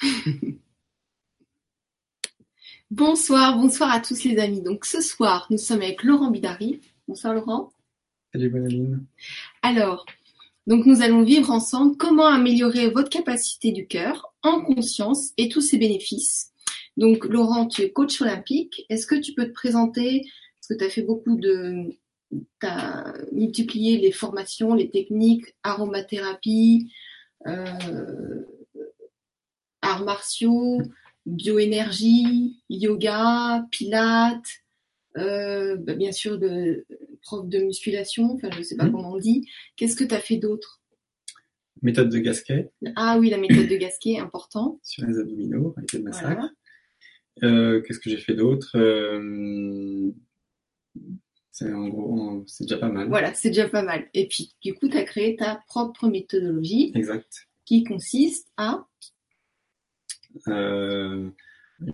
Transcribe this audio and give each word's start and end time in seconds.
Bonsoir, 2.90 3.58
bonsoir 3.58 3.90
à 3.92 4.00
tous 4.00 4.24
les 4.24 4.38
amis. 4.38 4.62
Donc 4.62 4.86
ce 4.86 5.02
soir, 5.02 5.46
nous 5.50 5.58
sommes 5.58 5.82
avec 5.82 6.02
Laurent 6.02 6.30
Bidari. 6.30 6.80
Bonsoir 7.06 7.34
Laurent. 7.34 7.70
Salut 8.32 8.48
Bonaline. 8.48 9.04
Alors, 9.62 10.06
donc 10.66 10.86
nous 10.86 11.02
allons 11.02 11.22
vivre 11.22 11.50
ensemble 11.50 11.98
comment 11.98 12.26
améliorer 12.26 12.88
votre 12.88 13.10
capacité 13.10 13.72
du 13.72 13.86
cœur 13.86 14.32
en 14.42 14.62
conscience 14.62 15.32
et 15.36 15.50
tous 15.50 15.60
ses 15.60 15.76
bénéfices. 15.78 16.52
Donc 16.96 17.26
Laurent, 17.26 17.66
tu 17.66 17.82
es 17.82 17.90
coach 17.90 18.22
olympique. 18.22 18.86
Est-ce 18.88 19.06
que 19.06 19.16
tu 19.16 19.34
peux 19.34 19.46
te 19.46 19.52
présenter? 19.52 20.22
Parce 20.60 20.68
que 20.68 20.74
tu 20.78 20.84
as 20.84 20.90
fait 20.90 21.02
beaucoup 21.02 21.36
de... 21.36 21.94
Tu 22.30 22.66
as 22.66 23.14
multiplié 23.32 23.98
les 23.98 24.12
formations, 24.12 24.74
les 24.74 24.90
techniques, 24.90 25.46
aromathérapie, 25.62 26.92
euh, 27.46 28.44
arts 29.88 30.04
martiaux, 30.04 30.82
bioénergie, 31.26 32.62
yoga, 32.68 33.66
pilates, 33.70 34.62
euh, 35.16 35.76
bah, 35.76 35.94
bien 35.94 36.12
sûr 36.12 36.38
de 36.38 36.86
prof 37.22 37.48
de 37.48 37.58
musculation, 37.58 38.32
enfin 38.34 38.50
je 38.56 38.62
sais 38.62 38.76
pas 38.76 38.84
mmh. 38.84 38.92
comment 38.92 39.12
on 39.12 39.18
dit. 39.18 39.48
Qu'est-ce 39.76 39.96
que 39.96 40.04
tu 40.04 40.14
as 40.14 40.20
fait 40.20 40.36
d'autre? 40.36 40.80
Méthode 41.82 42.10
de 42.10 42.18
Gasquet. 42.18 42.70
Ah 42.96 43.18
oui, 43.18 43.30
la 43.30 43.38
méthode 43.38 43.68
de 43.68 43.76
Gasquet, 43.76 44.18
important. 44.18 44.80
Sur 44.82 45.06
les 45.06 45.18
abdominaux, 45.18 45.74
avec 45.76 45.92
le 45.92 46.00
massacre. 46.00 46.48
Euh, 47.44 47.80
qu'est-ce 47.82 48.00
que 48.00 48.10
j'ai 48.10 48.16
fait 48.16 48.34
d'autre? 48.34 48.76
Euh, 48.76 50.10
C'est 51.52 51.72
en 51.72 51.88
gros, 51.88 52.44
c'est 52.46 52.64
déjà 52.64 52.78
pas 52.78 52.88
mal. 52.88 53.08
Voilà, 53.08 53.32
c'est 53.34 53.50
déjà 53.50 53.68
pas 53.68 53.82
mal. 53.82 54.08
Et 54.14 54.26
puis, 54.26 54.54
du 54.60 54.74
coup, 54.74 54.88
tu 54.88 54.96
as 54.96 55.04
créé 55.04 55.36
ta 55.36 55.62
propre 55.68 56.08
méthodologie. 56.08 56.92
Exact. 56.94 57.48
Qui 57.64 57.84
consiste 57.84 58.48
à 58.56 58.86
euh, 60.48 61.30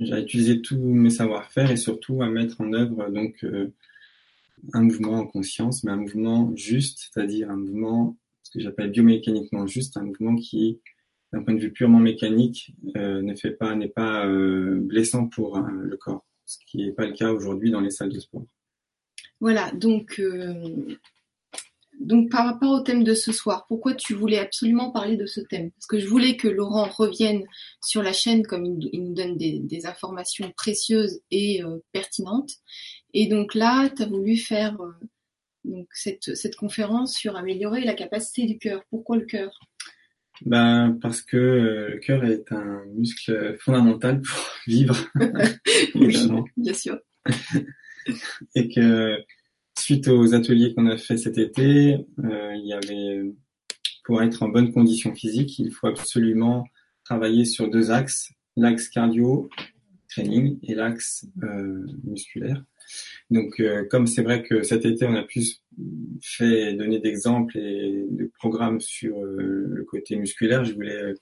j'ai 0.00 0.20
utilisé 0.20 0.62
tous 0.62 0.78
mes 0.78 1.10
savoir-faire 1.10 1.70
et 1.70 1.76
surtout 1.76 2.22
à 2.22 2.28
mettre 2.28 2.60
en 2.60 2.72
œuvre 2.72 3.10
donc 3.10 3.44
euh, 3.44 3.72
un 4.72 4.82
mouvement 4.82 5.18
en 5.18 5.26
conscience, 5.26 5.84
mais 5.84 5.92
un 5.92 5.96
mouvement 5.96 6.54
juste, 6.56 7.10
c'est-à-dire 7.12 7.50
un 7.50 7.56
mouvement 7.56 8.16
ce 8.42 8.50
que 8.50 8.60
j'appelle 8.60 8.90
biomécaniquement 8.90 9.66
juste, 9.66 9.96
un 9.96 10.04
mouvement 10.04 10.36
qui, 10.36 10.80
d'un 11.32 11.42
point 11.42 11.54
de 11.54 11.60
vue 11.60 11.72
purement 11.72 11.98
mécanique, 11.98 12.74
euh, 12.96 13.22
ne 13.22 13.34
fait 13.34 13.50
pas 13.50 13.74
n'est 13.74 13.88
pas 13.88 14.26
euh, 14.26 14.80
blessant 14.80 15.28
pour 15.28 15.58
le 15.58 15.96
corps, 15.96 16.24
ce 16.46 16.58
qui 16.66 16.78
n'est 16.78 16.92
pas 16.92 17.06
le 17.06 17.12
cas 17.12 17.32
aujourd'hui 17.32 17.70
dans 17.70 17.80
les 17.80 17.90
salles 17.90 18.12
de 18.12 18.20
sport. 18.20 18.44
Voilà, 19.40 19.70
donc 19.72 20.20
donc 22.00 22.30
par 22.30 22.44
rapport 22.46 22.72
au 22.72 22.80
thème 22.80 23.04
de 23.04 23.14
ce 23.14 23.32
soir, 23.32 23.66
pourquoi 23.68 23.94
tu 23.94 24.14
voulais 24.14 24.38
absolument 24.38 24.90
parler 24.90 25.16
de 25.16 25.26
ce 25.26 25.40
thème? 25.40 25.70
Parce 25.72 25.86
que 25.86 25.98
je 25.98 26.06
voulais 26.06 26.36
que 26.36 26.48
Laurent 26.48 26.88
revienne 26.88 27.44
sur 27.82 28.02
la 28.02 28.12
chaîne 28.12 28.46
comme 28.46 28.64
il, 28.66 29.02
nous 29.02 29.14
donne 29.14 29.36
des, 29.36 29.86
informations 29.86 30.52
précieuses 30.56 31.20
et 31.30 31.62
euh, 31.62 31.78
pertinentes. 31.92 32.52
Et 33.12 33.26
donc 33.26 33.54
là, 33.54 33.88
tu 33.90 34.02
as 34.02 34.06
voulu 34.06 34.36
faire 34.36 34.80
euh, 34.80 34.92
donc 35.64 35.86
cette, 35.92 36.34
cette 36.34 36.56
conférence 36.56 37.14
sur 37.14 37.36
améliorer 37.36 37.84
la 37.84 37.94
capacité 37.94 38.46
du 38.46 38.58
cœur. 38.58 38.82
Pourquoi 38.90 39.16
le 39.16 39.26
cœur? 39.26 39.50
Ben, 40.44 40.98
parce 41.00 41.22
que 41.22 41.36
euh, 41.36 41.90
le 41.90 41.98
cœur 41.98 42.24
est 42.24 42.50
un 42.50 42.84
muscle 42.94 43.56
fondamental 43.60 44.20
pour 44.20 44.50
vivre. 44.66 44.96
oui, 45.94 46.16
bien 46.56 46.74
sûr. 46.74 46.98
et 48.54 48.68
que 48.68 49.18
suite 49.84 50.08
aux 50.08 50.34
ateliers 50.34 50.72
qu'on 50.72 50.86
a 50.86 50.96
fait 50.96 51.18
cet 51.18 51.36
été, 51.36 51.98
euh, 52.24 52.54
il 52.54 52.66
y 52.66 52.72
avait, 52.72 53.34
pour 54.04 54.22
être 54.22 54.42
en 54.42 54.48
bonne 54.48 54.72
condition 54.72 55.14
physique, 55.14 55.58
il 55.58 55.70
faut 55.72 55.88
absolument 55.88 56.64
travailler 57.04 57.44
sur 57.44 57.68
deux 57.68 57.90
axes, 57.90 58.32
l'axe 58.56 58.88
cardio 58.88 59.50
training 60.08 60.58
et 60.62 60.74
l'axe 60.74 61.26
euh, 61.42 61.84
musculaire. 62.02 62.64
Donc, 63.30 63.60
euh, 63.60 63.84
comme 63.90 64.06
c'est 64.06 64.22
vrai 64.22 64.42
que 64.42 64.62
cet 64.62 64.86
été, 64.86 65.04
on 65.04 65.14
a 65.14 65.22
plus 65.22 65.62
fait 66.22 66.72
donner 66.72 66.98
d'exemples 66.98 67.58
et 67.58 68.06
de 68.08 68.30
programmes 68.38 68.80
sur 68.80 69.22
le 69.22 69.84
côté 69.84 70.16
musculaire, 70.16 70.64
je 70.64 70.72
voulais 70.72 71.12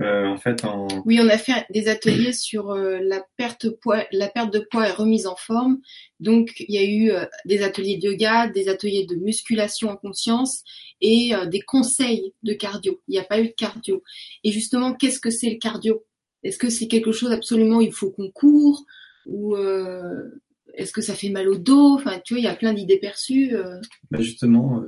euh, 0.00 0.26
en 0.26 0.36
fait, 0.36 0.64
en... 0.64 0.86
Oui, 1.04 1.18
on 1.22 1.28
a 1.28 1.38
fait 1.38 1.64
des 1.70 1.88
ateliers 1.88 2.32
sur 2.32 2.70
euh, 2.70 2.98
la 3.02 3.24
perte 3.36 3.68
poids, 3.68 4.04
la 4.12 4.28
perte 4.28 4.52
de 4.52 4.58
poids 4.58 4.88
et 4.88 4.92
remise 4.92 5.26
en 5.26 5.36
forme. 5.36 5.78
Donc, 6.20 6.54
il 6.60 6.74
y 6.74 6.78
a 6.78 6.84
eu 6.84 7.10
euh, 7.10 7.24
des 7.44 7.62
ateliers 7.62 7.96
de 7.96 8.10
yoga, 8.10 8.48
des 8.48 8.68
ateliers 8.68 9.06
de 9.06 9.16
musculation 9.16 9.90
en 9.90 9.96
conscience 9.96 10.62
et 11.00 11.32
des 11.48 11.60
conseils 11.60 12.32
de 12.42 12.54
cardio. 12.54 13.02
Il 13.06 13.12
n'y 13.12 13.18
a 13.18 13.24
pas 13.24 13.38
eu 13.38 13.48
de 13.48 13.54
cardio. 13.54 14.02
Et 14.44 14.50
justement, 14.50 14.94
qu'est-ce 14.94 15.20
que 15.20 15.28
c'est 15.28 15.50
le 15.50 15.58
cardio? 15.58 16.02
Est-ce 16.42 16.56
que 16.56 16.70
c'est 16.70 16.88
quelque 16.88 17.12
chose 17.12 17.32
absolument 17.32 17.82
il 17.82 17.92
faut 17.92 18.10
qu'on 18.10 18.30
court? 18.30 18.86
Ou 19.26 19.56
est-ce 20.72 20.92
que 20.92 21.02
ça 21.02 21.14
fait 21.14 21.28
mal 21.28 21.50
au 21.50 21.58
dos? 21.58 21.96
Enfin, 21.96 22.18
tu 22.24 22.32
vois, 22.32 22.40
il 22.40 22.44
y 22.44 22.48
a 22.48 22.56
plein 22.56 22.72
d'idées 22.72 22.98
perçues. 22.98 23.54
Bah 24.10 24.22
justement 24.22 24.82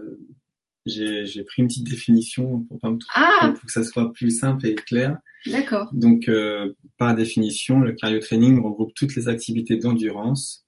j'ai 0.88 1.42
pris 1.44 1.62
une 1.62 1.68
petite 1.68 1.88
définition 1.88 2.60
pour, 2.64 2.78
pas 2.80 2.92
ah 3.14 3.52
pour 3.54 3.66
que 3.66 3.72
ça 3.72 3.84
soit 3.84 4.12
plus 4.12 4.30
simple 4.30 4.66
et 4.66 4.74
clair. 4.74 5.18
D'accord. 5.46 5.88
Donc, 5.92 6.28
euh, 6.28 6.74
par 6.96 7.14
définition, 7.14 7.80
le 7.80 7.92
cardio 7.92 8.18
training 8.20 8.60
regroupe 8.60 8.92
toutes 8.94 9.14
les 9.14 9.28
activités 9.28 9.76
d'endurance 9.76 10.66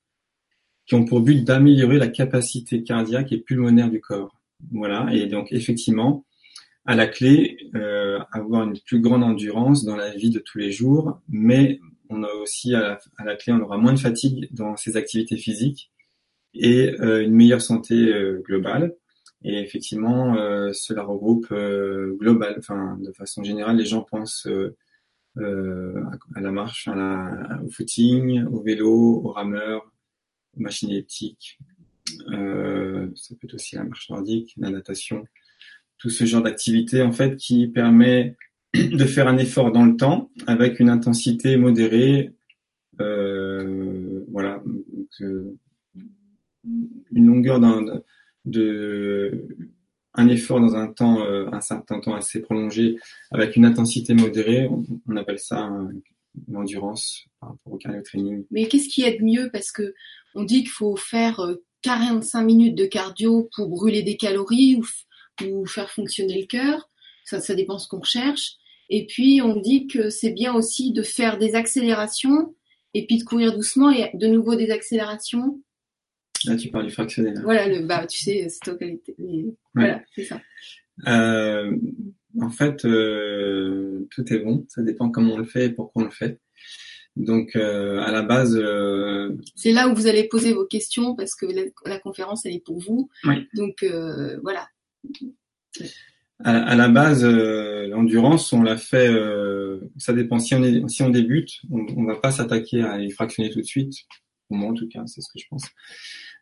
qui 0.86 0.94
ont 0.94 1.04
pour 1.04 1.20
but 1.20 1.44
d'améliorer 1.44 1.98
la 1.98 2.08
capacité 2.08 2.82
cardiaque 2.82 3.32
et 3.32 3.38
pulmonaire 3.38 3.90
du 3.90 4.00
corps. 4.00 4.40
Voilà. 4.72 5.08
Et 5.12 5.26
donc, 5.26 5.52
effectivement, 5.52 6.24
à 6.84 6.96
la 6.96 7.06
clé, 7.06 7.56
euh, 7.74 8.18
avoir 8.32 8.64
une 8.64 8.78
plus 8.80 9.00
grande 9.00 9.22
endurance 9.22 9.84
dans 9.84 9.96
la 9.96 10.10
vie 10.10 10.30
de 10.30 10.40
tous 10.40 10.58
les 10.58 10.72
jours, 10.72 11.20
mais 11.28 11.78
on 12.08 12.24
a 12.24 12.32
aussi 12.42 12.74
à 12.74 12.98
la, 13.24 13.36
clé, 13.36 13.52
on 13.52 13.60
aura 13.60 13.78
moins 13.78 13.92
de 13.92 13.98
fatigue 13.98 14.48
dans 14.52 14.76
ces 14.76 14.96
activités 14.96 15.36
physiques 15.36 15.92
et 16.54 16.96
euh, 17.00 17.22
une 17.22 17.34
meilleure 17.34 17.60
santé 17.60 17.94
euh, 17.94 18.42
globale. 18.44 18.94
Et 19.42 19.58
effectivement, 19.60 20.36
euh, 20.36 20.72
cela 20.72 21.02
regroupe 21.02 21.48
euh, 21.50 22.14
global, 22.18 22.56
enfin 22.58 22.98
de 23.00 23.10
façon 23.12 23.42
générale, 23.42 23.76
les 23.76 23.86
gens 23.86 24.02
pensent 24.02 24.46
euh, 24.46 24.76
euh 25.38 25.94
à, 26.34 26.40
la 26.40 26.50
marche, 26.50 26.88
à 26.88 26.94
la, 26.94 27.60
au 27.64 27.70
footing, 27.70 28.44
au 28.44 28.62
vélo, 28.62 29.22
au 29.24 29.32
rameur, 29.32 29.90
aux 30.56 30.60
machines 30.60 30.90
elliptiques. 30.90 31.58
Euh, 32.32 33.08
ça 33.14 33.34
peut 33.34 33.46
être 33.46 33.54
aussi 33.54 33.76
la 33.76 33.84
marche 33.84 34.10
nordique, 34.10 34.54
la 34.58 34.70
natation, 34.70 35.24
tout 35.96 36.10
ce 36.10 36.24
genre 36.24 36.42
d'activité 36.42 37.00
en 37.02 37.12
fait 37.12 37.36
qui 37.36 37.68
permet 37.68 38.36
de 38.74 39.04
faire 39.04 39.26
un 39.26 39.38
effort 39.38 39.72
dans 39.72 39.86
le 39.86 39.96
temps 39.96 40.30
avec 40.46 40.80
une 40.80 40.90
intensité 40.90 41.56
modérée. 41.56 42.34
voilà, 42.98 44.62
une 47.12 47.26
longueur 47.26 47.58
d'un 47.58 48.02
de 48.44 49.48
un 50.14 50.28
effort 50.28 50.60
dans 50.60 50.74
un 50.74 50.88
temps, 50.88 51.20
euh, 51.20 51.46
un 51.52 51.60
certain 51.60 52.00
temps 52.00 52.14
assez 52.14 52.40
prolongé, 52.40 52.96
avec 53.30 53.56
une 53.56 53.64
intensité 53.64 54.14
modérée, 54.14 54.68
on, 55.06 55.16
appelle 55.16 55.38
ça 55.38 55.70
l'endurance 56.48 57.26
par 57.40 57.50
rapport 57.50 57.72
au 57.74 57.76
cardio 57.76 58.02
training. 58.02 58.44
Mais 58.50 58.66
qu'est-ce 58.66 58.88
qui 58.88 59.02
est 59.02 59.18
de 59.18 59.24
mieux? 59.24 59.50
Parce 59.52 59.70
que 59.70 59.94
on 60.34 60.42
dit 60.42 60.60
qu'il 60.60 60.70
faut 60.70 60.96
faire 60.96 61.40
45 61.82 62.40
euh, 62.40 62.44
minutes 62.44 62.74
de 62.76 62.86
cardio 62.86 63.48
pour 63.54 63.68
brûler 63.68 64.02
des 64.02 64.16
calories 64.16 64.76
ou, 64.76 65.46
ou 65.46 65.66
faire 65.66 65.90
fonctionner 65.90 66.40
le 66.40 66.46
cœur. 66.46 66.90
Ça, 67.24 67.40
ça 67.40 67.54
dépend 67.54 67.78
ce 67.78 67.88
qu'on 67.88 68.00
recherche. 68.00 68.56
Et 68.88 69.06
puis 69.06 69.40
on 69.42 69.56
dit 69.56 69.86
que 69.86 70.10
c'est 70.10 70.32
bien 70.32 70.52
aussi 70.54 70.92
de 70.92 71.02
faire 71.02 71.38
des 71.38 71.54
accélérations 71.54 72.54
et 72.94 73.06
puis 73.06 73.18
de 73.18 73.24
courir 73.24 73.54
doucement 73.54 73.90
et 73.90 74.10
de 74.14 74.26
nouveau 74.26 74.56
des 74.56 74.70
accélérations 74.70 75.62
Là, 76.46 76.56
tu 76.56 76.70
parles 76.70 76.86
du 76.86 76.92
fractionnel. 76.92 77.40
Voilà, 77.42 77.68
le, 77.68 77.86
bah, 77.86 78.06
tu 78.06 78.18
sais, 78.18 78.48
c'est 78.48 78.78
qualité. 78.78 79.14
Voilà, 79.74 80.02
c'est 80.14 80.24
ça. 80.24 80.40
Euh, 81.06 81.76
en 82.40 82.50
fait, 82.50 82.84
euh, 82.84 84.06
tout 84.10 84.32
est 84.32 84.38
bon. 84.38 84.64
Ça 84.68 84.82
dépend 84.82 85.10
comment 85.10 85.34
on 85.34 85.38
le 85.38 85.44
fait 85.44 85.66
et 85.66 85.70
pourquoi 85.70 86.02
on 86.02 86.04
le 86.06 86.10
fait. 86.10 86.40
Donc, 87.16 87.56
euh, 87.56 88.00
à 88.00 88.12
la 88.12 88.22
base. 88.22 88.56
Euh, 88.56 89.36
c'est 89.56 89.72
là 89.72 89.88
où 89.88 89.94
vous 89.94 90.06
allez 90.06 90.24
poser 90.28 90.52
vos 90.52 90.64
questions 90.64 91.14
parce 91.14 91.34
que 91.34 91.46
la, 91.84 91.98
conférence, 91.98 92.46
elle 92.46 92.54
est 92.54 92.64
pour 92.64 92.78
vous. 92.78 93.10
Oui. 93.24 93.48
Donc, 93.54 93.82
euh, 93.82 94.38
voilà. 94.42 94.68
À, 96.42 96.56
à, 96.56 96.74
la 96.76 96.88
base, 96.88 97.24
l'endurance, 97.24 98.52
on 98.52 98.62
l'a 98.62 98.76
fait. 98.76 99.10
ça 99.98 100.12
dépend. 100.12 100.38
Si 100.38 100.54
on, 100.54 100.62
est, 100.62 100.88
si 100.88 101.02
on 101.02 101.10
débute, 101.10 101.60
on, 101.70 101.84
on 101.96 102.04
va 102.04 102.16
pas 102.16 102.30
s'attaquer 102.30 102.82
à 102.82 102.96
les 102.96 103.10
fractionner 103.10 103.50
tout 103.50 103.60
de 103.60 103.66
suite. 103.66 103.94
En 104.50 104.74
tout 104.74 104.88
cas, 104.88 105.06
c'est 105.06 105.20
ce 105.20 105.28
que 105.32 105.38
je 105.38 105.46
pense. 105.48 105.64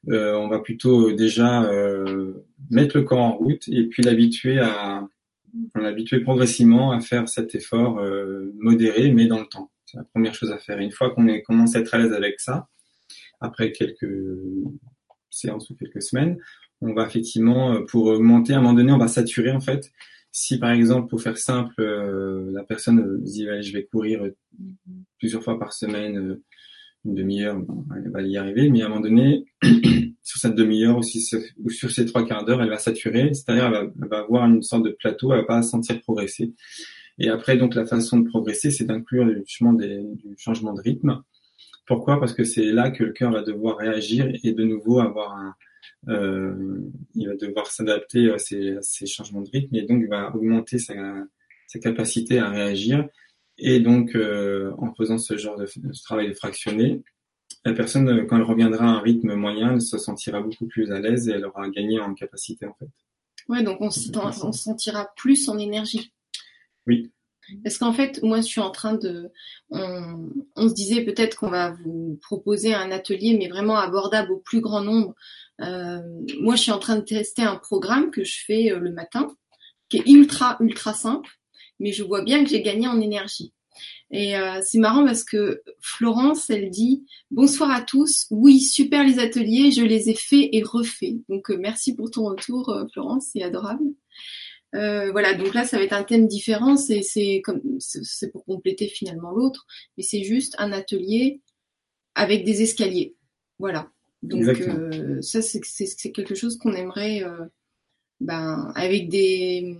Euh, 0.08 0.34
on 0.34 0.48
va 0.48 0.60
plutôt 0.60 1.12
déjà 1.12 1.64
euh, 1.64 2.44
mettre 2.70 2.96
le 2.96 3.04
corps 3.04 3.18
en 3.18 3.36
route 3.36 3.66
et 3.68 3.84
puis 3.88 4.02
l'habituer 4.02 4.58
à 4.58 5.06
l'habituer 5.74 6.20
progressivement 6.20 6.92
à 6.92 7.00
faire 7.00 7.28
cet 7.28 7.54
effort 7.54 7.98
euh, 7.98 8.52
modéré 8.58 9.10
mais 9.10 9.26
dans 9.26 9.40
le 9.40 9.46
temps. 9.46 9.70
C'est 9.86 9.96
la 9.96 10.04
première 10.04 10.34
chose 10.34 10.52
à 10.52 10.58
faire. 10.58 10.78
une 10.78 10.92
fois 10.92 11.10
qu'on 11.10 11.26
commence 11.40 11.74
à 11.74 11.80
être 11.80 11.94
à 11.94 11.98
l'aise 11.98 12.12
avec 12.12 12.38
ça, 12.40 12.68
après 13.40 13.72
quelques 13.72 14.08
séances 15.30 15.70
ou 15.70 15.74
quelques 15.74 16.02
semaines, 16.02 16.38
on 16.80 16.92
va 16.92 17.06
effectivement 17.06 17.82
pour 17.86 18.06
augmenter 18.06 18.52
à 18.52 18.58
un 18.58 18.60
moment 18.60 18.74
donné, 18.74 18.92
on 18.92 18.98
va 18.98 19.08
saturer 19.08 19.50
en 19.50 19.60
fait 19.60 19.90
Si 20.30 20.58
par 20.58 20.70
exemple, 20.70 21.08
pour 21.08 21.22
faire 21.22 21.38
simple, 21.38 21.82
la 22.52 22.62
personne 22.62 23.22
dit 23.22 23.46
je 23.62 23.72
vais 23.72 23.84
courir 23.84 24.22
plusieurs 25.18 25.42
fois 25.42 25.58
par 25.58 25.72
semaine, 25.72 26.38
une 27.04 27.14
demi-heure, 27.14 27.60
elle 27.96 28.10
va 28.10 28.22
y 28.22 28.36
arriver, 28.36 28.68
mais 28.68 28.82
à 28.82 28.86
un 28.86 28.88
moment 28.88 29.00
donné, 29.00 29.46
sur 30.22 30.40
cette 30.40 30.54
demi-heure 30.54 30.98
ou, 30.98 31.70
sur 31.70 31.90
ces 31.90 32.04
trois 32.06 32.26
quarts 32.26 32.44
d'heure, 32.44 32.62
elle 32.62 32.70
va 32.70 32.78
saturer, 32.78 33.32
c'est-à-dire 33.32 33.66
elle, 33.66 34.08
va, 34.08 34.18
avoir 34.18 34.46
une 34.46 34.62
sorte 34.62 34.84
de 34.84 34.90
plateau, 34.90 35.32
elle 35.32 35.40
va 35.40 35.46
pas 35.46 35.62
sentir 35.62 36.00
progresser. 36.00 36.52
Et 37.18 37.28
après, 37.28 37.56
donc, 37.56 37.74
la 37.74 37.86
façon 37.86 38.18
de 38.20 38.28
progresser, 38.28 38.70
c'est 38.70 38.84
d'inclure 38.84 39.28
justement 39.44 39.72
des, 39.72 40.02
du 40.24 40.34
changement 40.36 40.72
de 40.72 40.80
rythme. 40.80 41.22
Pourquoi? 41.86 42.20
Parce 42.20 42.34
que 42.34 42.44
c'est 42.44 42.66
là 42.66 42.90
que 42.90 43.02
le 43.02 43.12
cœur 43.12 43.32
va 43.32 43.42
devoir 43.42 43.78
réagir 43.78 44.30
et 44.44 44.52
de 44.52 44.64
nouveau 44.64 45.00
avoir 45.00 45.32
un, 45.34 45.54
euh, 46.08 46.80
il 47.14 47.28
va 47.28 47.34
devoir 47.36 47.66
s'adapter 47.66 48.30
à 48.30 48.38
ces, 48.38 48.76
à 48.76 48.82
ces, 48.82 49.06
changements 49.06 49.40
de 49.40 49.50
rythme 49.50 49.74
et 49.74 49.82
donc 49.82 50.00
il 50.02 50.08
va 50.08 50.34
augmenter 50.34 50.78
sa, 50.78 50.94
sa 51.66 51.78
capacité 51.78 52.38
à 52.38 52.50
réagir. 52.50 53.08
Et 53.58 53.80
donc, 53.80 54.14
euh, 54.14 54.72
en 54.78 54.94
faisant 54.94 55.18
ce 55.18 55.36
genre 55.36 55.56
de, 55.56 55.66
de 55.76 56.02
travail 56.04 56.34
fractionné, 56.34 57.02
la 57.64 57.72
personne, 57.72 58.26
quand 58.26 58.36
elle 58.36 58.42
reviendra 58.42 58.84
à 58.84 58.88
un 58.88 59.00
rythme 59.00 59.34
moyen, 59.34 59.74
elle 59.74 59.82
se 59.82 59.98
sentira 59.98 60.40
beaucoup 60.40 60.66
plus 60.66 60.92
à 60.92 61.00
l'aise 61.00 61.28
et 61.28 61.32
elle 61.32 61.44
aura 61.44 61.68
gagné 61.68 62.00
en 62.00 62.14
capacité 62.14 62.66
en 62.66 62.74
fait. 62.74 62.88
Ouais, 63.48 63.62
donc 63.62 63.78
on, 63.80 63.90
se 63.90 64.10
sentira 64.52 65.08
plus 65.16 65.48
en 65.48 65.58
énergie. 65.58 66.12
Oui. 66.86 67.10
Parce 67.64 67.78
qu'en 67.78 67.94
fait, 67.94 68.22
moi, 68.22 68.38
je 68.38 68.46
suis 68.46 68.60
en 68.60 68.70
train 68.70 68.94
de. 68.94 69.30
On, 69.70 70.28
on 70.54 70.68
se 70.68 70.74
disait 70.74 71.02
peut-être 71.02 71.36
qu'on 71.36 71.48
va 71.48 71.70
vous 71.82 72.18
proposer 72.20 72.74
un 72.74 72.90
atelier, 72.90 73.36
mais 73.38 73.48
vraiment 73.48 73.78
abordable 73.78 74.32
au 74.32 74.38
plus 74.38 74.60
grand 74.60 74.82
nombre. 74.82 75.14
Euh, 75.62 76.00
moi, 76.40 76.56
je 76.56 76.62
suis 76.62 76.72
en 76.72 76.78
train 76.78 76.96
de 76.96 77.02
tester 77.02 77.42
un 77.42 77.56
programme 77.56 78.10
que 78.10 78.22
je 78.22 78.44
fais 78.44 78.70
euh, 78.70 78.78
le 78.78 78.92
matin, 78.92 79.34
qui 79.88 79.98
est 79.98 80.06
ultra, 80.06 80.58
ultra 80.60 80.92
simple, 80.92 81.30
mais 81.80 81.92
je 81.92 82.02
vois 82.02 82.22
bien 82.22 82.44
que 82.44 82.50
j'ai 82.50 82.62
gagné 82.62 82.88
en 82.88 83.00
énergie. 83.00 83.52
Et 84.10 84.36
euh, 84.36 84.60
c'est 84.62 84.78
marrant 84.78 85.04
parce 85.04 85.22
que 85.22 85.62
Florence, 85.80 86.48
elle 86.50 86.70
dit 86.70 87.04
bonsoir 87.30 87.70
à 87.70 87.82
tous. 87.82 88.26
Oui, 88.30 88.60
super 88.60 89.04
les 89.04 89.18
ateliers, 89.18 89.70
je 89.70 89.82
les 89.82 90.08
ai 90.08 90.14
faits 90.14 90.48
et 90.50 90.62
refaits. 90.62 91.16
Donc 91.28 91.50
euh, 91.50 91.58
merci 91.58 91.94
pour 91.94 92.10
ton 92.10 92.24
retour, 92.24 92.70
euh, 92.70 92.86
Florence, 92.92 93.28
c'est 93.32 93.42
adorable. 93.42 93.84
Euh, 94.74 95.10
voilà, 95.12 95.34
donc 95.34 95.54
là, 95.54 95.64
ça 95.64 95.78
va 95.78 95.84
être 95.84 95.92
un 95.92 96.02
thème 96.02 96.26
différent. 96.26 96.76
C'est 96.76 97.02
c'est 97.02 97.40
comme 97.42 97.60
c'est 97.80 98.30
pour 98.30 98.44
compléter 98.44 98.88
finalement 98.88 99.30
l'autre, 99.30 99.66
mais 99.96 100.02
c'est 100.02 100.22
juste 100.22 100.54
un 100.58 100.72
atelier 100.72 101.40
avec 102.14 102.44
des 102.44 102.62
escaliers. 102.62 103.14
Voilà. 103.58 103.90
Donc 104.22 104.44
euh, 104.44 105.22
ça, 105.22 105.42
c'est 105.42 105.64
c'est 105.64 106.12
quelque 106.12 106.34
chose 106.34 106.58
qu'on 106.58 106.74
aimerait, 106.74 107.22
euh, 107.22 107.46
ben, 108.20 108.72
avec 108.74 109.08
des 109.08 109.76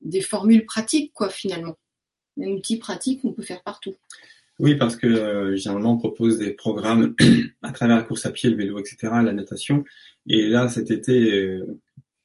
des 0.00 0.20
formules 0.20 0.64
pratiques, 0.64 1.12
quoi, 1.14 1.28
finalement. 1.28 1.76
Un 2.40 2.48
outil 2.48 2.78
pratique 2.78 3.22
qu'on 3.22 3.32
peut 3.32 3.42
faire 3.42 3.62
partout. 3.62 3.94
Oui, 4.60 4.76
parce 4.76 4.96
que 4.96 5.06
euh, 5.06 5.56
généralement 5.56 5.94
on 5.94 5.98
propose 5.98 6.38
des 6.38 6.52
programmes 6.52 7.14
à 7.62 7.72
travers 7.72 7.96
la 7.96 8.02
course 8.04 8.24
à 8.24 8.30
pied, 8.30 8.50
le 8.50 8.56
vélo, 8.56 8.78
etc., 8.78 8.96
la 9.02 9.32
natation. 9.32 9.84
Et 10.28 10.46
là, 10.46 10.68
cet 10.68 10.90
été, 10.90 11.32
euh, 11.32 11.80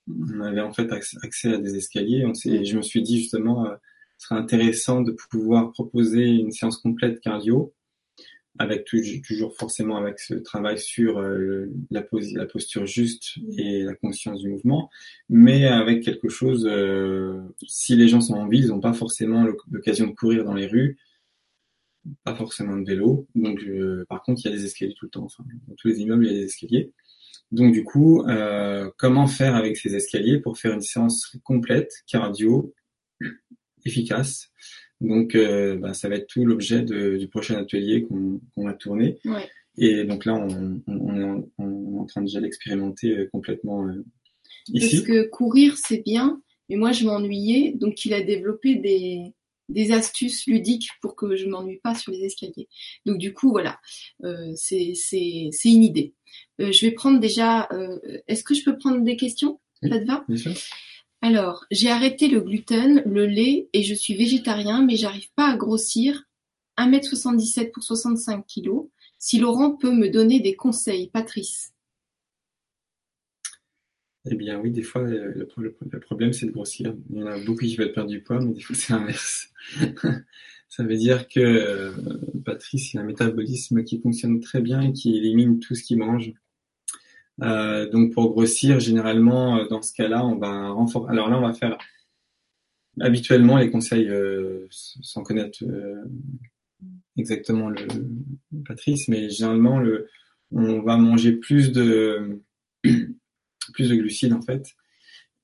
on 0.08 0.42
avait 0.42 0.62
en 0.62 0.72
fait 0.72 0.92
accès 0.92 1.54
à 1.54 1.58
des 1.58 1.76
escaliers. 1.76 2.26
On 2.26 2.34
je 2.34 2.78
me 2.78 2.82
suis 2.82 3.02
dit 3.02 3.18
justement, 3.18 3.66
euh, 3.66 3.76
ce 4.18 4.28
serait 4.28 4.40
intéressant 4.40 5.02
de 5.02 5.16
pouvoir 5.32 5.72
proposer 5.72 6.26
une 6.26 6.52
séance 6.52 6.78
complète 6.78 7.20
cardio, 7.22 7.74
avec 8.60 8.86
toujours 8.86 9.56
forcément 9.56 9.98
avec 9.98 10.20
ce 10.20 10.36
travail 10.36 10.78
sur 10.78 11.20
euh, 11.20 11.72
la, 11.90 12.02
posture 12.02 12.86
juste 12.86 13.38
et 13.58 13.84
la 13.84 13.96
conscience 13.96 14.42
du 14.42 14.50
mouvement, 14.50 14.90
mais 15.30 15.66
avec 15.66 16.04
quelque 16.04 16.30
chose. 16.30 16.68
Euh, 16.70 17.42
si 17.68 17.96
les 17.96 18.08
gens 18.08 18.22
sont 18.22 18.36
en 18.36 18.48
ville, 18.48 18.66
ils 18.66 18.68
n'ont 18.68 18.80
pas 18.80 18.94
forcément 18.94 19.48
l'occasion 19.72 20.08
de 20.08 20.14
courir 20.14 20.44
dans 20.44 20.54
les 20.54 20.68
rues, 20.68 20.98
pas 22.24 22.36
forcément 22.36 22.78
de 22.78 22.86
vélo. 22.86 23.28
Donc, 23.34 23.66
par 24.08 24.22
contre, 24.24 24.42
il 24.44 24.52
y 24.52 24.54
a 24.54 24.58
des 24.58 24.66
escaliers 24.66 24.94
tout 24.98 25.06
le 25.06 25.12
temps. 25.12 25.28
Dans 25.68 25.76
tous 25.76 25.88
les 25.88 26.02
immeubles, 26.02 26.26
il 26.26 26.32
y 26.32 26.36
a 26.36 26.40
des 26.40 26.46
escaliers. 26.46 26.92
Donc 27.52 27.74
du 27.74 27.84
coup, 27.84 28.24
euh, 28.28 28.92
comment 28.98 29.28
faire 29.28 29.56
avec 29.56 29.78
ces 29.78 29.96
escaliers 29.96 30.40
pour 30.40 30.58
faire 30.58 30.74
une 30.74 30.82
séance 30.82 31.36
complète, 31.44 31.92
cardio, 32.08 32.74
efficace 33.86 34.52
Donc 35.02 35.36
euh, 35.36 35.78
bah, 35.78 35.94
ça 35.94 36.10
va 36.10 36.16
être 36.16 36.28
tout 36.28 36.46
l'objet 36.46 36.82
du 36.82 37.28
prochain 37.28 37.56
atelier 37.56 38.04
qu'on 38.04 38.64
va 38.64 38.74
tourner. 38.74 39.18
Ouais. 39.26 39.48
Et 39.78 40.04
donc 40.04 40.26
là, 40.26 40.36
on, 40.36 40.82
on, 40.88 41.16
est 41.16 41.24
en, 41.24 41.48
on, 41.58 41.96
est 41.96 42.00
en, 42.00 42.06
train 42.06 42.22
déjà 42.22 42.42
d'expérimenter 42.42 43.12
euh, 43.12 43.30
complètement 43.32 43.88
euh, 43.88 44.04
ici. 44.68 44.98
Parce 44.98 45.08
que 45.08 45.30
courir, 45.30 45.78
c'est 45.78 46.04
bien, 46.04 46.42
mais 46.68 46.76
moi 46.76 46.92
je 46.92 47.06
m'ennuyais, 47.06 47.74
donc 47.76 48.04
il 48.04 48.14
a 48.14 48.22
développé 48.22 48.76
des, 48.76 49.34
des 49.70 49.92
astuces 49.94 50.48
ludiques 50.48 50.90
pour 51.02 51.16
que 51.16 51.38
je 51.38 51.48
m'ennuie 51.48 51.80
pas 51.82 51.96
sur 51.96 52.12
les 52.12 52.26
escaliers. 52.26 52.68
Donc 53.06 53.20
du 53.20 53.34
coup, 53.34 53.52
voilà, 53.52 53.80
euh, 54.26 54.52
c'est 54.56 54.94
une 55.64 55.84
idée. 55.84 56.14
Je 56.58 56.86
vais 56.86 56.92
prendre 56.92 57.22
déjà. 57.22 57.70
Est-ce 58.28 58.44
que 58.44 58.54
je 58.54 58.66
peux 58.66 58.78
prendre 58.78 59.02
des 59.02 59.16
questions? 59.16 59.62
Ça 59.82 59.98
te 59.98 60.06
va? 60.06 60.26
Bien 60.28 60.38
sûr. 60.38 60.52
Alors, 61.22 61.66
j'ai 61.70 61.90
arrêté 61.90 62.28
le 62.28 62.40
gluten, 62.40 63.04
le 63.06 63.26
lait 63.26 63.70
et 63.74 63.84
je 63.84 63.94
suis 63.94 64.16
végétarien, 64.16 64.86
mais 64.86 64.96
j'arrive 64.96 65.32
pas 65.36 65.52
à 65.52 65.58
grossir. 65.58 66.24
1m77 66.78 67.72
pour 67.72 67.84
65 67.84 68.46
kg. 68.48 68.88
Si 69.18 69.38
Laurent 69.38 69.76
peut 69.76 69.92
me 69.92 70.10
donner 70.10 70.40
des 70.40 70.56
conseils, 70.56 71.10
Patrice. 71.10 71.74
Eh 74.30 74.36
bien 74.36 74.60
oui, 74.60 74.72
des 74.72 74.84
fois, 74.84 75.04
le, 75.04 75.34
le 75.34 76.00
problème, 76.00 76.32
c'est 76.32 76.46
de 76.46 76.52
grossir. 76.52 76.96
Il 77.10 77.18
y 77.18 77.24
en 77.24 77.28
a 77.28 77.40
beaucoup 77.44 77.66
qui 77.66 77.76
veulent 77.76 77.92
perdre 77.92 78.10
du 78.10 78.22
poids, 78.22 78.40
mais 78.40 78.54
des 78.54 78.62
fois, 78.62 78.76
c'est 78.76 78.94
l'inverse. 78.94 79.50
Ça 80.70 80.84
veut 80.84 80.98
dire 80.98 81.28
que 81.28 81.40
euh, 81.40 81.92
Patrice, 82.46 82.94
il 82.94 83.00
a 83.00 83.02
un 83.02 83.06
métabolisme 83.06 83.84
qui 83.84 84.00
fonctionne 84.00 84.40
très 84.40 84.62
bien 84.62 84.82
et 84.82 84.94
qui 84.94 85.18
élimine 85.18 85.60
tout 85.60 85.74
ce 85.74 85.84
qu'il 85.84 85.98
mange. 85.98 86.32
Euh, 87.42 87.90
donc 87.90 88.14
pour 88.14 88.32
grossir, 88.32 88.80
généralement, 88.80 89.58
euh, 89.58 89.68
dans 89.68 89.82
ce 89.82 89.94
cas-là, 89.94 90.26
on 90.26 90.38
va 90.38 90.70
renforcer. 90.70 91.12
Alors 91.12 91.30
là, 91.30 91.38
on 91.38 91.42
va 91.42 91.54
faire 91.54 91.78
habituellement 93.00 93.58
les 93.58 93.70
conseils 93.72 94.10
euh, 94.10 94.68
sans 94.70 95.24
connaître 95.24 95.64
exactement 97.18 97.70
le, 97.70 97.88
Patrice, 98.66 99.08
mais 99.08 99.30
généralement, 99.30 99.80
le, 99.80 100.08
on 100.52 100.82
va 100.82 100.98
manger 100.98 101.34
plus 101.34 101.72
de 101.72 102.42
plus 102.84 103.90
de 103.90 103.96
glucides 103.96 104.34
en 104.34 104.42
fait 104.42 104.76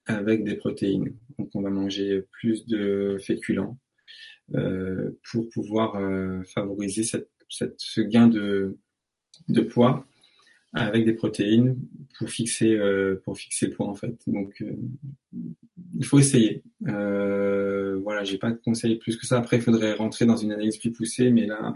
avec 0.05 0.43
des 0.43 0.55
protéines. 0.55 1.15
Donc 1.37 1.49
on 1.53 1.61
va 1.61 1.69
manger 1.69 2.23
plus 2.31 2.65
de 2.65 3.17
féculents 3.21 3.77
pour 4.51 5.49
pouvoir 5.49 5.99
favoriser 6.47 7.03
ce 7.49 8.01
gain 8.01 8.27
de, 8.27 8.77
de 9.49 9.61
poids 9.61 10.05
avec 10.75 11.05
des 11.05 11.13
protéines 11.13 11.77
pour 12.17 12.29
fixer 12.29 12.73
euh, 12.73 13.21
pour 13.23 13.37
fixer 13.37 13.67
le 13.67 13.73
poids 13.73 13.87
en 13.87 13.95
fait. 13.95 14.15
Donc 14.27 14.61
euh, 14.61 14.75
il 15.97 16.05
faut 16.05 16.19
essayer. 16.19 16.63
Euh, 16.87 17.99
voilà, 18.03 18.23
j'ai 18.23 18.37
pas 18.37 18.51
de 18.51 18.57
conseils 18.57 18.97
plus 18.97 19.17
que 19.17 19.25
ça. 19.25 19.37
Après, 19.37 19.57
il 19.57 19.63
faudrait 19.63 19.93
rentrer 19.93 20.25
dans 20.25 20.37
une 20.37 20.51
analyse 20.51 20.77
plus 20.77 20.91
poussée, 20.91 21.31
mais 21.31 21.45
là, 21.45 21.73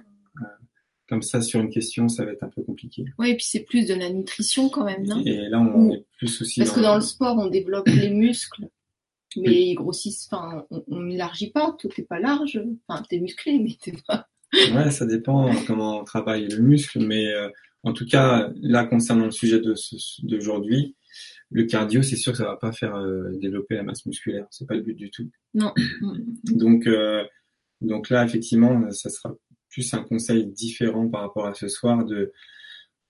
comme 1.08 1.22
ça 1.22 1.42
sur 1.42 1.60
une 1.60 1.70
question, 1.70 2.10
ça 2.10 2.26
va 2.26 2.32
être 2.32 2.44
un 2.44 2.50
peu 2.50 2.62
compliqué. 2.62 3.06
Oui, 3.18 3.32
et 3.32 3.36
puis 3.36 3.46
c'est 3.46 3.62
plus 3.64 3.88
de 3.88 3.94
la 3.94 4.10
nutrition 4.10 4.70
quand 4.70 4.84
même, 4.86 5.06
non? 5.06 5.22
Et 5.26 5.50
là, 5.50 5.60
on 5.60 5.92
est 5.92 6.06
plus 6.18 6.42
aussi. 6.42 6.60
Parce 6.60 6.72
que 6.72 6.82
dans 6.82 6.96
le 6.96 7.02
sport, 7.02 7.38
on 7.38 7.48
développe 7.48 7.88
les 7.88 8.10
muscles, 8.10 8.68
mais 9.38 9.70
ils 9.70 9.76
grossissent. 9.76 10.28
Enfin, 10.32 10.66
on 10.88 11.02
n'élargit 11.02 11.52
pas. 11.52 11.76
Tout 11.80 11.90
n'est 11.98 12.04
pas 12.04 12.20
large. 12.20 12.62
Enfin, 12.88 13.04
t'es 13.10 13.20
musclé, 13.20 13.60
mais 13.60 13.76
t'es 13.82 13.94
pas. 14.08 14.28
ouais, 14.54 14.92
ça 14.92 15.06
dépend 15.06 15.52
comment 15.68 16.00
on 16.00 16.04
travaille 16.04 16.48
le 16.48 16.60
muscle, 16.60 17.00
mais 17.00 17.28
euh, 17.28 17.50
en 17.84 17.94
tout 17.94 18.06
cas, 18.06 18.52
là 18.62 18.86
concernant 18.86 19.26
le 19.26 19.32
sujet 19.32 19.62
d'aujourd'hui, 20.24 20.96
le 21.52 21.64
cardio, 21.64 22.02
c'est 22.02 22.16
sûr 22.16 22.34
que 22.34 22.38
ça 22.38 22.46
va 22.46 22.58
pas 22.58 22.72
faire 22.72 22.96
euh, 22.96 23.32
développer 23.38 23.76
la 23.76 23.84
masse 23.84 24.06
musculaire. 24.06 24.46
C'est 24.52 24.68
pas 24.68 24.76
le 24.76 24.82
but 24.82 24.94
du 24.94 25.10
tout. 25.10 25.30
Non. 25.54 25.74
donc, 26.44 26.86
euh, 26.86 27.24
donc 27.82 28.10
là, 28.10 28.24
effectivement, 28.24 28.92
ça 28.92 29.10
sera 29.10 29.36
plus 29.70 29.94
un 29.94 30.04
conseil 30.04 30.46
différent 30.46 31.08
par 31.08 31.22
rapport 31.22 31.48
à 31.48 31.54
ce 31.54 31.68
soir 31.68 32.06
de 32.06 32.32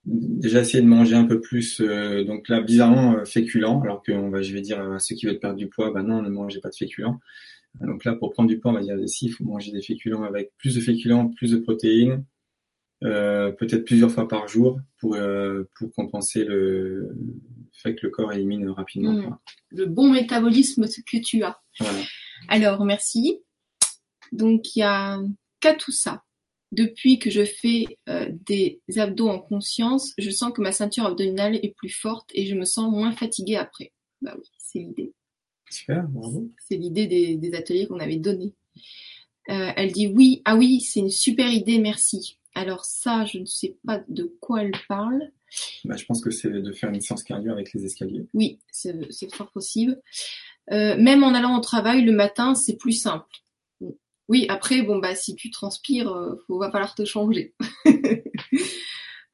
déjà 0.04 0.60
essayer 0.60 0.82
de 0.82 0.88
manger 0.88 1.14
un 1.14 1.24
peu 1.24 1.40
plus 1.40 1.80
euh, 1.80 2.24
donc 2.24 2.48
là 2.48 2.62
bizarrement 2.62 3.16
euh, 3.16 3.24
féculent 3.24 3.64
alors 3.64 4.02
que 4.02 4.12
on 4.12 4.30
va 4.30 4.40
je 4.40 4.52
vais 4.54 4.62
dire 4.62 4.80
à 4.80 4.98
ceux 4.98 5.14
qui 5.14 5.26
veulent 5.26 5.38
perdre 5.38 5.56
du 5.56 5.68
poids 5.68 5.90
bah 5.92 6.02
non 6.02 6.22
ne 6.22 6.30
mangez 6.30 6.60
pas 6.60 6.70
de 6.70 6.74
féculents 6.74 7.20
donc 7.80 8.04
là 8.04 8.14
pour 8.14 8.32
prendre 8.32 8.48
du 8.48 8.58
poids 8.58 8.70
on 8.70 8.74
va 8.74 8.80
dire 8.80 8.96
si 9.06 9.26
il 9.26 9.30
faut 9.30 9.44
manger 9.44 9.72
des 9.72 9.82
féculents 9.82 10.22
avec 10.22 10.52
plus 10.56 10.74
de 10.74 10.80
féculents 10.80 11.28
plus 11.28 11.50
de 11.50 11.58
protéines 11.58 12.24
peut-être 13.00 13.84
plusieurs 13.84 14.10
fois 14.10 14.28
par 14.28 14.46
jour 14.48 14.78
pour 14.98 15.14
euh, 15.14 15.64
pour 15.76 15.92
compenser 15.92 16.44
le 16.44 17.16
fait 17.72 17.94
que 17.94 18.06
le 18.06 18.10
corps 18.10 18.32
élimine 18.32 18.68
rapidement 18.68 19.12
mmh. 19.12 19.38
le 19.70 19.86
bon 19.86 20.10
métabolisme 20.10 20.86
que 20.86 21.16
tu 21.16 21.42
as 21.42 21.60
voilà. 21.78 22.00
alors 22.48 22.84
merci 22.84 23.40
donc 24.32 24.76
il 24.76 24.80
y 24.80 24.82
a 24.82 25.18
qu'à 25.60 25.74
tout 25.74 25.92
ça 25.92 26.22
depuis 26.72 27.18
que 27.18 27.30
je 27.30 27.44
fais 27.44 27.98
euh, 28.08 28.28
des 28.46 28.80
abdos 28.96 29.28
en 29.28 29.40
conscience, 29.40 30.12
je 30.18 30.30
sens 30.30 30.52
que 30.52 30.62
ma 30.62 30.72
ceinture 30.72 31.04
abdominale 31.04 31.56
est 31.56 31.74
plus 31.76 31.88
forte 31.88 32.30
et 32.32 32.46
je 32.46 32.54
me 32.54 32.64
sens 32.64 32.90
moins 32.90 33.12
fatiguée 33.12 33.56
après. 33.56 33.92
Bah 34.22 34.36
oui, 34.38 34.44
c'est 34.56 34.78
l'idée. 34.78 35.12
Super, 35.68 36.06
bravo. 36.08 36.48
C'est 36.58 36.76
l'idée 36.76 37.06
des, 37.06 37.36
des 37.36 37.54
ateliers 37.54 37.86
qu'on 37.86 37.98
avait 37.98 38.16
donnés. 38.16 38.54
Euh, 39.48 39.72
elle 39.76 39.90
dit 39.90 40.06
oui, 40.08 40.42
ah 40.44 40.56
oui, 40.56 40.80
c'est 40.80 41.00
une 41.00 41.10
super 41.10 41.50
idée, 41.50 41.78
merci. 41.78 42.38
Alors 42.60 42.84
ça, 42.84 43.24
je 43.24 43.38
ne 43.38 43.46
sais 43.46 43.78
pas 43.86 44.02
de 44.08 44.36
quoi 44.38 44.62
elle 44.62 44.76
parle. 44.86 45.30
Bah, 45.84 45.96
je 45.96 46.04
pense 46.04 46.20
que 46.20 46.30
c'est 46.30 46.50
de 46.50 46.72
faire 46.72 46.90
une 46.90 47.00
séance 47.00 47.22
cardio 47.22 47.52
avec 47.52 47.72
les 47.72 47.86
escaliers. 47.86 48.26
Oui, 48.34 48.58
c'est 48.70 49.34
fort 49.34 49.50
possible. 49.50 49.98
Euh, 50.70 50.94
même 50.98 51.24
en 51.24 51.32
allant 51.32 51.56
au 51.56 51.60
travail 51.60 52.02
le 52.02 52.12
matin, 52.12 52.54
c'est 52.54 52.76
plus 52.76 52.92
simple. 52.92 53.24
Oui, 54.28 54.44
après, 54.50 54.82
bon 54.82 54.98
bah 54.98 55.14
si 55.14 55.34
tu 55.34 55.50
transpires, 55.50 56.12
euh, 56.12 56.36
faut, 56.46 56.58
va 56.58 56.70
falloir 56.70 56.94
te 56.94 57.04
changer. 57.04 57.54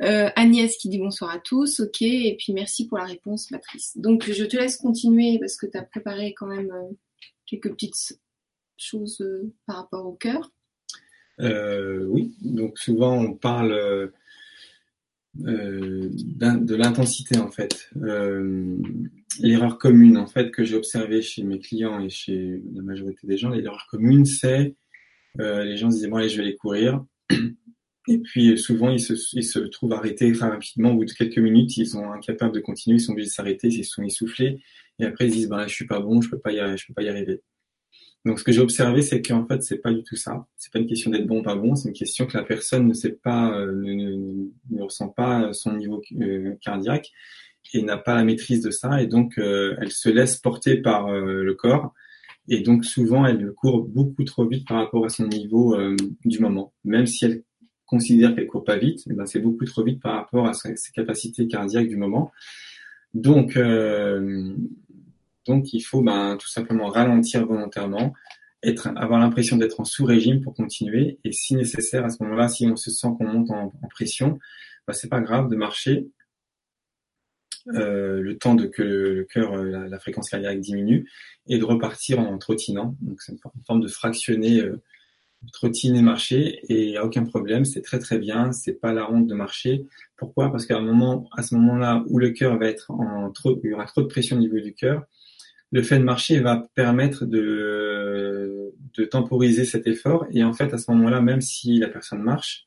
Euh, 0.02 0.28
Agnès 0.36 0.76
qui 0.76 0.90
dit 0.90 0.98
bonsoir 0.98 1.30
à 1.30 1.38
tous, 1.38 1.80
ok, 1.80 2.02
et 2.02 2.36
puis 2.38 2.52
merci 2.52 2.86
pour 2.86 2.98
la 2.98 3.04
réponse, 3.04 3.46
Patrice. 3.46 3.96
Donc 3.96 4.30
je 4.30 4.44
te 4.44 4.54
laisse 4.54 4.76
continuer 4.76 5.38
parce 5.38 5.56
que 5.56 5.64
tu 5.64 5.78
as 5.78 5.84
préparé 5.84 6.34
quand 6.34 6.48
même 6.48 6.70
euh, 6.70 6.92
quelques 7.46 7.70
petites 7.70 8.20
choses 8.76 9.26
par 9.64 9.76
rapport 9.76 10.04
au 10.04 10.12
cœur. 10.12 10.52
Euh, 11.40 12.04
oui, 12.06 12.34
donc 12.42 12.78
souvent 12.78 13.18
on 13.18 13.34
parle 13.34 14.10
euh, 15.44 16.08
de 16.12 16.74
l'intensité 16.74 17.38
en 17.38 17.50
fait. 17.50 17.90
Euh, 18.02 18.76
l'erreur 19.40 19.78
commune 19.78 20.16
en 20.16 20.26
fait 20.26 20.50
que 20.50 20.64
j'ai 20.64 20.76
observée 20.76 21.20
chez 21.20 21.42
mes 21.42 21.58
clients 21.58 22.00
et 22.00 22.08
chez 22.08 22.62
la 22.74 22.82
majorité 22.82 23.26
des 23.26 23.36
gens, 23.36 23.50
l'erreur 23.50 23.86
commune 23.90 24.24
c'est 24.24 24.74
euh, 25.40 25.64
les 25.64 25.76
gens 25.76 25.90
se 25.90 25.96
disent 25.96 26.08
bon 26.08 26.16
allez 26.16 26.28
je 26.28 26.36
vais 26.36 26.44
aller 26.44 26.56
courir. 26.56 27.04
Et 28.08 28.18
puis 28.18 28.56
souvent 28.56 28.88
ils 28.90 29.00
se, 29.00 29.14
ils 29.32 29.42
se 29.42 29.58
trouvent 29.58 29.92
arrêtés 29.92 30.30
très 30.30 30.48
rapidement. 30.48 30.92
Au 30.92 30.98
bout 30.98 31.04
de 31.04 31.12
quelques 31.12 31.38
minutes 31.38 31.76
ils 31.76 31.88
sont 31.88 32.12
incapables 32.12 32.54
de 32.54 32.60
continuer, 32.60 32.98
ils 32.98 33.00
sont 33.00 33.12
obligés 33.12 33.28
de 33.28 33.34
s'arrêter, 33.34 33.66
ils 33.68 33.84
sont 33.84 34.04
essoufflés. 34.04 34.60
Et 35.00 35.04
après 35.04 35.26
ils 35.26 35.32
se 35.32 35.36
disent 35.36 35.48
ben 35.48 35.56
là 35.56 35.66
je 35.66 35.74
suis 35.74 35.86
pas 35.86 35.98
bon, 36.00 36.20
je 36.20 36.30
peux 36.30 36.38
pas 36.38 36.52
y 36.52 36.78
je 36.78 36.86
peux 36.86 36.94
pas 36.94 37.02
y 37.02 37.08
arriver. 37.08 37.42
Donc 38.26 38.40
ce 38.40 38.44
que 38.44 38.50
j'ai 38.50 38.60
observé, 38.60 39.02
c'est 39.02 39.22
qu'en 39.22 39.46
fait, 39.46 39.62
c'est 39.62 39.78
pas 39.78 39.92
du 39.92 40.02
tout 40.02 40.16
ça. 40.16 40.44
C'est 40.56 40.72
pas 40.72 40.80
une 40.80 40.88
question 40.88 41.12
d'être 41.12 41.28
bon 41.28 41.38
ou 41.38 41.42
pas 41.42 41.54
bon, 41.54 41.76
c'est 41.76 41.88
une 41.88 41.94
question 41.94 42.26
que 42.26 42.36
la 42.36 42.42
personne 42.42 42.88
ne 42.88 42.92
sait 42.92 43.12
pas, 43.12 43.56
euh, 43.56 43.72
ne, 43.72 44.48
ne- 44.70 44.82
ressent 44.82 45.10
pas 45.10 45.52
son 45.52 45.76
niveau 45.76 46.02
euh, 46.20 46.56
cardiaque 46.60 47.12
et 47.72 47.82
n'a 47.82 47.96
pas 47.96 48.16
la 48.16 48.24
maîtrise 48.24 48.62
de 48.62 48.70
ça, 48.72 49.00
et 49.00 49.06
donc 49.06 49.38
euh, 49.38 49.76
elle 49.80 49.92
se 49.92 50.08
laisse 50.08 50.36
porter 50.38 50.78
par 50.78 51.06
euh, 51.06 51.44
le 51.44 51.54
corps, 51.54 51.94
et 52.48 52.62
donc 52.62 52.84
souvent 52.84 53.24
elle 53.24 53.52
court 53.52 53.84
beaucoup 53.84 54.24
trop 54.24 54.44
vite 54.44 54.66
par 54.66 54.78
rapport 54.78 55.04
à 55.04 55.08
son 55.08 55.28
niveau 55.28 55.76
euh, 55.76 55.94
du 56.24 56.40
moment. 56.40 56.72
Même 56.84 57.06
si 57.06 57.26
elle 57.26 57.44
considère 57.86 58.34
qu'elle 58.34 58.48
court 58.48 58.64
pas 58.64 58.76
vite, 58.76 59.02
eh 59.08 59.14
ben, 59.14 59.26
c'est 59.26 59.40
beaucoup 59.40 59.64
trop 59.66 59.84
vite 59.84 60.02
par 60.02 60.16
rapport 60.16 60.48
à 60.48 60.52
ses 60.52 60.74
capacités 60.92 61.46
cardiaques 61.46 61.88
du 61.88 61.96
moment. 61.96 62.32
Donc 63.14 63.56
euh, 63.56 64.52
donc 65.46 65.72
il 65.72 65.80
faut 65.80 66.02
ben, 66.02 66.36
tout 66.36 66.48
simplement 66.48 66.88
ralentir 66.88 67.46
volontairement, 67.46 68.12
être, 68.62 68.88
avoir 68.96 69.20
l'impression 69.20 69.56
d'être 69.56 69.80
en 69.80 69.84
sous-régime 69.84 70.40
pour 70.40 70.54
continuer. 70.54 71.18
Et 71.24 71.32
si 71.32 71.54
nécessaire, 71.54 72.04
à 72.04 72.10
ce 72.10 72.22
moment-là, 72.22 72.48
si 72.48 72.66
on 72.66 72.76
se 72.76 72.90
sent 72.90 73.08
qu'on 73.18 73.26
monte 73.26 73.50
en, 73.50 73.72
pression, 73.90 74.38
ben, 74.86 74.92
c'est 74.92 75.08
pas 75.08 75.20
grave 75.20 75.48
de 75.48 75.56
marcher 75.56 76.06
euh, 77.74 78.20
le 78.20 78.38
temps 78.38 78.56
que 78.56 78.82
le, 78.82 79.24
cœur, 79.24 79.52
euh, 79.54 79.88
la, 79.88 79.98
fréquence 79.98 80.30
cardiaque 80.30 80.60
diminue, 80.60 81.08
et 81.48 81.58
de 81.58 81.64
repartir 81.64 82.20
en 82.20 82.38
trottinant. 82.38 82.96
Donc 83.00 83.20
c'est 83.20 83.32
une, 83.32 83.38
for- 83.38 83.52
une 83.56 83.64
forme 83.64 83.80
de 83.80 83.88
fractionner, 83.88 84.60
euh, 84.60 84.80
trottiner, 85.52 86.02
marcher, 86.02 86.60
et 86.68 86.84
il 86.84 86.90
n'y 86.90 86.96
a 86.96 87.04
aucun 87.04 87.24
problème, 87.24 87.64
c'est 87.64 87.82
très 87.82 87.98
très 87.98 88.18
bien, 88.18 88.52
c'est 88.52 88.74
pas 88.74 88.92
la 88.92 89.10
honte 89.10 89.26
de 89.26 89.34
marcher. 89.34 89.86
Pourquoi? 90.16 90.50
Parce 90.50 90.66
qu'à 90.66 90.76
ce 90.76 91.54
moment-là 91.54 92.04
où 92.08 92.18
le 92.18 92.30
cœur 92.30 92.58
va 92.58 92.66
être 92.68 92.90
en 92.90 93.30
trop, 93.30 93.60
il 93.62 93.70
y 93.70 93.74
aura 93.74 93.84
trop 93.84 94.02
de 94.02 94.06
pression 94.06 94.36
au 94.36 94.40
niveau 94.40 94.58
du 94.58 94.74
cœur, 94.74 95.04
le 95.72 95.82
fait 95.82 95.98
de 95.98 96.04
marcher 96.04 96.40
va 96.40 96.62
permettre 96.74 97.24
de, 97.26 98.72
de 98.96 99.04
temporiser 99.04 99.64
cet 99.64 99.86
effort. 99.86 100.26
Et 100.32 100.44
en 100.44 100.52
fait, 100.52 100.72
à 100.72 100.78
ce 100.78 100.90
moment-là, 100.92 101.20
même 101.20 101.40
si 101.40 101.78
la 101.78 101.88
personne 101.88 102.22
marche, 102.22 102.66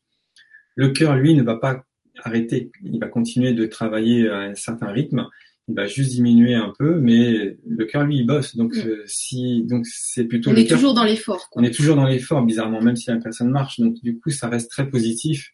le 0.75 0.89
cœur, 0.89 1.15
lui, 1.15 1.33
ne 1.33 1.43
va 1.43 1.55
pas 1.57 1.83
arrêter. 2.23 2.71
Il 2.83 2.99
va 2.99 3.07
continuer 3.07 3.53
de 3.53 3.65
travailler 3.65 4.29
à 4.29 4.39
un 4.39 4.55
certain 4.55 4.87
rythme. 4.91 5.27
Il 5.67 5.75
va 5.75 5.85
juste 5.85 6.11
diminuer 6.11 6.55
un 6.55 6.73
peu, 6.77 6.99
mais 6.99 7.57
le 7.67 7.85
cœur, 7.85 8.03
lui, 8.03 8.17
il 8.17 8.25
bosse. 8.25 8.55
Donc, 8.55 8.75
Mm. 8.75 8.87
euh, 8.87 9.03
si, 9.05 9.63
donc 9.63 9.85
c'est 9.85 10.25
plutôt 10.25 10.49
On 10.49 10.53
le 10.53 10.59
est 10.59 10.69
toujours 10.69 10.93
dans 10.93 11.03
l'effort. 11.03 11.47
On 11.55 11.63
est 11.63 11.71
toujours 11.73 11.95
dans 11.95 12.07
l'effort, 12.07 12.43
bizarrement, 12.43 12.81
même 12.81 12.95
si 12.95 13.09
la 13.09 13.17
personne 13.17 13.49
marche. 13.51 13.79
Donc, 13.79 13.95
du 14.01 14.19
coup, 14.19 14.29
ça 14.31 14.49
reste 14.49 14.69
très 14.71 14.89
positif. 14.89 15.51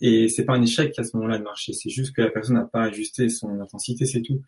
Et 0.00 0.28
c'est 0.28 0.44
pas 0.46 0.54
un 0.54 0.62
échec 0.62 0.98
à 0.98 1.04
ce 1.04 1.14
moment-là 1.18 1.38
de 1.38 1.44
marcher. 1.44 1.74
C'est 1.74 1.90
juste 1.90 2.14
que 2.16 2.22
la 2.22 2.30
personne 2.30 2.56
n'a 2.56 2.64
pas 2.64 2.84
ajusté 2.84 3.28
son 3.28 3.60
intensité, 3.60 4.06
c'est 4.06 4.22
tout. 4.22 4.40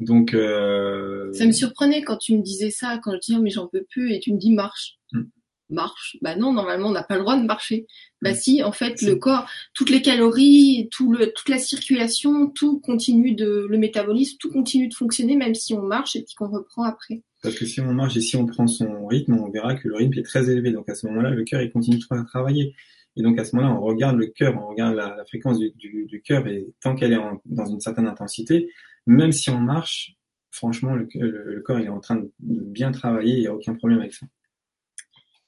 Donc, 0.00 0.34
euh, 0.34 1.32
Ça 1.32 1.46
me 1.46 1.52
surprenait 1.52 2.02
quand 2.02 2.16
tu 2.16 2.36
me 2.36 2.42
disais 2.42 2.70
ça, 2.70 2.98
quand 3.02 3.12
je 3.12 3.18
disais 3.18 3.38
oh, 3.38 3.42
mais 3.42 3.50
j'en 3.50 3.68
peux 3.68 3.84
plus, 3.88 4.12
et 4.12 4.20
tu 4.20 4.32
me 4.32 4.38
dis 4.38 4.52
marche. 4.52 4.96
Mm. 5.12 5.22
Marche. 5.70 6.18
Bah 6.20 6.36
non, 6.36 6.52
normalement 6.52 6.88
on 6.88 6.92
n'a 6.92 7.02
pas 7.02 7.14
le 7.16 7.22
droit 7.22 7.38
de 7.38 7.46
marcher. 7.46 7.86
Bah 8.20 8.32
Mm. 8.32 8.34
si, 8.34 8.62
en 8.62 8.72
fait, 8.72 9.00
le 9.02 9.16
corps, 9.16 9.48
toutes 9.74 9.88
les 9.90 10.02
calories, 10.02 10.88
tout 10.90 11.12
le, 11.12 11.32
toute 11.32 11.48
la 11.48 11.58
circulation, 11.58 12.48
tout 12.50 12.78
continue 12.80 13.34
de, 13.34 13.66
le 13.70 13.78
métabolisme, 13.78 14.36
tout 14.38 14.50
continue 14.50 14.88
de 14.88 14.94
fonctionner 14.94 15.36
même 15.36 15.54
si 15.54 15.72
on 15.72 15.82
marche 15.82 16.16
et 16.16 16.22
puis 16.22 16.34
qu'on 16.34 16.48
reprend 16.50 16.82
après. 16.84 17.22
Parce 17.42 17.54
que 17.54 17.64
si 17.64 17.80
on 17.80 17.92
marche 17.92 18.16
et 18.16 18.20
si 18.20 18.36
on 18.36 18.44
prend 18.46 18.66
son 18.66 19.06
rythme, 19.06 19.34
on 19.34 19.50
verra 19.50 19.74
que 19.74 19.88
le 19.88 19.94
rythme 19.96 20.18
est 20.18 20.22
très 20.24 20.50
élevé. 20.50 20.72
Donc 20.72 20.88
à 20.88 20.94
ce 20.94 21.06
moment-là, 21.06 21.30
le 21.30 21.42
cœur 21.44 21.62
il 21.62 21.70
continue 21.72 21.96
de 21.98 22.02
tra- 22.02 22.24
travailler. 22.26 22.74
Et 23.16 23.22
donc 23.22 23.38
à 23.38 23.44
ce 23.44 23.54
moment-là, 23.56 23.74
on 23.74 23.80
regarde 23.80 24.16
le 24.16 24.26
cœur, 24.26 24.54
on 24.62 24.68
regarde 24.68 24.94
la, 24.94 25.16
la 25.16 25.24
fréquence 25.24 25.58
du, 25.58 25.70
du, 25.76 26.04
du 26.06 26.22
cœur 26.22 26.46
et 26.46 26.66
tant 26.82 26.94
qu'elle 26.94 27.12
est 27.12 27.18
en- 27.18 27.40
dans 27.46 27.66
une 27.66 27.80
certaine 27.80 28.06
intensité, 28.06 28.68
même 29.06 29.32
si 29.32 29.50
on 29.50 29.60
marche, 29.60 30.16
franchement, 30.50 30.94
le, 30.94 31.08
le- 31.14 31.54
le 31.54 31.60
corps 31.60 31.78
il 31.80 31.86
est 31.86 31.90
en 31.90 32.00
train 32.00 32.16
de 32.16 32.30
bien 32.40 32.92
travailler, 32.92 33.34
il 33.36 33.40
n'y 33.40 33.46
a 33.46 33.54
aucun 33.54 33.74
problème 33.74 34.00
avec 34.00 34.14
ça. 34.14 34.26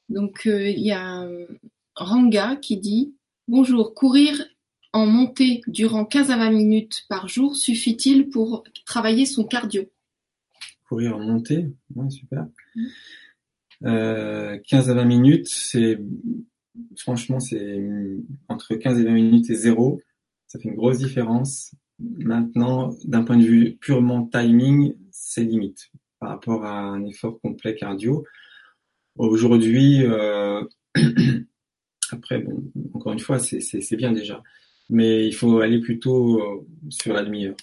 Donc 0.08 0.46
euh, 0.46 0.68
il 0.68 0.80
y 0.82 0.92
a 0.92 1.22
euh, 1.22 1.46
Ranga 1.96 2.56
qui 2.56 2.76
dit 2.76 3.14
bonjour, 3.48 3.94
courir 3.94 4.44
en 4.92 5.06
montée 5.06 5.62
durant 5.66 6.04
15 6.04 6.30
à 6.30 6.36
20 6.36 6.50
minutes 6.50 7.04
par 7.08 7.26
jour 7.28 7.56
suffit-il 7.56 8.28
pour 8.28 8.64
travailler 8.86 9.26
son 9.26 9.44
cardio? 9.44 9.84
Courir 10.88 11.16
en 11.16 11.20
montée, 11.20 11.66
ouais, 11.96 12.10
super. 12.10 12.46
Euh, 13.84 14.58
15 14.68 14.90
à 14.90 14.94
20 14.94 15.04
minutes, 15.04 15.48
c'est 15.48 15.98
franchement 16.96 17.40
c'est 17.40 17.82
entre 18.48 18.74
15 18.76 18.98
et 19.00 19.04
20 19.04 19.12
minutes 19.12 19.50
et 19.50 19.54
zéro, 19.54 20.00
ça 20.46 20.58
fait 20.58 20.68
une 20.68 20.76
grosse 20.76 20.98
différence. 20.98 21.74
Maintenant, 21.98 22.94
d'un 23.04 23.22
point 23.22 23.36
de 23.36 23.44
vue 23.44 23.76
purement 23.80 24.26
timing, 24.26 24.94
c'est 25.10 25.44
limite 25.44 25.90
par 26.18 26.30
rapport 26.30 26.64
à 26.64 26.80
un 26.80 27.04
effort 27.04 27.40
complet 27.40 27.74
cardio. 27.74 28.24
Aujourd'hui, 29.16 30.04
euh, 30.04 30.64
après, 32.10 32.38
bon, 32.38 32.64
encore 32.94 33.12
une 33.12 33.20
fois, 33.20 33.38
c'est 33.38 33.96
bien 33.96 34.12
déjà, 34.12 34.42
mais 34.90 35.26
il 35.26 35.32
faut 35.32 35.60
aller 35.60 35.80
plutôt 35.80 36.40
euh, 36.40 36.66
sur 36.88 37.12
la 37.12 37.22
demi-heure. 37.22 37.56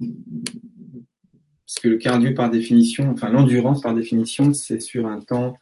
Parce 0.00 1.78
que 1.80 1.88
le 1.88 1.98
cardio, 1.98 2.34
par 2.34 2.50
définition, 2.50 3.10
enfin 3.10 3.30
l'endurance, 3.30 3.80
par 3.80 3.94
définition, 3.94 4.52
c'est 4.54 4.80
sur 4.80 5.06
un 5.06 5.20
temps 5.20 5.56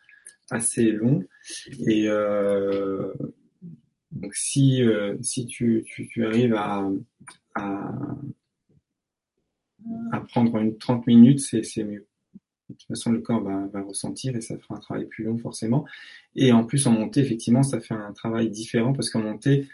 assez 0.51 0.91
long. 0.91 1.23
Et 1.87 2.05
euh, 2.09 3.13
donc 4.11 4.35
si 4.35 4.83
si 5.21 5.47
tu 5.47 5.85
arrives 6.25 6.55
à, 6.55 6.89
à 10.13 10.21
prendre 10.21 10.57
une 10.59 10.77
30 10.79 11.07
minutes, 11.07 11.41
c'est 11.41 11.63
c'est 11.63 11.85
mieux. 11.85 12.07
De 12.69 12.75
toute 12.75 12.87
façon, 12.87 13.11
le 13.11 13.21
corps 13.21 13.43
va, 13.43 13.67
va 13.67 13.83
ressentir 13.83 14.37
et 14.37 14.41
ça 14.41 14.57
fera 14.59 14.77
un 14.77 14.81
travail 14.81 15.07
plus 15.07 15.25
long 15.25 15.37
forcément. 15.39 15.85
Et 16.37 16.53
en 16.53 16.65
plus, 16.65 16.87
en 16.87 16.93
montée, 16.93 17.21
effectivement, 17.21 17.65
ça 17.65 17.81
fait 17.81 17.95
un 17.95 18.13
travail 18.13 18.49
différent 18.49 18.93
parce 18.93 19.11
qu'en 19.11 19.23
montée, 19.23 19.67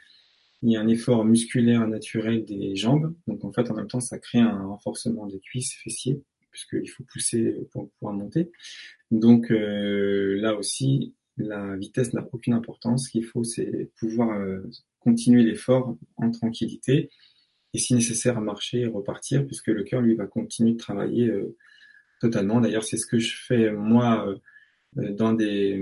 il 0.63 0.73
y 0.73 0.77
a 0.77 0.81
un 0.81 0.89
effort 0.89 1.25
musculaire 1.25 1.87
naturel 1.87 2.45
des 2.45 2.75
jambes. 2.77 3.15
Donc 3.27 3.45
en 3.45 3.53
fait, 3.53 3.71
en 3.71 3.75
même 3.75 3.89
temps, 3.89 4.01
ça 4.01 4.19
crée 4.19 4.39
un 4.39 4.67
renforcement 4.67 5.27
des 5.27 5.41
cuisses, 5.41 5.75
fessiers, 5.75 6.23
puisqu'il 6.51 6.89
faut 6.89 7.05
pousser 7.05 7.55
pour 7.73 7.91
pouvoir 7.91 8.15
monter. 8.15 8.51
Donc 9.11 9.51
euh, 9.51 10.37
là 10.41 10.57
aussi, 10.57 11.15
la 11.37 11.77
vitesse 11.77 12.15
n'a 12.15 12.27
aucune 12.33 12.55
importance. 12.55 13.07
Ce 13.07 13.11
qu'il 13.11 13.25
faut, 13.25 13.45
c'est 13.45 13.91
pouvoir 13.99 14.31
euh, 14.31 14.63
continuer 15.01 15.43
l'effort 15.43 15.97
en 16.17 16.31
tranquillité 16.31 17.11
et 17.77 17.79
si 17.79 17.95
nécessaire 17.95 18.41
marcher 18.41 18.81
et 18.81 18.87
repartir, 18.87 19.47
puisque 19.47 19.69
le 19.69 19.83
cœur, 19.85 20.01
lui, 20.01 20.15
va 20.15 20.27
continuer 20.27 20.73
de 20.73 20.79
travailler 20.79 21.29
euh, 21.29 21.55
totalement. 22.21 22.61
D'ailleurs, 22.61 22.85
c'est 22.85 22.97
ce 22.97 23.07
que 23.07 23.19
je 23.19 23.35
fais 23.47 23.71
moi 23.73 24.27
euh, 24.29 25.13
dans 25.13 25.33
des 25.35 25.79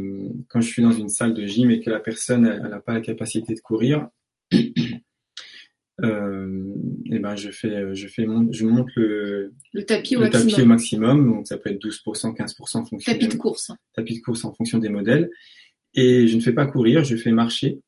quand 0.48 0.60
je 0.60 0.68
suis 0.68 0.82
dans 0.82 0.90
une 0.92 1.08
salle 1.08 1.34
de 1.34 1.46
gym 1.46 1.70
et 1.70 1.80
que 1.80 1.90
la 1.90 2.00
personne 2.00 2.46
elle 2.46 2.70
n'a 2.70 2.80
pas 2.80 2.94
la 2.94 3.00
capacité 3.00 3.54
de 3.54 3.60
courir. 3.60 4.08
Euh, 6.02 6.74
et 7.06 7.20
ben 7.20 7.36
je 7.36 7.52
fais 7.52 7.94
je 7.94 8.08
fais 8.08 8.26
mon, 8.26 8.50
je 8.50 8.66
monte 8.66 8.88
le, 8.96 9.54
Le 9.72 9.84
tapis 9.84 10.16
au 10.16 10.18
le 10.18 10.24
maximum. 10.24 10.50
tapis 10.50 10.62
au 10.62 10.66
maximum 10.66 11.30
donc 11.32 11.46
ça 11.46 11.56
peut 11.56 11.70
être 11.70 11.80
12% 11.80 12.34
15% 12.36 12.78
en 12.78 12.84
fonction 12.84 13.12
Tapis 13.12 13.28
des- 13.28 13.32
de 13.36 13.38
course. 13.40 13.70
hein. 13.70 13.76
tapis 13.94 14.16
de 14.18 14.20
course 14.20 14.44
en 14.44 14.52
fonction 14.52 14.78
des 14.78 14.88
modèles. 14.88 15.30
Et 15.94 16.26
je 16.26 16.34
ne 16.34 16.40
fais 16.40 16.52
pas 16.52 16.66
courir, 16.66 17.04
je 17.04 17.14
fais 17.14 17.30
marcher 17.30 17.78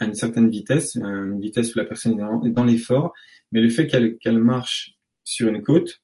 à 0.00 0.04
une 0.06 0.14
certaine 0.14 0.50
vitesse, 0.50 0.96
euh, 0.96 1.26
une 1.30 1.40
vitesse 1.40 1.72
où 1.76 1.78
la 1.78 1.84
personne 1.84 2.14
est 2.14 2.16
dans, 2.16 2.42
est 2.42 2.50
dans 2.50 2.64
l'effort. 2.64 3.12
Mais 3.54 3.62
le 3.62 3.70
fait 3.70 3.86
qu'elle 3.86 4.18
qu'elle 4.18 4.38
marche 4.38 4.98
sur 5.22 5.48
une 5.48 5.62
côte, 5.62 6.02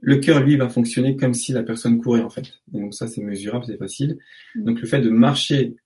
le 0.00 0.16
cœur, 0.16 0.40
lui, 0.40 0.56
va 0.56 0.68
fonctionner 0.68 1.16
comme 1.16 1.32
si 1.32 1.52
la 1.52 1.62
personne 1.62 1.98
courait, 1.98 2.20
en 2.20 2.28
fait. 2.28 2.60
Et 2.74 2.80
donc 2.80 2.92
ça, 2.92 3.06
c'est 3.06 3.22
mesurable, 3.22 3.64
c'est 3.66 3.78
facile. 3.78 4.18
Donc 4.54 4.80
le 4.80 4.86
fait 4.86 5.00
de 5.00 5.08
marcher 5.08 5.76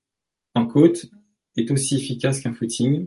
en 0.54 0.66
côte 0.66 1.06
est 1.56 1.70
aussi 1.70 1.96
efficace 1.96 2.40
qu'un 2.40 2.52
footing. 2.52 3.06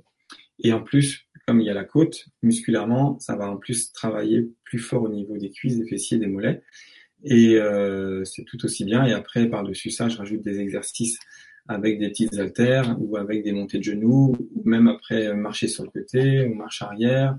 Et 0.60 0.72
en 0.72 0.82
plus, 0.82 1.28
comme 1.46 1.60
il 1.60 1.66
y 1.66 1.70
a 1.70 1.74
la 1.74 1.84
côte, 1.84 2.28
musculairement, 2.44 3.20
ça 3.20 3.36
va 3.36 3.50
en 3.50 3.58
plus 3.58 3.92
travailler 3.92 4.50
plus 4.64 4.80
fort 4.80 5.04
au 5.04 5.10
niveau 5.10 5.38
des 5.38 5.50
cuisses, 5.50 5.78
des 5.78 5.88
fessiers, 5.88 6.18
des 6.18 6.28
mollets. 6.28 6.62
Et 7.24 7.56
euh, 7.56 8.24
c'est 8.24 8.46
tout 8.46 8.64
aussi 8.64 8.86
bien. 8.86 9.06
Et 9.06 9.12
après, 9.12 9.50
par-dessus 9.50 9.92
ça, 9.92 10.08
je 10.08 10.18
rajoute 10.18 10.42
des 10.44 10.60
exercices 10.60 11.20
avec 11.68 12.00
des 12.00 12.10
petites 12.10 12.38
haltères 12.38 12.96
ou 13.00 13.18
avec 13.18 13.44
des 13.44 13.52
montées 13.52 13.78
de 13.78 13.84
genoux, 13.84 14.36
ou 14.56 14.62
même 14.70 14.88
après 14.88 15.34
marcher 15.34 15.68
sur 15.68 15.84
le 15.84 15.90
côté 15.90 16.46
ou 16.46 16.54
marche 16.54 16.82
arrière. 16.82 17.38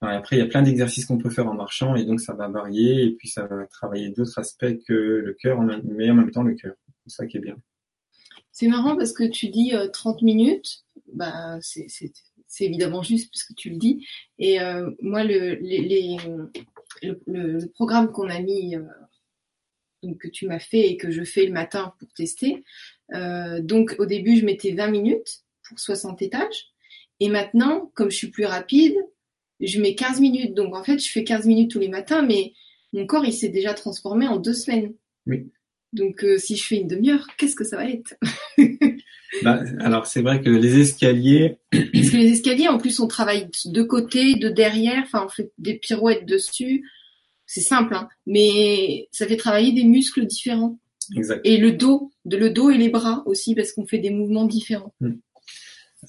après, 0.00 0.36
il 0.36 0.38
y 0.40 0.42
a 0.42 0.46
plein 0.46 0.62
d'exercices 0.62 1.06
qu'on 1.06 1.18
peut 1.18 1.30
faire 1.30 1.48
en 1.48 1.54
marchant 1.54 1.94
et 1.96 2.04
donc 2.04 2.20
ça 2.20 2.34
va 2.34 2.48
varier 2.48 3.04
et 3.04 3.10
puis 3.12 3.28
ça 3.28 3.46
va 3.46 3.66
travailler 3.66 4.10
d'autres 4.10 4.38
aspects 4.38 4.76
que 4.86 4.92
le 4.92 5.32
cœur, 5.34 5.60
mais 5.84 6.10
en 6.10 6.14
même 6.14 6.30
temps 6.30 6.42
le 6.42 6.54
cœur. 6.54 6.74
C'est 7.06 7.16
ça 7.16 7.26
qui 7.26 7.38
est 7.38 7.40
bien. 7.40 7.56
C'est 8.52 8.68
marrant 8.68 8.96
parce 8.96 9.12
que 9.12 9.24
tu 9.24 9.48
dis 9.48 9.72
30 9.92 10.22
euh, 10.22 10.24
minutes, 10.24 10.84
bah, 11.14 11.58
c'est 11.62 12.64
évidemment 12.64 13.02
juste 13.02 13.30
puisque 13.30 13.54
tu 13.54 13.70
le 13.70 13.76
dis. 13.76 14.06
Et 14.38 14.60
euh, 14.60 14.90
moi, 15.00 15.24
le, 15.24 15.58
programme 17.72 18.12
qu'on 18.12 18.28
a 18.28 18.40
mis, 18.40 18.76
euh, 18.76 20.14
que 20.20 20.28
tu 20.28 20.46
m'as 20.46 20.58
fait 20.58 20.90
et 20.90 20.98
que 20.98 21.10
je 21.10 21.24
fais 21.24 21.46
le 21.46 21.52
matin 21.52 21.94
pour 21.98 22.12
tester, 22.12 22.62
euh, 23.14 23.60
donc 23.60 23.96
au 23.98 24.06
début, 24.06 24.36
je 24.36 24.44
mettais 24.44 24.72
20 24.72 24.88
minutes 24.88 25.42
pour 25.68 25.78
60 25.78 26.22
étages. 26.22 26.72
Et 27.20 27.28
maintenant, 27.28 27.90
comme 27.94 28.10
je 28.10 28.16
suis 28.16 28.30
plus 28.30 28.44
rapide, 28.44 28.94
je 29.60 29.80
mets 29.80 29.94
15 29.94 30.20
minutes. 30.20 30.54
Donc 30.54 30.74
en 30.74 30.82
fait, 30.82 30.98
je 30.98 31.10
fais 31.10 31.24
15 31.24 31.46
minutes 31.46 31.70
tous 31.70 31.78
les 31.78 31.88
matins, 31.88 32.22
mais 32.22 32.52
mon 32.92 33.06
corps, 33.06 33.24
il 33.24 33.32
s'est 33.32 33.48
déjà 33.48 33.74
transformé 33.74 34.26
en 34.26 34.38
deux 34.38 34.54
semaines. 34.54 34.92
Oui. 35.26 35.50
Donc 35.92 36.24
euh, 36.24 36.38
si 36.38 36.56
je 36.56 36.64
fais 36.64 36.76
une 36.76 36.88
demi-heure, 36.88 37.26
qu'est-ce 37.36 37.56
que 37.56 37.64
ça 37.64 37.76
va 37.76 37.88
être? 37.88 38.14
Bah, 39.42 39.62
Alors 39.80 40.06
c'est 40.06 40.20
vrai 40.20 40.42
que 40.42 40.50
les 40.50 40.78
escaliers... 40.78 41.56
Parce 41.70 42.10
que 42.10 42.16
les 42.18 42.32
escaliers, 42.32 42.68
en 42.68 42.76
plus, 42.76 43.00
on 43.00 43.08
travaille 43.08 43.48
de 43.64 43.82
côté, 43.82 44.34
de 44.34 44.50
derrière, 44.50 45.02
enfin 45.04 45.24
on 45.24 45.28
fait 45.30 45.50
des 45.56 45.72
pirouettes 45.78 46.26
dessus. 46.26 46.86
C'est 47.46 47.62
simple, 47.62 47.94
hein, 47.94 48.08
mais 48.26 49.08
ça 49.10 49.26
fait 49.26 49.38
travailler 49.38 49.72
des 49.72 49.84
muscles 49.84 50.26
différents. 50.26 50.78
Et 51.44 51.58
le 51.58 51.72
dos, 51.72 52.12
de 52.24 52.36
le 52.36 52.50
dos 52.50 52.70
et 52.70 52.78
les 52.78 52.88
bras 52.88 53.22
aussi, 53.26 53.54
parce 53.54 53.72
qu'on 53.72 53.86
fait 53.86 53.98
des 53.98 54.10
mouvements 54.10 54.46
différents. 54.46 54.94
Hmm. 55.00 55.14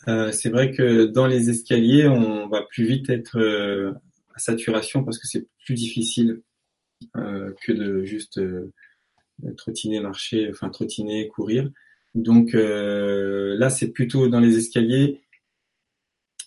Euh, 0.07 0.31
c'est 0.31 0.49
vrai 0.49 0.71
que 0.71 1.05
dans 1.05 1.27
les 1.27 1.49
escaliers, 1.49 2.07
on 2.07 2.47
va 2.47 2.63
plus 2.63 2.85
vite 2.85 3.09
être 3.09 3.37
euh, 3.37 3.93
à 4.35 4.39
saturation 4.39 5.03
parce 5.03 5.19
que 5.19 5.27
c'est 5.27 5.47
plus 5.65 5.75
difficile 5.75 6.41
euh, 7.15 7.51
que 7.63 7.71
de 7.71 8.03
juste 8.03 8.41
trottiner, 9.57 9.99
marcher, 9.99 10.49
enfin 10.49 10.69
trottiner, 10.69 11.27
courir. 11.27 11.69
Donc 12.15 12.53
là, 12.53 13.69
c'est 13.69 13.89
plutôt 13.89 14.27
dans 14.27 14.39
les 14.39 14.57
escaliers. 14.57 15.21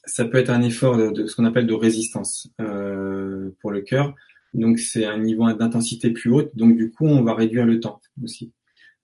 Ça 0.04 0.24
peut 0.24 0.38
être 0.38 0.50
un 0.50 0.62
effort 0.62 0.96
de, 0.96 1.10
de 1.10 1.26
ce 1.26 1.34
qu'on 1.34 1.44
appelle 1.44 1.66
de 1.66 1.74
résistance 1.74 2.48
pour 2.58 3.70
le 3.72 3.80
cœur. 3.80 4.14
Donc 4.54 4.78
c'est 4.78 5.04
un 5.04 5.18
niveau 5.18 5.52
d'intensité 5.52 6.10
plus 6.10 6.30
haute. 6.30 6.50
Donc 6.56 6.76
du 6.76 6.90
coup, 6.90 7.06
on 7.06 7.22
va 7.22 7.34
réduire 7.34 7.66
le 7.66 7.80
temps 7.80 8.00
aussi. 8.22 8.52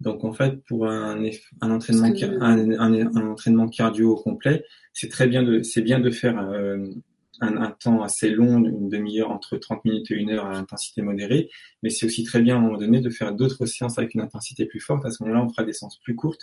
Donc 0.02 0.24
en 0.24 0.32
fait, 0.32 0.62
pour 0.64 0.88
un, 0.88 1.22
un 1.60 1.70
entraînement, 1.70 2.12
un, 2.40 3.30
entraînement 3.30 3.68
cardio 3.68 4.16
complet, 4.16 4.64
c'est 4.92 5.08
très 5.08 5.28
bien 5.28 5.42
de, 5.42 5.62
c'est 5.62 5.82
bien 5.82 6.00
de 6.00 6.10
faire 6.10 6.40
euh, 6.40 6.88
un, 7.40 7.56
un, 7.56 7.70
temps 7.70 8.02
assez 8.02 8.28
long, 8.28 8.64
une 8.64 8.88
demi-heure 8.88 9.30
entre 9.30 9.56
30 9.56 9.84
minutes 9.84 10.10
et 10.10 10.14
une 10.14 10.30
heure 10.30 10.46
à 10.46 10.56
intensité 10.56 11.02
modérée, 11.02 11.50
mais 11.82 11.90
c'est 11.90 12.04
aussi 12.04 12.24
très 12.24 12.42
bien 12.42 12.56
à 12.56 12.58
un 12.58 12.62
moment 12.62 12.78
donné 12.78 13.00
de 13.00 13.10
faire 13.10 13.32
d'autres 13.32 13.64
séances 13.64 13.96
avec 13.98 14.14
une 14.14 14.22
intensité 14.22 14.66
plus 14.66 14.80
forte. 14.80 15.04
À 15.06 15.10
ce 15.10 15.22
moment-là, 15.22 15.44
on 15.44 15.48
fera 15.48 15.62
des 15.62 15.72
séances 15.72 16.00
plus 16.00 16.16
courtes, 16.16 16.42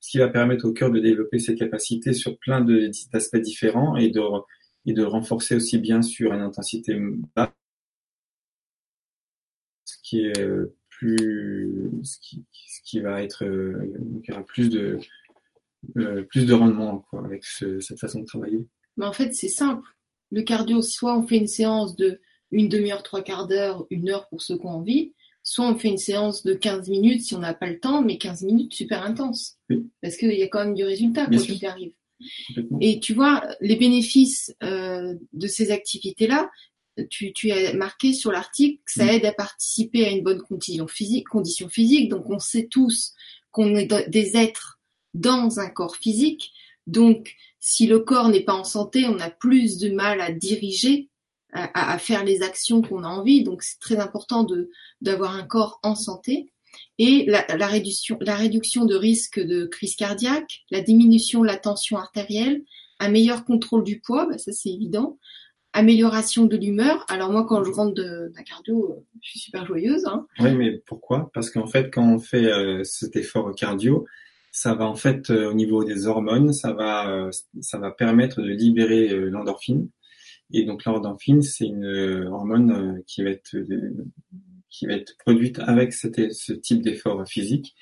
ce 0.00 0.10
qui 0.10 0.18
va 0.18 0.28
permettre 0.28 0.66
au 0.66 0.72
cœur 0.72 0.90
de 0.90 1.00
développer 1.00 1.38
ses 1.38 1.54
capacités 1.54 2.12
sur 2.12 2.38
plein 2.38 2.60
d'aspects 2.60 3.36
différents 3.38 3.96
et 3.96 4.10
de, 4.10 4.20
et 4.84 4.92
de 4.92 5.02
renforcer 5.02 5.56
aussi 5.56 5.78
bien 5.78 6.02
sur 6.02 6.34
une 6.34 6.42
intensité 6.42 7.00
basse 7.34 7.48
qui 10.08 10.24
est 10.24 10.38
euh, 10.38 10.74
plus, 10.88 11.90
ce 12.02 12.18
qui, 12.20 12.44
ce 12.52 12.80
qui 12.84 13.00
va 13.00 13.22
être, 13.22 13.44
euh, 13.44 13.92
il 14.22 14.28
y 14.28 14.32
aura 14.32 14.44
plus 14.44 14.68
de, 14.68 14.98
euh, 15.96 16.22
plus 16.22 16.46
de 16.46 16.54
rendement 16.54 17.04
quoi, 17.10 17.24
avec 17.24 17.44
cette 17.44 18.00
façon 18.00 18.20
de 18.20 18.26
travailler. 18.26 18.66
Mais 18.96 19.06
en 19.06 19.12
fait, 19.12 19.34
c'est 19.34 19.48
simple. 19.48 19.86
Le 20.30 20.42
cardio, 20.42 20.82
soit 20.82 21.16
on 21.16 21.26
fait 21.26 21.36
une 21.36 21.46
séance 21.46 21.96
de 21.96 22.20
une 22.50 22.68
demi-heure, 22.68 23.02
trois 23.02 23.22
quarts 23.22 23.46
d'heure, 23.46 23.86
une 23.90 24.08
heure 24.08 24.26
pour 24.28 24.40
ceux 24.40 24.56
qui 24.56 24.64
ont 24.64 24.70
envie, 24.70 25.12
soit 25.42 25.66
on 25.66 25.76
fait 25.76 25.88
une 25.88 25.98
séance 25.98 26.42
de 26.44 26.54
15 26.54 26.88
minutes 26.88 27.22
si 27.22 27.34
on 27.34 27.40
n'a 27.40 27.54
pas 27.54 27.68
le 27.68 27.78
temps, 27.78 28.02
mais 28.02 28.16
15 28.16 28.42
minutes 28.44 28.72
super 28.72 29.02
intense. 29.02 29.58
Parce 30.00 30.16
qu'il 30.16 30.32
y 30.32 30.42
a 30.42 30.48
quand 30.48 30.64
même 30.64 30.74
du 30.74 30.84
résultat 30.84 31.26
quand 31.26 31.48
il 31.48 31.66
arrive. 31.66 31.92
Et 32.80 33.00
tu 33.00 33.12
vois, 33.12 33.46
les 33.60 33.76
bénéfices 33.76 34.54
euh, 34.62 35.14
de 35.32 35.46
ces 35.46 35.70
activités-là, 35.70 36.50
tu, 37.04 37.32
tu 37.32 37.50
as 37.52 37.72
marqué 37.74 38.12
sur 38.12 38.32
l'article 38.32 38.80
que 38.84 38.92
ça 38.92 39.04
mm. 39.04 39.08
aide 39.08 39.26
à 39.26 39.32
participer 39.32 40.06
à 40.06 40.10
une 40.10 40.22
bonne 40.22 40.42
condition 40.42 40.86
physique, 40.86 41.28
condition 41.28 41.68
physique. 41.68 42.08
Donc 42.08 42.28
on 42.30 42.38
sait 42.38 42.68
tous 42.70 43.14
qu'on 43.50 43.74
est 43.76 44.08
des 44.08 44.36
êtres 44.36 44.80
dans 45.14 45.60
un 45.60 45.68
corps 45.68 45.96
physique. 45.96 46.52
Donc 46.86 47.34
si 47.60 47.86
le 47.86 48.00
corps 48.00 48.28
n'est 48.28 48.44
pas 48.44 48.54
en 48.54 48.64
santé, 48.64 49.06
on 49.06 49.18
a 49.20 49.30
plus 49.30 49.78
de 49.78 49.90
mal 49.90 50.20
à 50.20 50.32
diriger, 50.32 51.08
à, 51.52 51.92
à 51.92 51.98
faire 51.98 52.24
les 52.24 52.42
actions 52.42 52.82
qu'on 52.82 53.04
a 53.04 53.08
envie. 53.08 53.42
Donc 53.42 53.62
c'est 53.62 53.80
très 53.80 53.96
important 53.96 54.44
de 54.44 54.70
d'avoir 55.00 55.34
un 55.34 55.44
corps 55.44 55.80
en 55.82 55.94
santé. 55.94 56.52
Et 56.98 57.24
la, 57.26 57.44
la, 57.56 57.66
réduction, 57.66 58.18
la 58.20 58.36
réduction 58.36 58.84
de 58.84 58.94
risque 58.94 59.40
de 59.40 59.64
crise 59.66 59.96
cardiaque, 59.96 60.64
la 60.70 60.80
diminution 60.80 61.40
de 61.40 61.46
la 61.46 61.56
tension 61.56 61.96
artérielle, 61.96 62.64
un 63.00 63.08
meilleur 63.08 63.44
contrôle 63.44 63.84
du 63.84 64.00
poids, 64.00 64.26
bah 64.26 64.38
ça 64.38 64.52
c'est 64.52 64.70
évident, 64.70 65.18
amélioration 65.72 66.46
de 66.46 66.56
l'humeur. 66.56 67.04
Alors 67.08 67.30
moi, 67.30 67.44
quand 67.46 67.62
je 67.64 67.70
rentre 67.70 67.94
d'un 67.94 68.42
cardio, 68.42 69.04
je 69.22 69.30
suis 69.30 69.38
super 69.38 69.66
joyeuse. 69.66 70.06
Hein. 70.06 70.26
Oui, 70.40 70.54
mais 70.54 70.82
pourquoi? 70.86 71.30
Parce 71.34 71.50
qu'en 71.50 71.66
fait, 71.66 71.90
quand 71.92 72.06
on 72.06 72.18
fait 72.18 72.46
euh, 72.46 72.82
cet 72.84 73.16
effort 73.16 73.54
cardio, 73.54 74.06
ça 74.50 74.74
va 74.74 74.86
en 74.86 74.96
fait 74.96 75.30
euh, 75.30 75.50
au 75.50 75.54
niveau 75.54 75.84
des 75.84 76.06
hormones, 76.06 76.52
ça 76.52 76.72
va 76.72 77.10
euh, 77.10 77.30
ça 77.60 77.78
va 77.78 77.90
permettre 77.90 78.42
de 78.42 78.50
libérer 78.50 79.08
l'endorphine. 79.08 79.88
Et 80.52 80.64
donc 80.64 80.84
l'endorphine, 80.84 81.42
c'est 81.42 81.66
une 81.66 82.26
hormone 82.26 83.02
qui 83.06 83.22
va 83.22 83.30
être 83.30 83.54
qui 84.70 84.86
va 84.86 84.94
être 84.94 85.16
produite 85.18 85.58
avec 85.58 85.92
ce 85.92 86.52
type 86.52 86.82
d'effort 86.82 87.26
physique, 87.28 87.74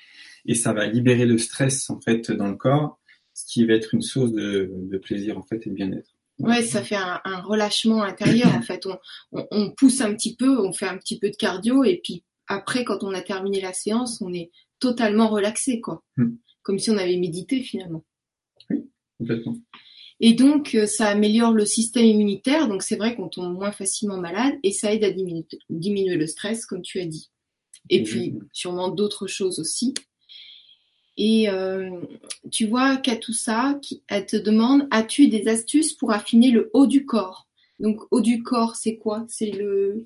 et 0.45 0.53
ça 0.53 0.73
va 0.73 0.85
libérer 0.85 1.25
le 1.25 1.37
stress 1.37 1.89
en 1.89 2.01
fait 2.01 2.29
dans 2.31 2.49
le 2.49 2.55
corps, 2.55 2.99
ce 3.33 3.45
qui 3.45 3.65
va 3.65 3.73
être 3.73 3.93
une 3.93 4.01
source 4.01 4.33
de, 4.33 4.69
de 4.73 4.97
plaisir 4.97 5.37
en 5.37 5.43
fait 5.43 5.65
et 5.65 5.69
de 5.69 5.75
bien-être. 5.75 6.16
Ouais, 6.39 6.61
ça 6.61 6.83
fait 6.83 6.95
un, 6.95 7.19
un, 7.25 7.41
relâchement 7.41 8.03
intérieur 8.03 8.53
en 8.53 8.61
fait. 8.61 8.85
On, 8.85 8.97
on, 9.31 9.47
on, 9.51 9.71
pousse 9.71 10.01
un 10.01 10.13
petit 10.13 10.35
peu, 10.35 10.59
on 10.59 10.71
fait 10.71 10.85
un 10.85 10.97
petit 10.97 11.17
peu 11.17 11.31
de 11.31 11.35
cardio 11.35 11.83
et 11.83 11.99
puis 12.03 12.23
après, 12.47 12.85
quand 12.85 13.03
on 13.03 13.13
a 13.13 13.21
terminé 13.21 13.59
la 13.61 13.73
séance, 13.73 14.21
on 14.21 14.33
est 14.33 14.51
totalement 14.79 15.27
relaxé, 15.27 15.81
quoi. 15.81 16.03
Hmm. 16.15 16.35
Comme 16.63 16.79
si 16.79 16.89
on 16.89 16.97
avait 16.97 17.17
médité 17.17 17.61
finalement. 17.61 18.03
Oui, 18.69 18.89
complètement. 19.17 19.57
Et 20.19 20.33
donc, 20.33 20.73
euh, 20.73 20.87
ça 20.87 21.09
améliore 21.09 21.51
le 21.51 21.65
système 21.65 22.05
immunitaire, 22.05 22.67
donc 22.67 22.81
c'est 22.81 22.95
vrai 22.95 23.15
qu'on 23.15 23.29
tombe 23.29 23.53
moins 23.53 23.71
facilement 23.71 24.17
malade 24.17 24.55
et 24.63 24.71
ça 24.71 24.93
aide 24.93 25.03
à 25.03 25.11
diminuer, 25.11 25.45
diminuer 25.69 26.15
le 26.15 26.25
stress, 26.25 26.65
comme 26.65 26.81
tu 26.81 26.99
as 26.99 27.05
dit. 27.05 27.29
Et 27.89 28.03
puis, 28.03 28.33
sûrement 28.51 28.89
d'autres 28.89 29.27
choses 29.27 29.59
aussi. 29.59 29.93
Et 31.17 31.49
euh, 31.49 31.99
tu 32.51 32.67
vois 32.67 32.97
qu'à 32.97 33.15
tout 33.15 33.33
ça, 33.33 33.79
elle 34.07 34.25
te 34.25 34.37
demande 34.37 34.87
as-tu 34.91 35.27
des 35.27 35.47
astuces 35.47 35.93
pour 35.93 36.11
affiner 36.11 36.51
le 36.51 36.69
haut 36.73 36.85
du 36.85 37.05
corps? 37.05 37.47
Donc 37.79 38.01
haut 38.11 38.21
du 38.21 38.43
corps, 38.43 38.75
c'est 38.75 38.97
quoi? 38.97 39.25
C'est 39.27 39.51
le, 39.51 40.05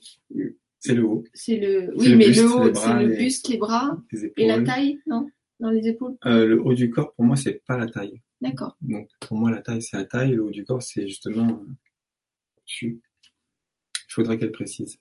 c'est 0.79 0.95
le 0.95 1.03
haut. 1.03 1.23
C'est 1.33 1.57
le 1.57 1.93
oui, 1.97 2.15
mais 2.15 2.27
le 2.27 2.45
haut, 2.45 2.73
c'est 2.73 2.93
le 2.93 3.15
buste, 3.15 3.49
les 3.49 3.57
bras 3.57 3.97
et 4.37 4.47
la 4.47 4.61
taille, 4.63 4.99
non? 5.05 5.29
Dans 5.59 5.69
les 5.69 5.87
épaules? 5.87 6.17
Euh, 6.25 6.47
le 6.47 6.61
haut 6.61 6.73
du 6.73 6.89
corps, 6.89 7.13
pour 7.13 7.25
moi, 7.25 7.35
c'est 7.35 7.61
pas 7.67 7.77
la 7.77 7.87
taille. 7.87 8.21
D'accord. 8.41 8.77
Donc 8.81 9.09
pour 9.19 9.37
moi, 9.37 9.51
la 9.51 9.61
taille, 9.61 9.81
c'est 9.81 9.97
la 9.97 10.05
taille. 10.05 10.31
Le 10.31 10.43
haut 10.43 10.49
du 10.49 10.63
corps, 10.63 10.81
c'est 10.81 11.07
justement 11.07 11.61
Je 12.65 12.87
faudrait 14.09 14.37
qu'elle 14.37 14.51
précise. 14.51 14.97